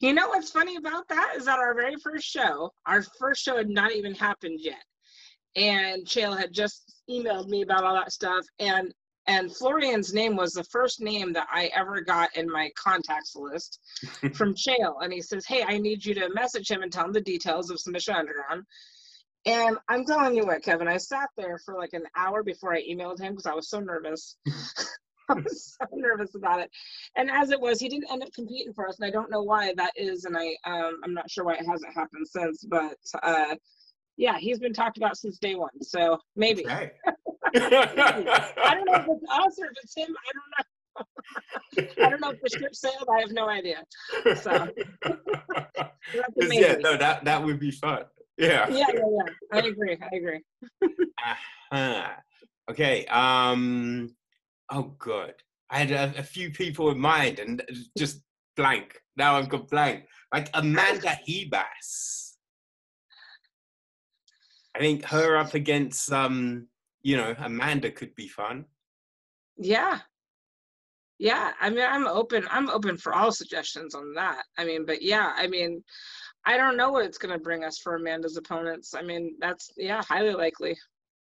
[0.00, 3.56] You know what's funny about that is that our very first show, our first show
[3.56, 4.84] had not even happened yet.
[5.56, 8.44] And Chael had just emailed me about all that stuff.
[8.58, 8.92] And
[9.26, 13.78] and Florian's name was the first name that I ever got in my contacts list
[14.34, 15.02] from Chael.
[15.02, 17.70] And he says, Hey, I need you to message him and tell him the details
[17.70, 18.64] of Submission Underground.
[19.44, 22.82] And I'm telling you what, Kevin, I sat there for like an hour before I
[22.82, 24.36] emailed him because I was so nervous.
[25.30, 26.70] I was so nervous about it.
[27.16, 29.42] And as it was, he didn't end up competing for us, and I don't know
[29.42, 32.64] why that is, and I um, I'm not sure why it hasn't happened since.
[32.64, 33.56] But uh,
[34.16, 36.64] yeah, he's been talked about since day one, so maybe.
[36.66, 36.92] Okay.
[37.54, 40.14] I don't know if it's us or if it's him.
[40.26, 40.64] I don't know.
[42.04, 43.08] I don't know if the ship sailed.
[43.14, 43.84] I have no idea.
[44.42, 44.68] So
[46.36, 48.04] yeah, no, that that would be fun.
[48.36, 48.68] Yeah.
[48.68, 49.32] Yeah, yeah, yeah.
[49.52, 49.98] I agree.
[50.00, 50.40] I agree.
[51.70, 52.08] Uh-huh.
[52.70, 53.06] Okay.
[53.06, 54.14] Um.
[54.70, 55.34] Oh, good.
[55.70, 57.62] I had a, a few people in mind, and
[57.96, 58.22] just
[58.56, 59.00] blank.
[59.16, 60.04] Now I've got blank.
[60.32, 62.32] Like Amanda Ribas.
[64.74, 66.68] I think her up against um,
[67.02, 68.64] you know, Amanda could be fun.
[69.56, 70.00] Yeah.
[71.18, 72.44] Yeah, I mean, I'm open.
[72.50, 74.42] I'm open for all suggestions on that.
[74.56, 75.82] I mean, but yeah, I mean,
[76.44, 78.94] I don't know what it's going to bring us for Amanda's opponents.
[78.94, 80.76] I mean, that's yeah, highly likely.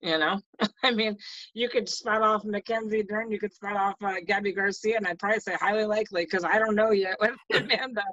[0.02, 0.40] You know,
[0.84, 1.18] I mean,
[1.54, 5.20] you could spout off Mackenzie Dern, you could spout off uh, Gabby Garcia, and I'd
[5.20, 8.04] probably say highly likely because I don't know yet with Amanda.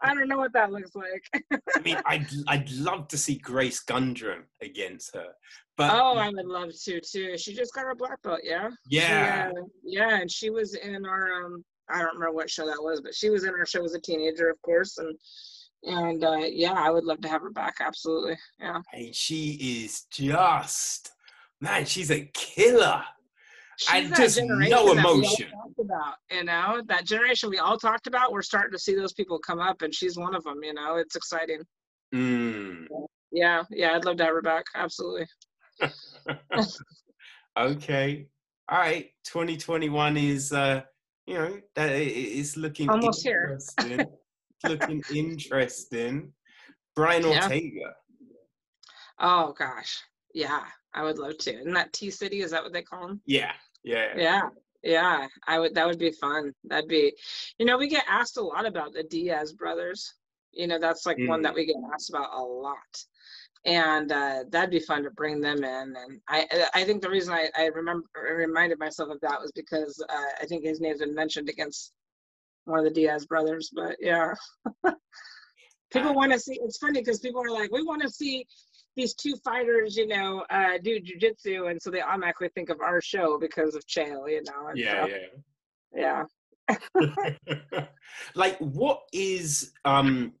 [0.00, 1.24] I don't know what that looks like.
[1.52, 5.28] I mean, I'd I'd love to see Grace Gundrum against her,
[5.76, 7.38] but oh, I would love to too.
[7.38, 8.70] She just got her black belt, yeah.
[8.90, 12.66] She, yeah, uh, yeah, and she was in our um, I don't remember what show
[12.66, 15.16] that was, but she was in our show as a teenager, of course, and
[15.84, 17.76] and uh, yeah, I would love to have her back.
[17.80, 18.80] Absolutely, yeah.
[18.92, 21.12] and she is just
[21.60, 23.02] man, she's a killer.
[23.92, 25.48] And that just no that we all emotion.
[25.78, 28.32] about, you know, that generation we all talked about.
[28.32, 30.60] We're starting to see those people come up, and she's one of them.
[30.62, 31.60] You know, it's exciting.
[32.14, 32.86] Mm.
[33.32, 34.64] Yeah, yeah, I'd love to have her back.
[34.74, 35.26] Absolutely.
[37.58, 38.26] okay,
[38.70, 39.10] all right.
[39.24, 40.82] 2021 is uh,
[41.26, 43.58] you know, that i- i- looking Almost here.
[43.78, 44.00] interesting.
[44.00, 46.32] It's looking interesting.
[46.94, 47.42] Brian Yeah.
[47.42, 47.94] Ortega.
[49.18, 50.02] Oh gosh,
[50.34, 50.64] yeah,
[50.96, 51.58] I would love to.
[51.60, 52.40] Isn't that T City?
[52.40, 53.20] Is that what they call them?
[53.26, 53.52] Yeah,
[53.84, 54.14] yeah.
[54.16, 54.42] Yeah,
[54.82, 55.26] yeah.
[55.46, 55.74] I would.
[55.74, 56.52] That would be fun.
[56.64, 57.14] That'd be.
[57.58, 60.14] You know, we get asked a lot about the Diaz brothers.
[60.52, 61.42] You know, that's like one Mm.
[61.44, 63.04] that we get asked about a lot,
[63.66, 65.94] and uh, that'd be fun to bring them in.
[65.96, 68.06] And I, I think the reason I, I remember
[68.36, 71.92] reminded myself of that was because uh, I think his name's been mentioned against
[72.64, 73.70] one of the Diaz brothers.
[73.74, 74.32] But yeah,
[75.92, 76.58] people want to see.
[76.62, 78.46] It's funny because people are like, we want to see
[78.96, 83.00] these two fighters, you know, uh, do jujitsu, and so they automatically think of our
[83.00, 84.70] show because of Chael, you know.
[84.74, 85.12] Yeah, so-
[85.94, 86.24] yeah.
[86.24, 86.24] yeah.
[88.34, 90.32] like what is um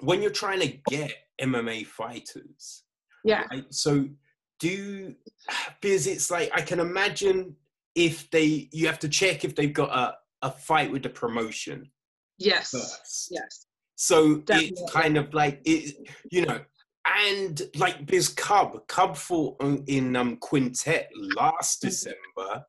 [0.00, 2.84] when you're trying to get MMA fighters,
[3.24, 3.44] Yeah.
[3.50, 3.64] right?
[3.70, 4.06] So
[4.60, 5.14] do
[5.80, 7.56] because it's like I can imagine
[7.94, 11.90] if they you have to check if they've got a, a fight with the promotion
[12.38, 12.70] Yes.
[12.70, 13.28] first.
[13.30, 13.66] Yes.
[13.96, 14.68] So Definitely.
[14.70, 15.94] it's kind of like it,
[16.30, 16.60] you know,
[17.06, 18.86] and like there's Cub.
[18.88, 21.88] Cub fought in um Quintet last Mhm.
[21.88, 22.64] December.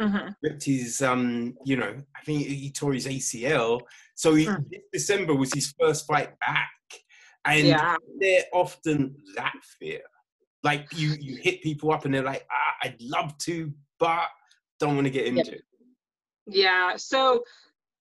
[0.00, 3.80] hmm Ripped his um, you know, I think he tore his ACL.
[4.14, 4.68] So he, Mm.
[4.70, 6.70] this December was his first fight back,
[7.44, 7.96] and Yeah.
[8.20, 10.02] they're often that fear.
[10.62, 14.28] Like you, you hit people up, and they're like, ah, "I'd love to, but
[14.78, 15.38] don't want to get Yeah.
[15.40, 15.62] injured."
[16.46, 16.96] Yeah.
[16.96, 17.44] So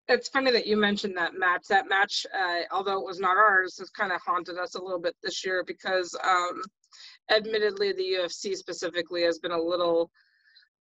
[0.07, 1.63] it's funny that you mentioned that match.
[1.69, 4.99] That match, uh, although it was not ours, has kind of haunted us a little
[4.99, 6.61] bit this year because, um,
[7.30, 10.11] admittedly, the UFC specifically has been a little.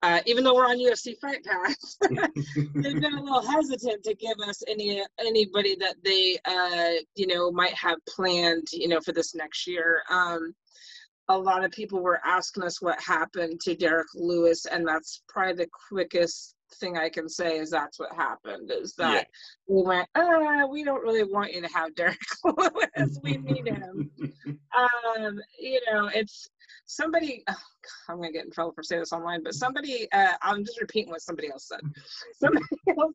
[0.02, 4.38] Uh, even though we're on UFC Fight Pass, they've been a little hesitant to give
[4.46, 9.34] us any anybody that they uh you know might have planned you know for this
[9.34, 10.54] next year um
[11.28, 15.54] a lot of people were asking us what happened to Derrick Lewis and that's probably
[15.64, 19.24] the quickest thing I can say is that's what happened is that Yeah.
[19.76, 23.18] we went ah, we don't really want you to have Derrick Lewis.
[23.22, 24.10] We need him.
[24.76, 26.48] Um you know it's
[26.84, 27.54] somebody oh,
[28.10, 31.10] i'm gonna get in trouble for saying this online but somebody uh i'm just repeating
[31.10, 31.80] what somebody else said.
[32.38, 32.64] Somebody
[32.98, 33.14] else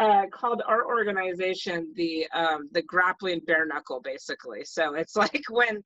[0.00, 4.64] uh called our organization the um the grappling bare knuckle basically.
[4.64, 5.82] So it's like when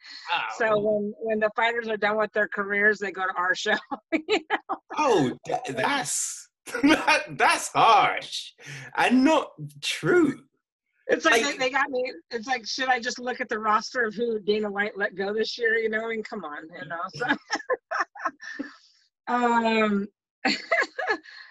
[0.57, 0.79] so Oh.
[0.79, 3.77] when when the fighters are done with their careers they go to our show
[4.97, 5.37] Oh,
[5.69, 6.49] that's
[6.83, 8.53] that, that's harsh.
[8.97, 9.53] And not
[9.83, 10.41] true.
[11.07, 13.59] it's like, Like- they, they got me it's like should i just look at the
[13.59, 16.05] roster of who dana white let go this year you know?
[16.05, 17.27] I mean come on you know so.
[19.27, 20.07] Um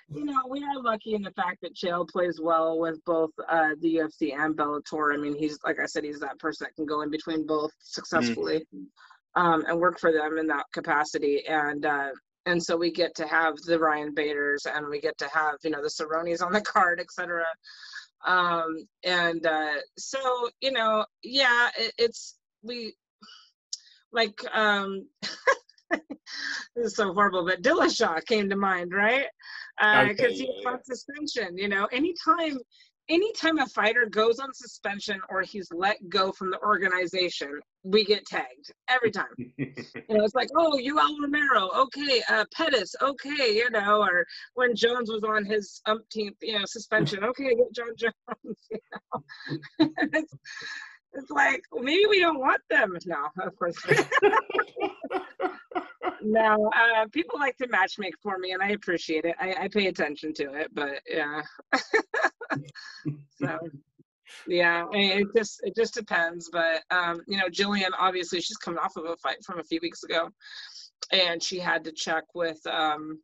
[0.09, 3.71] you know we are lucky in the fact that chael plays well with both uh
[3.81, 5.13] the ufc and bellator.
[5.13, 7.71] I mean he's like i said he's that person that can go in between both
[7.79, 8.65] successfully
[9.35, 11.45] um and work for them in that capacity.
[11.47, 12.09] And uh
[12.47, 15.69] and so we get to have the Ryan Baders and we get to have, you
[15.69, 17.45] know, the Cerrones on the card, et cetera.
[18.25, 22.95] Um, and uh, so, you know, yeah, it, it's, we,
[24.13, 25.07] like, um,
[25.91, 29.27] this is so horrible, but Dillashaw came to mind, right?
[29.77, 32.57] Because Okay, he yeah, on suspension, you know, anytime,
[33.09, 38.25] anytime a fighter goes on suspension or he's let go from the organization, we get
[38.25, 43.69] tagged every time you know, it's like, oh, Yoel Romero, okay, uh, Pettis, okay, you
[43.69, 48.57] know, or when Jones was on his umpteenth, you know, suspension, okay, get Jon Jones,
[48.71, 49.23] you know.
[50.13, 50.33] it's,
[51.13, 52.97] it's like, well, maybe we don't want them.
[53.05, 53.77] No, of course.
[56.21, 59.35] no, uh, people like to match make for me, and I appreciate it.
[59.39, 61.41] I, I pay attention to it, but yeah.
[63.39, 63.57] so
[64.47, 68.57] yeah I mean, it just it just depends but um you know Gillian obviously she's
[68.57, 70.29] coming off of a fight from a few weeks ago
[71.11, 73.19] and she had to check with um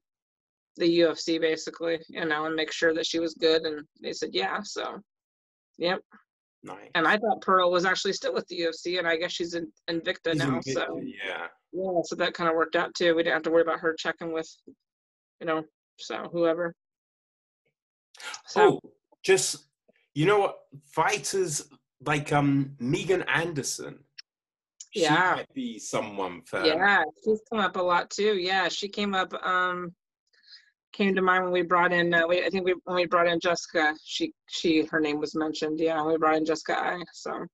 [0.78, 4.30] the ufc basically you know and make sure that she was good and they said
[4.34, 5.00] yeah so
[5.78, 6.02] yep
[6.64, 6.90] Nice.
[6.96, 9.72] And I thought Pearl was actually still with the UFC, and I guess she's in
[9.90, 10.62] Invicta He's now.
[10.62, 11.48] So yeah.
[11.74, 13.16] yeah, so that kind of worked out too.
[13.16, 14.50] We didn't have to worry about her checking with,
[15.42, 15.64] you know,
[15.98, 16.74] so whoever.
[18.48, 18.80] So Oh,
[19.24, 19.68] just
[20.14, 20.56] you know what?
[20.92, 21.68] Fighters
[22.06, 24.00] like um Megan Anderson.
[24.92, 25.34] She Yeah.
[25.38, 28.38] might be someone for yeah, she's come up a lot too.
[28.38, 29.34] Yeah, she came up.
[29.46, 29.94] Um,
[30.94, 32.14] came to mind when we brought in.
[32.14, 33.96] Uh, we I think we when we brought in Jessica.
[34.04, 35.80] She she her name was mentioned.
[35.80, 36.78] Yeah, we brought in Jessica.
[36.78, 37.46] I so.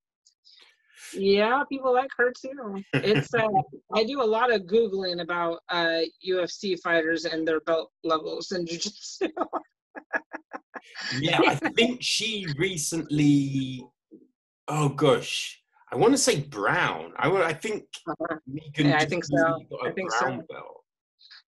[1.13, 2.83] Yeah, people like her too.
[2.93, 3.47] It's uh,
[3.95, 8.67] I do a lot of googling about uh, UFC fighters and their belt levels and
[8.67, 9.29] jiu-jitsu.
[11.19, 13.83] Yeah, I think she recently.
[14.67, 15.59] Oh gosh,
[15.91, 17.13] I want to say brown.
[17.17, 17.85] I I think
[18.47, 18.87] Megan.
[18.87, 19.35] Yeah, I think so.
[19.35, 20.19] recently got a I think so.
[20.19, 20.78] brown belt.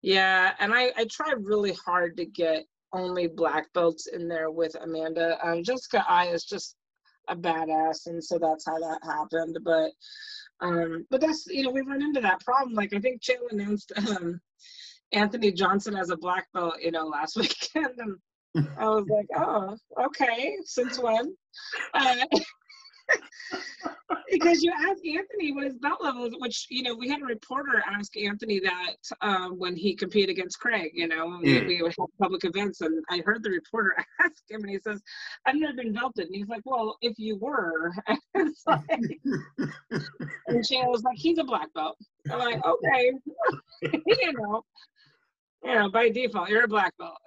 [0.03, 4.75] Yeah, and I I try really hard to get only black belts in there with
[4.81, 5.39] Amanda.
[5.47, 6.77] Um, Jessica I is just
[7.29, 9.59] a badass, and so that's how that happened.
[9.65, 9.91] But
[10.61, 12.75] um, but that's you know we run into that problem.
[12.75, 14.41] Like I think Chael announced um,
[15.13, 18.17] Anthony Johnson as a black belt, you know, last weekend, and
[18.79, 19.77] I was like, oh,
[20.07, 21.35] okay, since when?
[21.95, 22.17] Uh,
[24.31, 27.25] because you ask Anthony what his belt level is, which you know we had a
[27.25, 30.91] reporter ask Anthony that um, when he competed against Craig.
[30.95, 31.67] You know, we, Mm.
[31.67, 35.01] we would have public events, and I heard the reporter ask him, and he says,
[35.47, 37.93] "I've never been belted." And he's like, "Well, if you were,"
[38.35, 41.97] and, like, and Chael was like, "He's a black belt."
[42.31, 43.13] I'm like, "Okay,"
[43.83, 44.65] you know.
[45.65, 47.19] You know, by default, you're a black belt.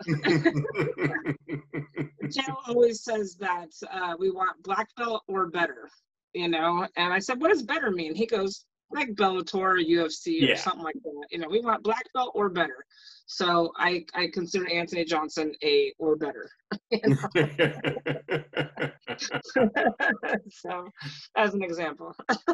[2.30, 5.90] Joe always says that uh, we want black belt or better,
[6.34, 6.88] you know.
[6.95, 8.16] And I said, what does better mean?
[8.16, 10.56] He goes, like Bellator or UFC or Yeah.
[10.56, 11.28] something like that.
[11.32, 12.86] You know, we want black belt or better.
[13.26, 16.49] So I I consider Anthony Johnson a or better.
[20.49, 20.90] so
[21.38, 22.14] as an example,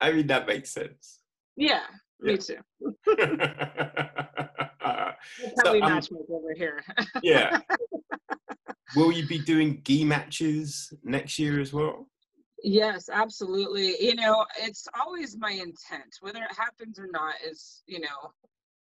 [0.00, 1.18] I mean that makes sense.
[1.56, 1.82] yeah,
[2.20, 2.58] me too.
[5.56, 6.00] So, we um,
[6.30, 6.82] over here.
[7.22, 7.60] yeah.
[8.94, 12.08] Will you be doing gi matches next year as well?
[12.62, 13.94] Yes, absolutely.
[14.00, 18.32] You know, it's always my intent, whether it happens or not is, you know,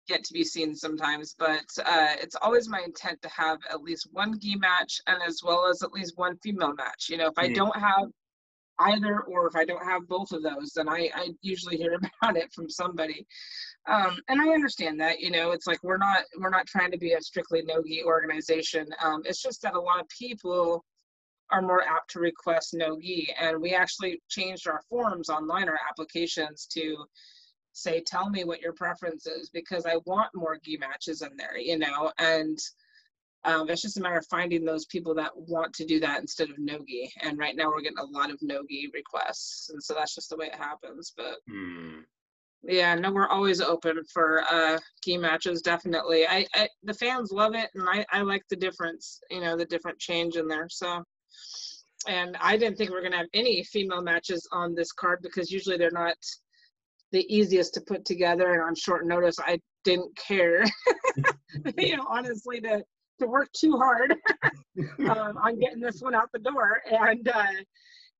[0.09, 4.09] yet to be seen sometimes, but uh, it's always my intent to have at least
[4.11, 7.07] one gi match and as well as at least one female match.
[7.09, 7.55] You know, if I Mm.
[7.55, 8.09] don't have
[8.79, 12.37] either or if I don't have both of those, then I, I usually hear about
[12.37, 13.25] it from somebody.
[13.87, 16.97] Um, and I understand that, you know, it's like we're not we're not trying to
[16.97, 18.87] be a strictly no gi organization.
[19.03, 20.83] Um, it's just that a lot of people
[21.53, 25.79] are more apt to request no gi and we actually changed our forms online our
[25.89, 26.97] applications to
[27.73, 31.57] say tell me what your preference is because i want more gi matches in there
[31.57, 32.59] you know and
[33.45, 36.49] um, it's just a matter of finding those people that want to do that instead
[36.49, 39.81] of no gi and right now we're getting a lot of no gi requests and
[39.83, 41.99] so that's just the way it happens but Hmm.
[42.65, 45.61] Yeah, no, we're always open for uh gi matches.
[45.61, 49.19] Definitely, I, I the fans love it, and I I like the difference.
[49.29, 50.67] You know, the different change in there.
[50.69, 51.03] So,
[52.07, 55.51] and I didn't think we are gonna have any female matches on this card because
[55.51, 56.15] usually they're not
[57.11, 60.63] the easiest to put together, and on short notice, I didn't care.
[61.77, 62.81] you know, honestly, to
[63.19, 64.11] to work too hard
[65.09, 67.27] um, on getting this one out the door, and.
[67.27, 67.43] uh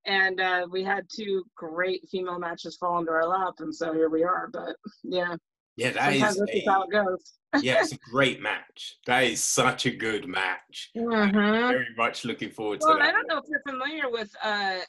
[0.06, 4.10] and uh, we had two great female matches fall into our lap, and so here
[4.10, 4.50] we are.
[4.52, 5.36] But yeah,
[5.76, 7.34] Yeah, that sometimes is a, how it goes.
[7.62, 8.96] yeah, it's a great match.
[9.06, 10.92] That is such a good match.
[10.98, 11.70] Mhm.
[11.72, 13.08] Very much looking forward to Well, that.
[13.08, 14.32] I don't know if you're familiar with,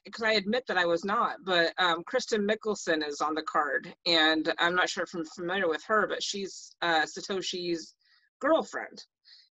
[0.04, 3.94] because I admit that I was not, but um, Kristen Mickelson is on the card,
[4.06, 7.94] and I'm not sure if I'm familiar with her, but she's uh, Satoshi's
[8.40, 9.04] girlfriend,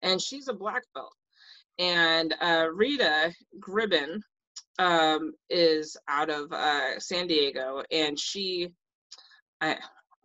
[0.03, 1.13] and she's a black belt.
[1.79, 4.21] And uh, Rita Gribben
[4.79, 8.71] um, is out of uh, San Diego, and she,
[9.61, 9.77] I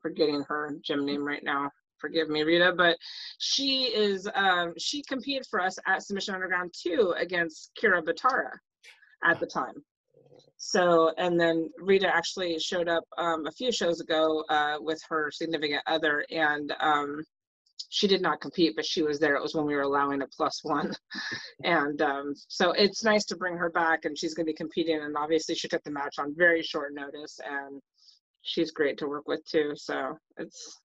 [0.02, 1.70] forgetting her gym name right now.
[2.00, 2.98] Forgive me, Rita, but
[3.40, 8.52] she is um, she competed for us at Submission Underground 2 against Kira Batara
[9.24, 9.84] at the time.
[10.56, 15.30] So, and then Rita actually showed up um, a few shows ago uh, with her
[15.32, 17.24] significant other, and um,
[17.90, 19.36] she did not compete, but she was there.
[19.36, 20.94] It was when we were allowing a plus one,
[21.64, 25.02] and um, so it's nice to bring her back, and she's going to be competing.
[25.02, 27.82] And obviously, she took the match on very short notice, and
[28.44, 29.74] she's great to work with too.
[29.76, 30.80] So it's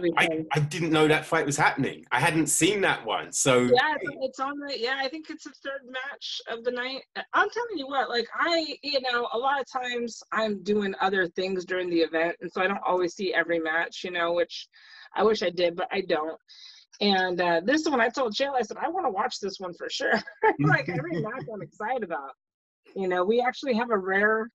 [0.00, 2.04] we I, I didn't know that fight was happening.
[2.10, 3.32] I hadn't seen that one.
[3.32, 4.96] So yeah, it's, it's on the yeah.
[4.98, 7.02] I think it's the third match of the night.
[7.32, 11.28] I'm telling you what, like I, you know, a lot of times I'm doing other
[11.28, 14.68] things during the event, and so I don't always see every match, you know, which
[15.16, 16.38] I wish I did, but I don't.
[17.00, 19.74] And uh, this one, I told Chael, I said, I want to watch this one
[19.74, 20.12] for sure.
[20.60, 22.30] like every match, I'm excited about.
[22.94, 24.48] You know, we actually have a rare,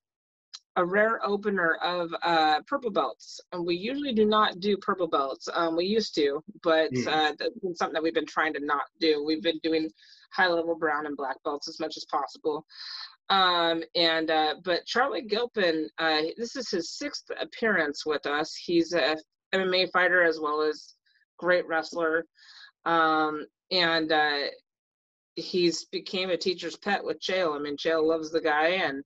[0.77, 5.49] a rare opener of uh, purple belts, and we usually do not do purple belts.
[5.53, 7.07] Um, we used to, but Mm.
[7.07, 9.23] uh, that's been something that we've been trying to not do.
[9.25, 9.89] We've been doing
[10.31, 12.65] high level brown and black belts as much as possible.
[13.29, 18.55] Um, and uh, but Charlie Gilpin, uh, this is his sixth appearance with us.
[18.55, 19.17] He's a
[19.53, 20.93] MMA fighter as well as
[21.37, 22.25] great wrestler,
[22.85, 24.47] um, and uh,
[25.35, 27.55] he's became a teacher's pet with Chael.
[27.55, 29.03] I mean, Chael loves the guy, and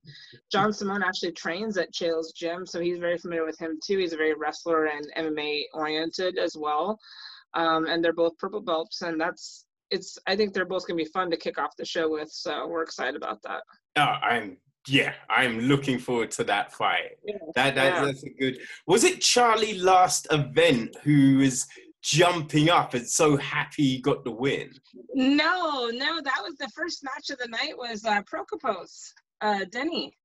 [0.50, 3.98] John Simone actually trains at Chael's gym, so he's very familiar with him too.
[3.98, 6.98] He's a very wrestler and MMA oriented as well,
[7.54, 10.18] um, and they're both purple belts, and that's it's.
[10.26, 12.82] I think they're both gonna be fun to kick off the show with, so we're
[12.82, 13.62] excited about that.
[13.96, 14.56] Oh, I'm
[14.86, 17.12] yeah, I'm looking forward to that fight.
[17.24, 17.36] Yeah.
[17.54, 18.04] That, that Yeah.
[18.04, 18.58] that's a good.
[18.86, 21.66] Was it Charlie last event who was
[22.02, 24.70] jumping up and so happy he got the win?
[25.14, 30.16] No, no, that was the first match of the night was uh Prokopos, uh Denny.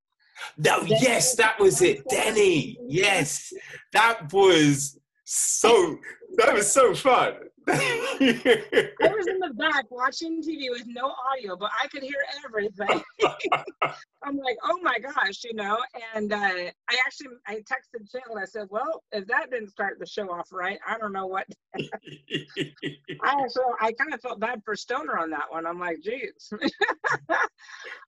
[0.58, 0.98] No, Denny.
[1.02, 2.78] yes, that was it, Denny.
[2.88, 3.52] Yes,
[3.94, 5.98] that was so.
[6.38, 7.34] That was so fun.
[7.72, 13.02] I was in the back watching TV with no audio, but I could hear everything.
[14.24, 15.78] I'm like, oh my gosh, you know.
[16.16, 19.98] And uh, I actually I texted Jill and I said, well, if that didn't start
[20.00, 21.46] the show off right, I don't know what.
[21.78, 25.66] I also I kind of felt bad for Stoner on that one.
[25.66, 26.52] I'm like, geez.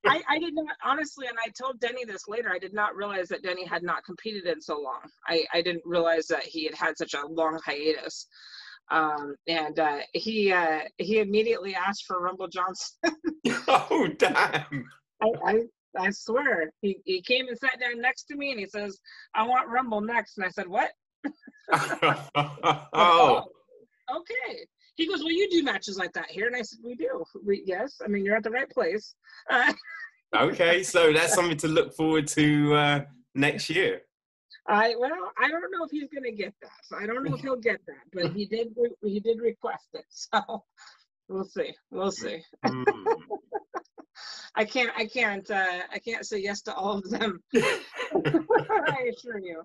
[0.06, 2.50] I, I did not honestly, and I told Denny this later.
[2.52, 5.02] I did not realize that Denny had not competed in so long.
[5.28, 8.28] I, I didn't realize that he had had such a long hiatus.
[8.92, 12.98] Um, and uh, he uh, he immediately asked for Rumble Johnson.
[13.68, 14.86] oh damn!
[15.22, 15.62] I, I
[15.98, 19.00] I swear he, he came and sat down next to me and he says,
[19.34, 20.92] "I want Rumble next." And I said, "What?"
[21.72, 23.44] oh,
[24.16, 24.66] okay.
[24.96, 27.24] He goes, "Well, you do matches like that here," and I said, "We do.
[27.46, 28.02] We yes.
[28.04, 29.16] I mean, you're at the right place."
[29.50, 29.74] Uh,
[30.36, 30.84] okay.
[30.84, 33.02] So that's something to look forward to uh,
[33.36, 34.02] next year.
[34.68, 35.12] I well,
[35.42, 36.72] I don't know if he's gonna get that.
[36.84, 38.70] So I don't know if he'll get that, but he did.
[38.78, 40.64] re- He did request it, so
[41.28, 41.74] we'll see.
[41.90, 42.42] We'll see.
[42.66, 42.84] Hmm.
[44.56, 44.92] I can't.
[44.96, 45.50] I can't.
[45.50, 47.42] Uh, I can't say yes to all of them.
[47.56, 49.64] I assure you.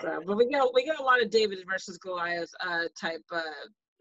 [0.00, 3.40] so, but we get we get a lot of David versus Goliath uh, type uh,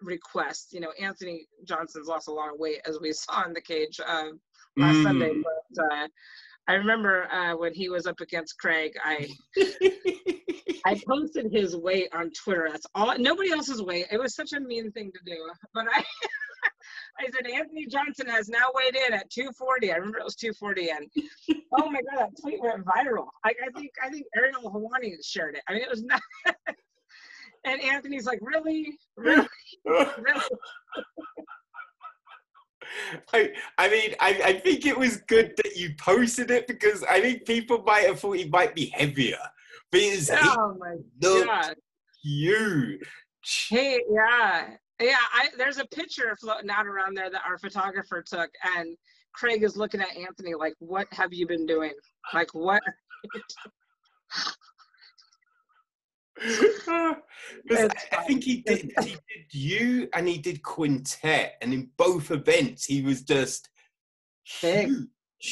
[0.01, 0.71] requests.
[0.73, 3.99] You know, Anthony Johnson's lost a lot of weight, as we saw in the cage
[4.05, 4.29] uh,
[4.77, 5.03] last Mm.
[5.03, 5.33] Sunday.
[5.43, 6.07] But uh,
[6.67, 9.29] I remember uh, when he was up against Craig, I
[10.85, 12.67] I posted his weight on Twitter.
[12.71, 13.17] That's all.
[13.17, 14.07] Nobody else's weight.
[14.11, 15.37] It was such a mean thing to do.
[15.73, 16.03] But I,
[17.19, 19.91] I said Anthony Johnson has now weighed in at 240.
[19.91, 21.07] I remember it was 240, and
[21.79, 23.27] oh my god, that tweet went viral.
[23.43, 25.61] I, I think I think Ariel Helwani shared it.
[25.67, 26.21] I mean, it was not.
[27.65, 29.47] and Anthony's like, really, really,
[29.87, 30.41] really.
[33.33, 37.21] I, I mean, I, I think it was good that you posted it because I
[37.21, 39.39] think people might have thought he might be heavier.
[39.91, 41.75] Because Oh my god.
[42.23, 42.99] huge.
[43.69, 44.69] Hey, yeah,
[44.99, 45.15] yeah.
[45.33, 48.95] I there's a picture floating out around there that our photographer took, and
[49.33, 51.93] Craig is looking at Anthony like, "What have you been doing?
[52.33, 52.81] Like what?"
[56.85, 57.15] 'Cause
[57.65, 59.19] It's I, I think he did, he did
[59.51, 63.69] you and he did quintet, and in both events he was just
[64.61, 64.87] Big.
[64.87, 65.07] huge.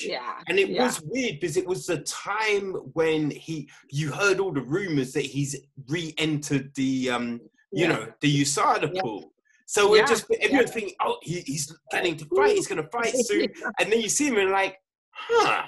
[0.08, 0.42] Yeah.
[0.48, 0.86] And it yeah.
[0.86, 5.26] was weird because it was the time when he you heard all the rumors that
[5.26, 5.56] he's
[5.88, 7.40] re-entered the um
[7.72, 7.88] you Yeah.
[7.90, 9.02] know the USADA Yeah.
[9.02, 9.34] pool.
[9.68, 10.72] So we're just everyone yeah.
[10.72, 13.48] thinking, oh, he, he's getting to fight, he's gonna fight soon,
[13.80, 14.78] and then you see him and like,
[15.12, 15.68] huh,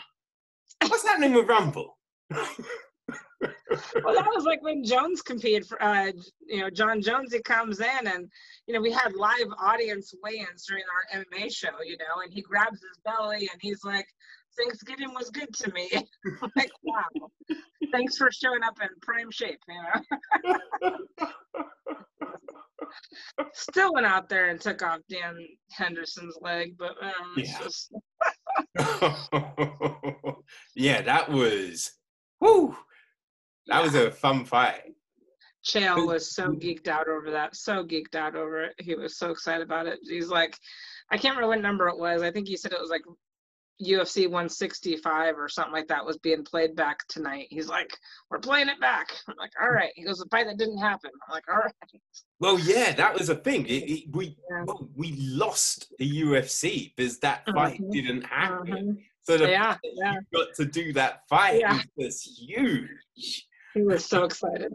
[0.87, 1.97] what's happening with Rumble?
[4.03, 6.11] well, that was like when Jones competed for, uh,
[6.47, 7.33] you know, Jon Jones.
[7.33, 8.29] He comes in, and
[8.67, 12.41] you know, we had live audience weigh-ins during our MMA show, you know, and he
[12.41, 14.07] grabs his belly and he's like,
[14.57, 15.89] "Thanksgiving was good to me."
[16.55, 17.05] Like, wow,
[17.91, 20.97] thanks for showing up in prime shape, you know.
[23.53, 25.37] Still went out there and took off Dan
[25.71, 27.59] Henderson's leg, but um, Yeah.
[27.61, 27.91] just
[30.75, 31.91] yeah, that was
[32.39, 32.75] whoo.
[33.71, 34.81] That was a fun fight.
[35.65, 38.73] Chael was so geeked out over that, so geeked out over it.
[38.79, 39.99] He was so excited about it.
[40.03, 40.57] He's like,
[41.11, 42.21] I can't remember what number it was.
[42.21, 43.03] I think he said it was like
[43.81, 47.47] UFC 165 or something like that was being played back tonight.
[47.49, 47.95] He's like,
[48.29, 49.07] we're playing it back.
[49.27, 49.91] I'm like, all right.
[49.95, 51.11] He goes, the fight that didn't happen.
[51.27, 51.73] I'm like, all right.
[52.39, 53.65] Well, yeah, that was a thing.
[53.67, 54.63] It, it, we Yeah.
[54.65, 57.91] well, we lost the UFC because that fight Mhm.
[57.91, 58.65] didn't happen.
[58.67, 59.03] Mhm.
[59.21, 60.13] So the Yeah, fact that yeah.
[60.13, 61.79] you got to do that fight Yeah.
[61.95, 63.47] was huge.
[63.73, 64.73] He was so excited.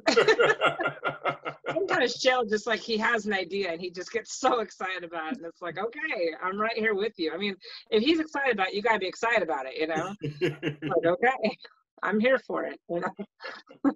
[1.68, 5.32] Sometimes Chael just like he has an idea and he just gets so excited about
[5.32, 5.38] it.
[5.38, 7.32] And it's like, okay, I'm right here with you.
[7.32, 7.56] I mean,
[7.90, 10.14] if he's excited about it, you gotta be excited about it, you know?
[10.40, 11.58] like, okay,
[12.02, 12.80] I'm here for it.
[12.88, 13.92] You know?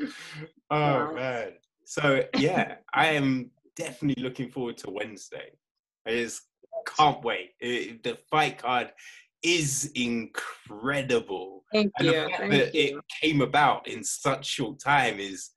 [0.70, 1.52] oh man.
[1.84, 5.50] So yeah, I am definitely looking forward to Wednesday.
[6.06, 6.42] I just
[6.96, 7.50] can't wait.
[7.60, 8.92] It- the fight card
[9.42, 11.64] is incredible.
[11.72, 12.98] Thank And the fact Thank that you.
[12.98, 15.50] it came about in such short time is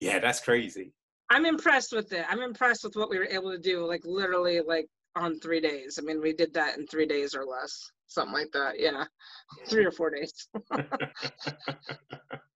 [0.00, 0.92] yeah, that's crazy.
[1.30, 2.24] I'm impressed with it.
[2.28, 4.86] I'm impressed with what we were able to do, like literally like
[5.16, 5.98] on three days.
[6.00, 8.78] I mean, we did that in three days or less, something like that.
[8.78, 9.04] Yeah,
[9.68, 10.32] three or four days.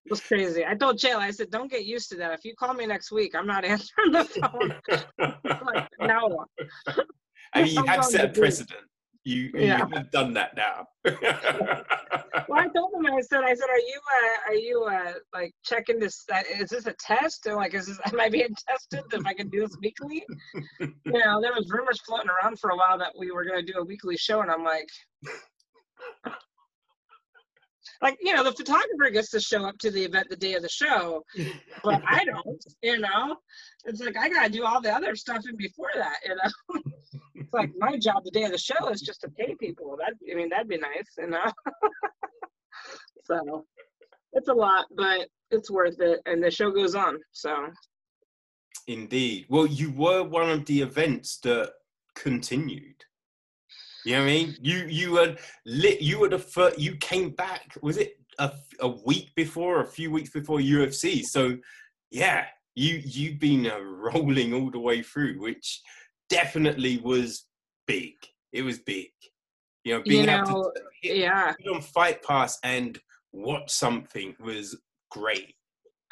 [0.04, 0.66] It was crazy.
[0.66, 2.32] I told Chael, I said, don't get used to that.
[2.32, 4.74] If you call me next week, I'm not answering the phone.
[5.64, 6.44] Like, no.
[7.54, 8.80] I mean, you have set a precedent.
[9.24, 9.86] You, Yeah.
[9.86, 10.86] you have done that now.
[12.48, 15.54] Well, I told him, I said, I said, are you, uh, are you, uh, like
[15.64, 16.24] checking this?
[16.30, 17.46] Uh, is this a test?
[17.46, 20.24] Or like, is this, am I being tested if I can do this weekly?
[20.80, 23.72] you know, there was rumors floating around for a while that we were going to
[23.72, 24.88] do a weekly show, and I'm like,
[28.02, 30.62] like, you know, the photographer gets to show up to the event the day of
[30.62, 31.24] the show,
[31.82, 32.64] but I don't.
[32.82, 33.36] You know,
[33.84, 36.16] it's like I got to do all the other stuff in before that.
[36.26, 36.82] You know,
[37.36, 39.96] it's like my job the day of the show is just to pay people.
[39.98, 41.08] That I mean, that'd be nice.
[41.18, 41.44] You know.
[43.24, 43.64] So
[44.32, 47.20] it's a lot, but it's worth it, and the show goes on.
[47.30, 47.68] So
[48.86, 49.46] Indeed.
[49.48, 51.72] Well, you were one of the events that
[52.14, 53.04] continued.
[54.04, 54.56] You know what I mean?
[54.60, 56.00] You you had lit.
[56.00, 56.78] You were the first.
[56.78, 57.76] You came back.
[57.82, 61.24] Was it a, a week before, a few weeks before UFC?
[61.24, 61.56] So,
[62.10, 65.80] yeah, you you've been uh, rolling all the way through, which
[66.28, 67.46] definitely was
[67.86, 68.14] big.
[68.52, 69.10] It was big.
[69.84, 72.98] You know, being you able to hit yeah, on Fight Pass and
[73.32, 74.76] watch something was
[75.10, 75.54] great.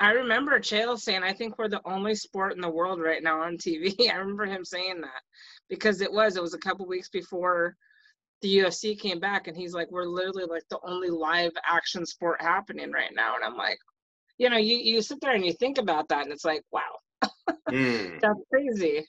[0.01, 3.43] I remember Chael saying, "I think we're the only sport in the world right now
[3.43, 5.23] on TV." I remember him saying that
[5.71, 6.37] because it was.
[6.37, 7.77] It was a couple weeks before
[8.43, 12.43] the UFC came back, and he's like, "We're literally like the only live action sport
[12.43, 13.79] happening right now." And I'm like,
[14.39, 16.97] you know, you you sit there and you think about that, and it's like, wow,
[17.71, 18.21] Mm.
[18.21, 19.07] that's crazy.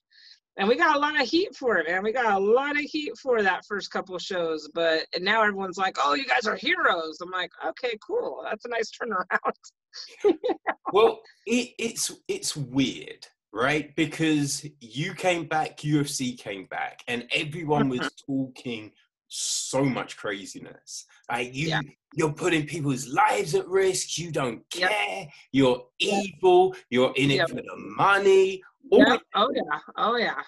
[0.57, 2.03] And we got a lot of heat for it, man.
[2.03, 5.77] We got a lot of heat for that first couple shows, but and now everyone's
[5.77, 8.43] like, "Oh, you guys are heroes." I'm like, "Okay, cool.
[8.43, 10.33] That's a nice turnaround."
[10.93, 13.95] well, it, it's it's weird, right?
[13.95, 18.33] Because you came back, UFC came back, and everyone was mm-hmm.
[18.33, 18.91] talking
[19.27, 21.05] so much craziness.
[21.29, 21.81] Like you, Yeah.
[22.15, 24.17] you're putting people's lives at risk.
[24.17, 24.89] You don't Yep.
[24.89, 25.27] care.
[25.51, 26.75] You're evil.
[26.89, 27.49] You're in it Yep.
[27.49, 28.61] for the money.
[28.91, 29.17] Yeah.
[29.35, 29.79] Oh yeah.
[29.97, 30.41] Oh yeah.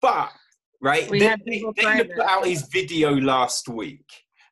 [0.00, 0.32] But
[0.80, 4.06] right, We then had they, they put out his video last week,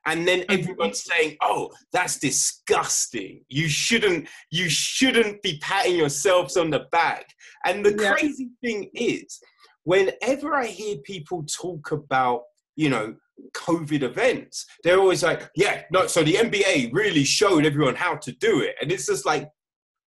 [0.07, 3.45] and then everyone's saying, "Oh, that's disgusting.
[3.49, 4.28] You shouldn't.
[4.51, 7.27] You shouldn't be patting yourselves on the back."
[7.66, 8.12] And the Yeah.
[8.15, 9.41] crazy thing is,
[9.85, 12.43] whenever I hear people talk about,
[12.77, 13.16] you know,
[13.55, 18.33] COVID events, they're always like, "Yeah, no." So the NBA really showed everyone how to
[18.33, 19.49] do it, and it's just like,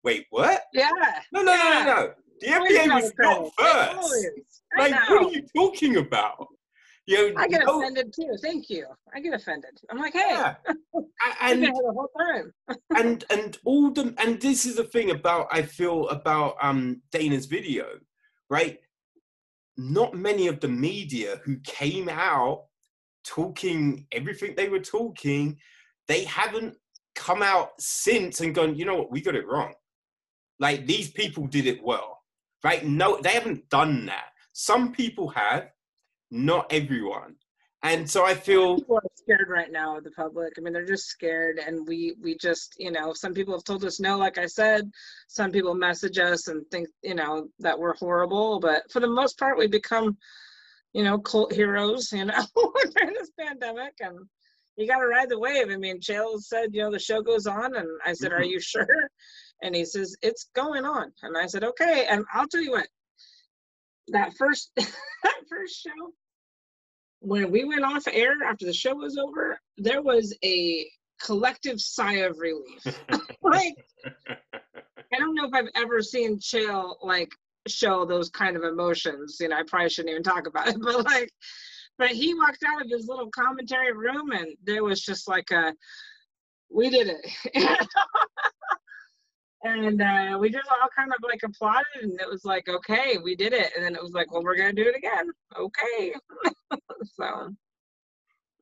[0.04, 0.64] "Wait, what?
[0.74, 0.92] Yeah.
[1.32, 1.64] No, no, Yeah.
[1.64, 2.14] no, no, no.
[2.42, 6.48] The NBA was not first." Like, what are you talking about?
[7.07, 8.36] You know, I get no- offended too.
[8.41, 8.88] Thank you.
[9.14, 9.80] I get offended.
[9.90, 10.56] I'm like, hey, yeah.
[10.95, 11.03] A-
[11.41, 12.52] I've been and the whole time.
[12.95, 17.45] and and all the and this is the thing about I feel about um Dana's
[17.45, 17.86] video,
[18.49, 18.80] right?
[19.77, 22.65] Not many of the media who came out
[23.26, 25.57] talking everything they were talking,
[26.07, 26.76] they haven't
[27.15, 29.73] come out since and gone, you know what, we got it wrong.
[30.60, 32.22] Like these people did it well,
[32.64, 32.86] right?
[32.86, 34.27] No, they haven't done that.
[34.53, 35.69] Some people have,
[36.31, 37.35] not everyone.
[37.84, 40.53] And so I feel People are scared right now of the public.
[40.57, 43.85] I mean, they're just scared, and we we just you know some people have told
[43.85, 44.18] us no.
[44.18, 44.89] Like I said,
[45.27, 49.38] some people message us and think you know that we're horrible, but for the most
[49.38, 50.18] part, we become
[50.93, 52.11] you know cult heroes.
[52.11, 52.43] You know
[52.95, 54.18] during this pandemic, and
[54.77, 55.69] you got to ride the wave.
[55.69, 58.49] I mean, Chael said you know the show goes on, and I said, are Mhm.
[58.49, 59.10] you sure?
[59.61, 62.07] And he says it's going on, and I said okay.
[62.10, 62.88] And I'll tell you what,
[64.10, 66.14] that first that first show
[67.26, 70.88] when we went off air after the show was over, there was a
[71.22, 72.86] collective sigh of relief.
[73.41, 73.73] like
[74.26, 77.32] I don't know if I've ever seen Chael like
[77.68, 79.38] show those kind of emotions.
[79.40, 81.30] You know, I probably shouldn't even talk about it, but like,
[81.98, 85.73] but he walked out of his little commentary room and there was just like a,
[86.69, 87.88] we did it.
[89.66, 93.36] And uh, we just all kind of like applauded and it was like, okay, we
[93.36, 93.72] did it.
[93.76, 95.28] And then it was like, well, we're going to do it again.
[95.60, 96.14] Okay.
[97.16, 97.50] so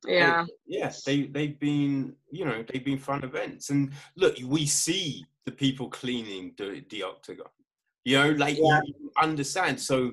[0.06, 0.46] Yeah.
[0.66, 5.52] Yes, they they've been you know they've been fun events, and look, we see the
[5.52, 7.52] people cleaning the the octagon.
[8.04, 8.80] You know, like Yeah.
[8.84, 9.80] you understand.
[9.80, 10.12] So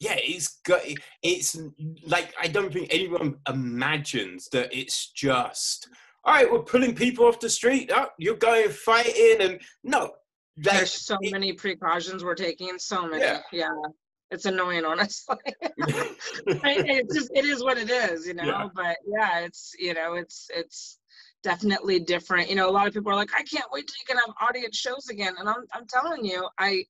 [0.00, 0.80] yeah, it's good
[1.22, 1.58] it's
[2.06, 5.88] like I don't think anyone imagines that it's just
[6.24, 6.50] all right.
[6.50, 7.90] We're pulling people off the street.
[7.94, 10.12] Oh, you're going fighting, and no,
[10.56, 12.78] There's so it- many precautions we're taking.
[12.78, 13.22] So many.
[13.22, 13.40] Yeah.
[13.52, 13.68] Yeah.
[14.30, 15.36] It's annoying, honestly.
[16.46, 18.44] It's just it is what it is, you know.
[18.44, 18.68] Yeah.
[18.74, 20.98] But yeah, it's you know, it's it's
[21.42, 22.50] definitely different.
[22.50, 24.34] You know, a lot of people are like, I can't wait till you can have
[24.48, 25.34] audience shows again.
[25.38, 26.84] And I'm I'm telling you, I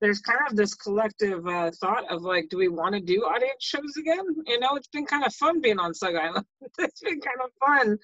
[0.00, 3.56] there's kind of this collective uh, thought of like, do we want to do audience
[3.64, 4.24] shows again?
[4.46, 6.44] You know, it's been kind of fun being on Sug Island.
[6.78, 7.98] it's been kind of fun,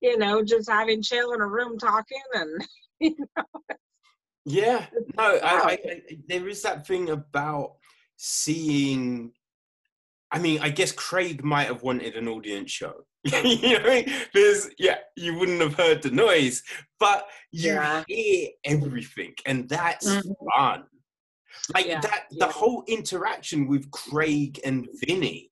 [0.00, 2.66] you know, just having chill in a room talking and
[3.00, 3.44] you know.
[4.46, 7.76] Yeah, no, I, I, I, there is that thing about
[8.16, 9.32] seeing.
[10.30, 13.04] I mean, I guess Craig might have wanted an audience show.
[13.24, 14.04] you know, what I mean?
[14.32, 16.62] because yeah, you wouldn't have heard the noise,
[17.00, 18.04] but you Yeah.
[18.06, 20.34] hear everything, and that's Mhm.
[20.54, 20.84] fun.
[21.74, 22.52] Like Yeah, that, the yeah.
[22.52, 25.50] whole interaction with Craig and Vinny.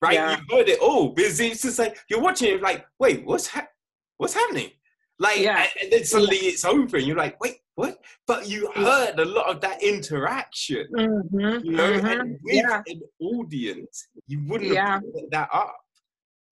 [0.00, 0.38] Right, Yeah.
[0.48, 3.66] you heard it all because it's just like you're watching it, like, wait, what's ha-
[4.18, 4.70] what's happening?
[5.18, 5.66] Like, Yeah.
[5.82, 8.00] and, then suddenly it's over, and you're like, wait, what?
[8.26, 12.20] But you heard a lot of that interaction, Mhm, you know, mhm.
[12.20, 15.76] and with an audience, you wouldn't have picked that up.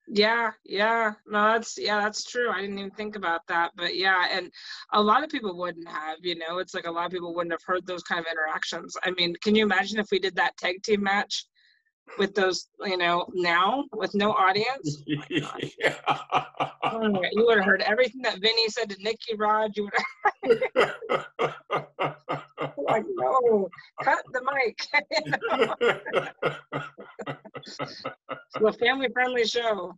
[0.09, 2.49] Yeah, yeah, no, that's yeah, that's true.
[2.51, 4.53] I didn't even think about that, but yeah, and
[4.93, 7.53] a lot of people wouldn't have, you know, it's like a lot of people wouldn't
[7.53, 8.97] have heard those kind of interactions.
[9.05, 11.45] I mean, can you imagine if we did that tag team match
[12.19, 15.03] with those, you know, now with no audience?
[16.89, 19.73] Oh my- you would have heard everything that Vinny said to Nicky Rod.
[19.77, 19.93] You would
[20.45, 20.55] have
[22.78, 23.69] like, no,
[24.03, 24.78] cut the mic.
[27.66, 28.03] it's
[28.65, 29.93] a family-friendly show.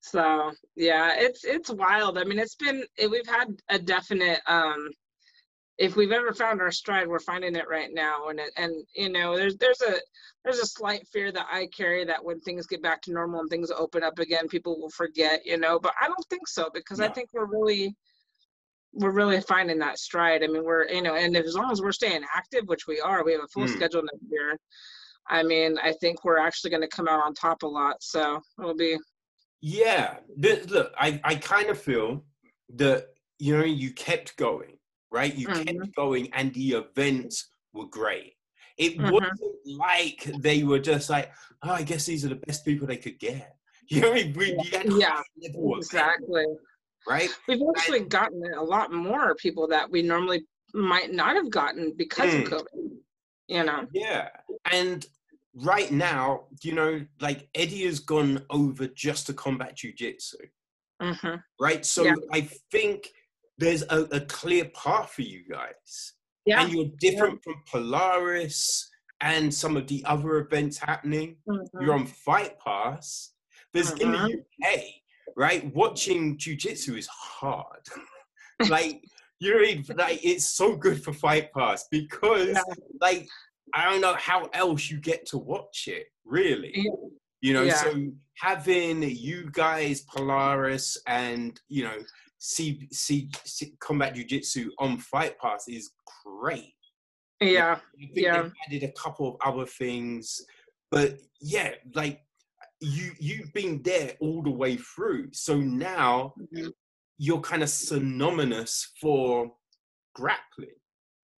[0.00, 4.88] so yeah it's it's wild i mean it's been it, we've had a definite um
[5.78, 8.28] if we've ever found our stride we're finding it right now.
[8.28, 9.94] And and you know there's there's a
[10.44, 13.50] there's a slight fear that i carry that when things get back to normal and
[13.50, 17.00] things open up again people will forget you know but i don't think so because
[17.00, 17.96] i think we're really
[18.92, 20.42] we're really finding that stride.
[20.44, 23.24] I mean we're you know and as long as we're staying active which we are
[23.24, 23.76] we have a full Mm.
[23.76, 24.56] schedule next year
[25.28, 27.96] i mean i think we're actually going to come out on top a lot.
[28.00, 28.96] So it'll be
[29.60, 32.24] Yeah, th- look, I, I kind of feel
[32.76, 33.08] that
[33.40, 34.75] you know you kept going,
[35.10, 35.34] right?
[35.34, 35.66] You Mhm.
[35.66, 38.34] kept going, and the events were great.
[38.78, 39.10] It Mhm.
[39.10, 42.96] wasn't like they were just like, oh, I guess these are the best people they
[42.98, 43.52] could get.
[43.88, 44.34] You know, what I mean?
[44.34, 46.44] we, Yeah, level exactly
[47.06, 47.30] right?
[47.46, 52.34] we've actually gotten a lot more people that we normally might not have gotten because
[52.34, 52.50] Mm.
[52.50, 52.90] of covid
[53.46, 54.30] you know Yeah,
[54.72, 55.06] and
[55.54, 60.34] right now, you know, like Eddie has gone over just to combat jujitsu.
[61.00, 61.86] hmm right?
[61.86, 62.14] So Yeah.
[62.32, 62.40] I
[62.72, 63.12] think
[63.58, 66.12] there's a, a clear path for you guys.
[66.44, 71.36] yeah And you're different from Polaris and some of the other events happening.
[71.48, 71.66] mhm.
[71.80, 73.32] You're on Fight Pass.
[73.72, 74.44] There's in the Mhm.
[74.64, 74.84] UK,
[75.36, 75.74] right?
[75.74, 77.84] Watching jujitsu is hard.
[78.70, 79.02] like,
[79.40, 79.84] you know, what I mean?
[79.96, 82.62] like it's so good for Fight Pass because, Yeah.
[83.00, 83.26] like,
[83.74, 86.72] I don't know how else you get to watch it, really.
[86.74, 86.90] Yeah.
[87.40, 87.82] You know, Yeah.
[87.82, 91.98] so having you guys, Polaris, and you know,
[92.38, 95.90] see, see, see combat jujitsu on Fight Pass is
[96.24, 96.74] great.
[97.40, 98.42] yeah I think Yeah.
[98.42, 100.40] they've added a couple of other things,
[100.90, 102.22] but yeah, like
[102.80, 105.32] you you've been there all the way through.
[105.32, 106.72] So now Mhm.
[107.18, 109.56] you're kind of synonymous for
[110.14, 110.76] grappling,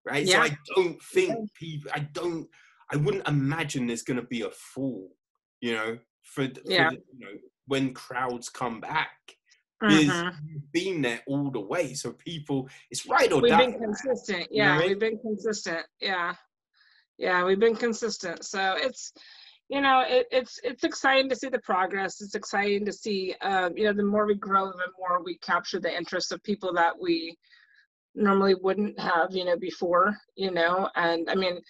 [0.05, 0.25] right?
[0.25, 0.45] Yeah.
[0.47, 2.49] So I don't think people, I don't,
[2.93, 5.17] I wouldn't imagine there's going to be a fall,
[5.61, 6.91] you know, for, Yeah.
[6.91, 9.37] you know when crowds come back.
[9.81, 10.35] Because Mhm.
[10.47, 13.67] you've been there all the way, so people, it's right or we've die.
[13.67, 14.89] been consistent You know yeah I mean?
[14.89, 16.35] we've been consistent yeah
[17.19, 19.13] yeah we've been consistent so it's
[19.69, 23.77] you know it, it's it's exciting to see the progress it's exciting to see um,
[23.77, 26.93] you know the more we grow the more we capture the interest of people that
[27.01, 27.37] we
[28.19, 30.89] normally wouldn't have you know before you know?
[30.97, 31.61] And i mean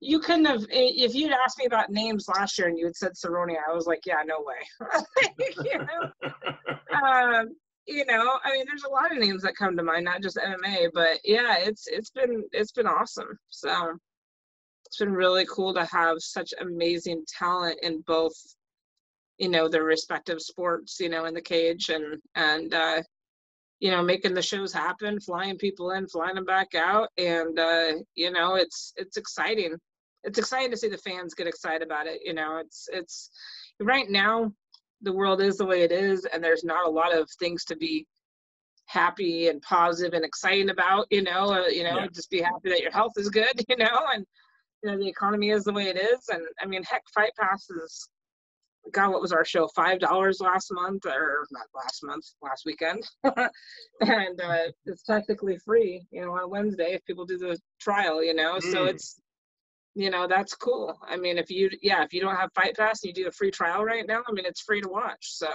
[0.00, 3.12] you couldn't have if you'd asked me about names last year and you had said
[3.12, 4.90] Saronia, i was like yeah no way.
[5.64, 6.28] You know?
[7.02, 7.56] Um,
[7.86, 10.38] you know, I mean, there's a lot of names that come to mind, not just
[10.38, 13.38] MMA, but yeah, it's it's been it's been awesome.
[13.50, 13.98] So
[14.86, 18.34] it's been really cool to have such amazing talent in both,
[19.38, 23.02] you know, their respective sports, you know, in the cage and and uh,
[23.84, 27.92] you know, making the shows happen, flying people in, flying them back out, and uh,
[28.14, 29.76] you know, it's it's exciting.
[30.22, 32.20] it's exciting to see the fans get excited about it.
[32.24, 33.28] You know, it's it's
[33.80, 34.50] right now
[35.02, 37.76] the world is the way it is, and there's not a lot of things to
[37.76, 38.06] be
[38.86, 41.06] happy and positive and exciting about.
[41.10, 42.06] You know, uh, you know, Yeah.
[42.06, 43.52] just be happy that your health is good.
[43.68, 44.24] You know, and
[44.82, 46.20] you know the economy is the way it is.
[46.30, 48.08] And I mean, heck, Fight Pass is.
[48.92, 49.66] God, what was our show?
[49.68, 56.06] Five dollars last month, or not last month, last weekend, and uh, it's technically free.
[56.10, 58.22] You know, on Wednesday if people do the trial.
[58.22, 58.90] You know, so Mm.
[58.90, 59.20] it's
[59.96, 63.04] you know that's cool i mean if you yeah if you don't have fight pass
[63.04, 65.46] and you do a free trial right now i mean it's free to watch so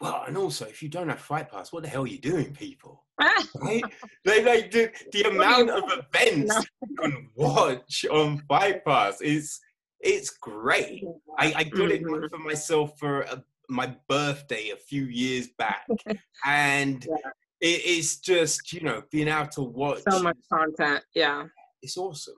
[0.00, 2.54] Well, and also, if you don't have Fight Pass, what the hell are you doing,
[2.54, 3.04] people?
[3.56, 3.84] Right?
[4.24, 6.62] they like the, the amount of events No.
[6.88, 9.60] you can watch on Fight Pass is
[10.00, 11.04] it's great.
[11.38, 12.30] I, I got it Mhm.
[12.30, 15.86] for myself for a, my birthday a few years back,
[16.44, 17.30] and Yeah.
[17.60, 20.02] it is just you know being able to watch.
[20.08, 21.46] so much content yeah
[21.82, 22.36] It's awesome.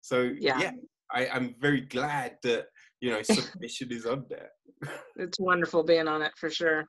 [0.00, 0.58] So Yeah.
[0.60, 0.72] yeah,
[1.10, 2.66] I, I'm very glad that
[3.00, 4.50] you know submission is on there.
[5.16, 6.88] it's wonderful being on it for sure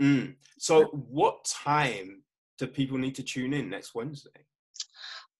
[0.00, 0.36] Mm.
[0.58, 2.22] So, what time
[2.56, 4.46] do people need to tune in next Wednesday?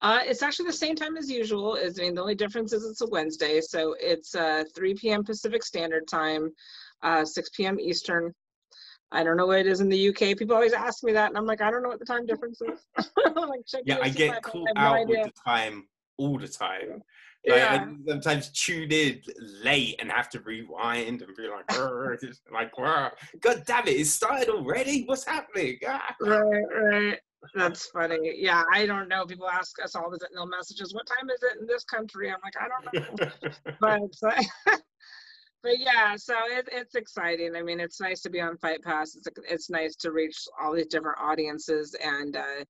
[0.03, 2.85] Uh it's actually the same time as usual is i mean the only difference is
[2.85, 6.51] it's a wednesday so it's uh 3 p.m pacific standard time
[7.03, 8.33] uh 6 p.m eastern
[9.11, 10.37] I don't know what it is in the UK.
[10.37, 12.61] People always ask me that, and I'm like, I don't know what the time difference
[12.61, 12.87] is.
[13.35, 15.89] Like, Yeah, I get Fight Pass, caught I have no out with the time
[16.19, 17.03] all the time.
[17.47, 17.73] Like, Yeah.
[17.73, 19.23] I sometimes tune in
[19.63, 21.71] late and have to rewind and be like,
[22.53, 22.73] like,
[23.41, 25.05] God damn it, it started already?
[25.05, 25.79] What's happening?
[25.87, 26.15] Ah.
[26.21, 27.21] Right, right.
[27.55, 28.35] That's funny.
[28.37, 29.25] Yeah, I don't know.
[29.25, 30.95] People ask us all the no messages.
[30.95, 32.31] What time is it in this country?
[32.31, 33.53] I'm like, I don't know.
[33.81, 34.01] but
[35.63, 37.55] but yeah, so it, it's exciting.
[37.55, 39.15] I mean, it's nice to be on Fight Pass.
[39.15, 42.65] It's it's nice to reach all these different audiences, and uh,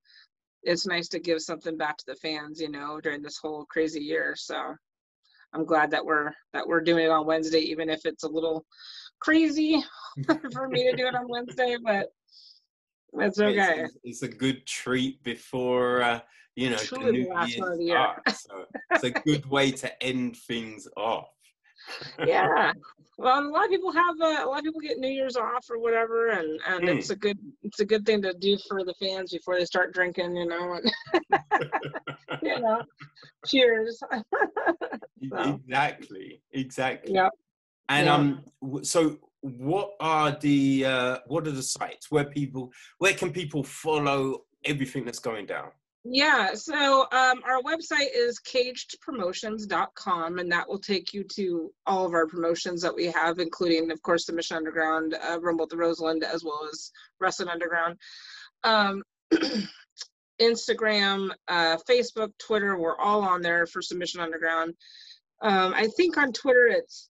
[0.63, 2.61] it's nice to give something back to the fans.
[2.61, 4.35] You know, during this whole crazy year.
[4.37, 4.75] So
[5.55, 8.67] I'm glad that we're that we're doing it on Wednesday, even if it's a little
[9.21, 9.83] crazy
[10.53, 12.09] for me to do it on Wednesday, but.
[13.15, 13.41] It's It's-
[13.71, 13.83] okay.
[13.85, 16.21] It's, it's a good treat before, uh,
[16.57, 18.23] you know, Truly the new last year of the year.
[18.35, 21.29] So it's a good way to end things off.
[22.27, 22.73] yeah
[23.19, 25.65] well a lot of people have uh, a lot of people get new year's off
[25.71, 26.99] or whatever and and Mm.
[26.99, 29.95] it's a good it's a good thing to do for the fans before they start
[29.95, 30.93] drinking you know and
[32.43, 32.83] you know
[33.47, 34.03] cheers
[35.33, 35.61] So.
[35.67, 37.15] Exactly, exactly.
[37.15, 37.33] Yep.
[37.89, 38.15] And Yeah.
[38.15, 38.45] um,
[38.85, 44.45] so what are the uh, what are the sites where people where can people follow
[44.65, 45.71] everything that's going down?
[46.05, 52.15] yeah so um, our website is cagedpromotions.com and that will take you to all of
[52.15, 55.77] our promotions that we have including of course the mission underground uh, rumble at the
[55.77, 57.97] roseland as well as wrestling underground
[58.65, 59.03] um,
[60.41, 64.75] Instagram, uh, Facebook, Twitter, we're all on there for Submission Underground.
[65.43, 67.09] Um, I think on Twitter it's,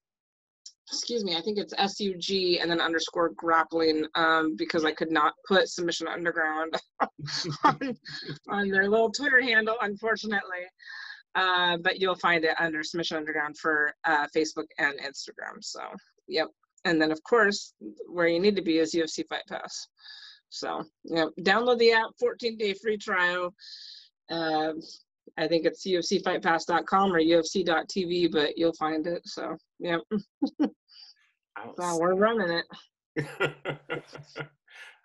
[0.91, 5.33] excuse me, I think it's SUG and then underscore grappling um, because I could not
[5.47, 6.73] put Submission Underground
[7.63, 7.97] on,
[8.49, 10.65] on their little Twitter handle, unfortunately.
[11.35, 15.61] Uh, but you'll find it under Submission Underground for uh, Facebook and Instagram.
[15.61, 15.81] So,
[16.27, 16.47] yep.
[16.85, 17.73] And then, of course,
[18.07, 19.87] where you need to be is UFC Fight Pass.
[20.49, 23.53] So, know, download the app, 14 day free trial.
[24.31, 24.79] Um,
[25.37, 29.21] I think it's UFCFightPass.com or UFC.tv, but you'll find it.
[29.25, 29.97] So, yeah,
[30.61, 32.61] oh, so we're running
[33.15, 33.23] it.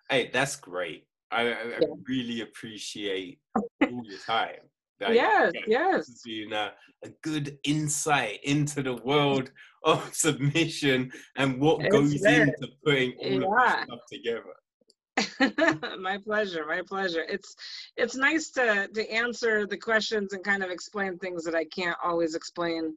[0.09, 1.07] hey, that's great.
[1.31, 1.87] I, I, I Yeah.
[2.07, 4.59] really appreciate all your time.
[5.01, 6.07] Like, yes, yeah, yes.
[6.07, 6.73] This has been a,
[7.03, 9.51] a good insight into the world
[9.83, 12.43] of submission and what It's goes there.
[12.43, 13.47] into putting all Yeah.
[13.47, 14.43] of this stuff together.
[15.97, 17.55] my pleasure my pleasure it's
[17.95, 21.95] it's nice to to answer the questions and kind of explain things that i can't
[22.03, 22.93] always explain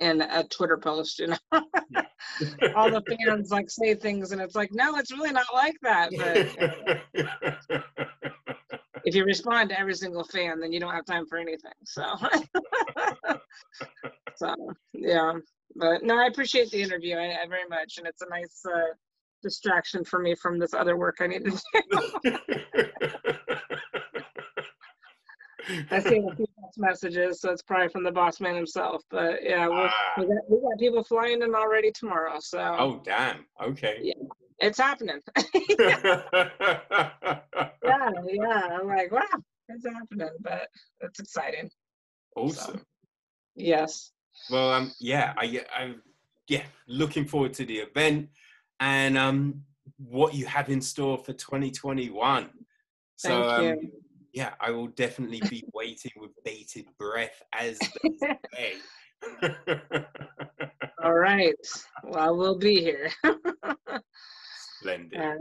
[0.00, 1.36] in a twitter post you know?
[2.76, 6.10] All the fans like say things and it's like no it's really not like that
[6.16, 7.02] but
[9.04, 12.04] if you respond to every single fan then you don't have time for anything so.
[14.36, 14.54] So
[14.92, 15.32] yeah
[15.74, 18.94] but no i appreciate the interview I, I very much and it's a nice uh,
[19.42, 21.50] distraction for me from this other work i need to
[22.22, 22.38] do
[25.90, 29.42] i see a few text messages so it's probably from the boss man himself but
[29.42, 33.44] yeah Ah, we, got, we got people flying in already tomorrow so oh, damn.
[33.62, 33.98] Okay.
[34.02, 34.14] Yeah.
[34.58, 35.20] it's happening
[35.78, 36.22] yeah
[37.84, 39.22] yeah i'm like wow
[39.68, 40.68] it's happening but
[41.00, 41.70] it's exciting
[42.36, 42.80] awesome.
[43.56, 44.12] yes
[44.50, 46.02] Well, um, yeah, I, I'm,
[46.46, 48.28] yeah, looking forward to the event
[48.80, 49.62] and um,
[49.96, 52.48] what you have in store for 2021.
[53.16, 53.92] So, Thank um, you.
[54.32, 58.18] Yeah, I will definitely be waiting with bated breath as they
[58.54, 58.74] say.
[61.02, 61.54] All right.
[62.04, 63.10] Well, we'll be here.
[64.80, 65.18] Splendid.
[65.20, 65.34] Uh,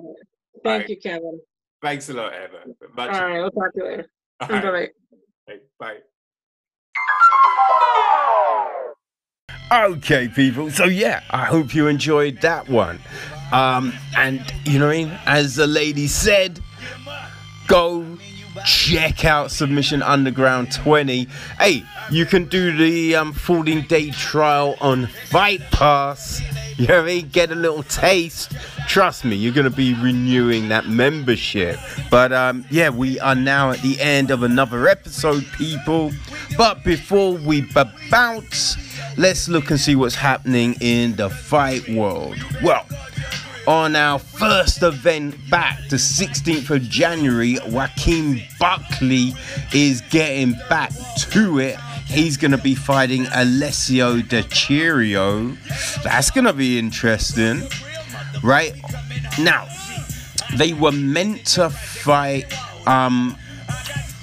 [0.64, 0.86] thank Bye.
[0.88, 1.40] you, Kevin.
[1.82, 2.64] Thanks a lot, Eva.
[2.96, 3.40] Much All right.
[3.40, 4.10] We'll talk to you later.
[4.42, 4.90] All Bye right.
[5.48, 5.58] bye.
[5.80, 5.98] Bye.
[9.72, 10.72] Okay, people.
[10.72, 13.00] So yeah, I hope you enjoyed that one.
[13.52, 15.20] Um, and you know, what I mean?
[15.26, 16.62] as the lady said,
[17.68, 18.18] go
[18.66, 21.28] check out Submission Underground 20.
[21.60, 26.42] Hey, you can do the um, 14 day trial on Fight Pass.
[26.78, 27.30] You know I mean?
[27.30, 28.56] Get a little taste.
[28.88, 31.78] Trust me, you're gonna be renewing that membership.
[32.10, 36.12] But um, yeah, we are now at the end of another episode, people.
[36.58, 38.78] But before we b- bounce,
[39.18, 42.38] let's look and see what's happening in the fight world.
[42.64, 42.86] Well,
[43.68, 49.34] on our first event back, the 16th of January, Joaquin Buckley
[49.73, 50.91] is getting back
[51.31, 51.76] to it.
[52.06, 55.57] He's going to be fighting Alessio Di Chirico.
[56.03, 57.61] That's going to be interesting,
[58.41, 58.73] right?
[59.38, 59.68] Now,
[60.56, 62.45] they were meant to fight.
[62.88, 63.35] Um,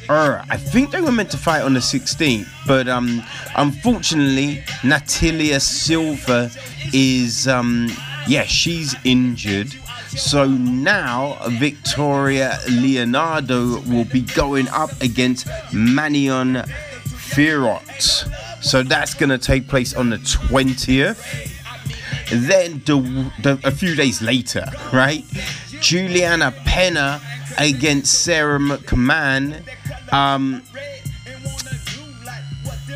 [0.08, 3.22] er, I think they were meant to fight on the 16th, but um,
[3.56, 6.50] unfortunately, Natalia Silva
[6.94, 7.88] is um,
[8.26, 9.72] yeah, she's injured.
[10.08, 16.56] So now Victoria Leonardo will be going up against Manon
[17.04, 18.62] Fiorot.
[18.62, 21.50] So that's going to take place on the 20th.
[22.30, 25.24] Then the, the, a few days later, right?
[25.80, 27.20] Juliana Pena
[27.58, 29.62] against Sara McMann.
[30.12, 30.62] Um,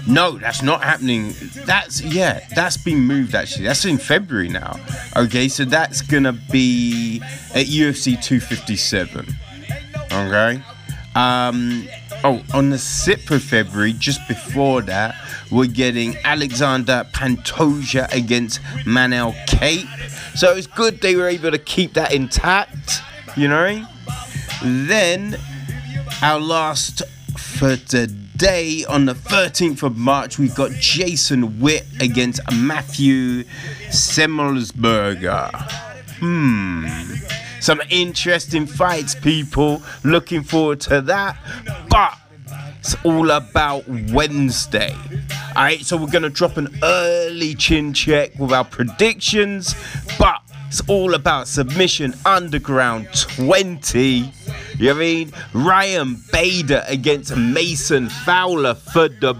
[0.09, 1.35] no, that's not happening.
[1.66, 3.66] That's yeah, that's been moved actually.
[3.66, 4.80] That's in February now.
[5.16, 7.20] Okay, so that's gonna be
[7.55, 9.26] at UFC 257.
[10.12, 10.62] Okay.
[11.14, 11.89] Um.
[12.24, 15.14] Oh, on the 6th of February, just before that,
[15.52, 19.86] we're getting Alexander Pantoja against Manel Kape.
[20.35, 23.02] So it's good they were able to keep that intact,
[23.36, 23.86] you know.
[24.64, 25.39] Then
[26.22, 27.02] our last
[27.36, 28.27] for today
[28.89, 33.43] on the 13th of March, we've got Jason Witt against Matthew
[33.89, 35.51] Semelsberger.
[36.20, 36.86] Hmm.
[37.60, 39.82] Some interesting fights, people.
[40.05, 41.36] Looking forward to that.
[41.90, 42.16] But
[42.78, 44.94] it's all about Wednesday.
[45.56, 49.74] Alright, so we're gonna drop an early chin check with our predictions,
[50.19, 54.31] but it's all about Submission Underground 20.
[54.78, 55.32] You mean?
[55.55, 59.35] Ryan Bader against Mason Fowler for the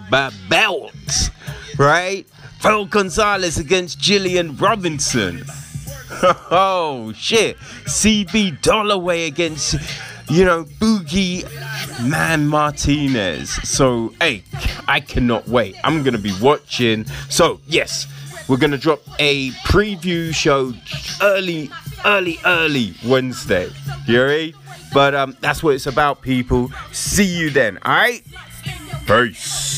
[0.49, 1.31] belt.
[1.79, 2.27] Right?
[2.61, 5.45] Phil Gonzalez against Gillian Robinson.
[6.51, 7.59] Oh shit.
[7.59, 9.77] CB Dollaway against
[10.31, 11.45] you know Boogie
[12.09, 13.51] Man Martinez.
[13.69, 14.43] So hey,
[14.89, 15.77] I cannot wait.
[15.85, 17.05] I'm gonna be watching.
[17.29, 18.07] So yes,
[18.49, 20.73] we're gonna drop a preview show
[21.23, 21.71] early,
[22.05, 23.71] early, early Wednesday.
[24.07, 24.55] You ready?
[24.93, 26.71] But um that's what it's about, people.
[26.93, 28.25] See you then, alright?
[29.07, 29.78] Peace.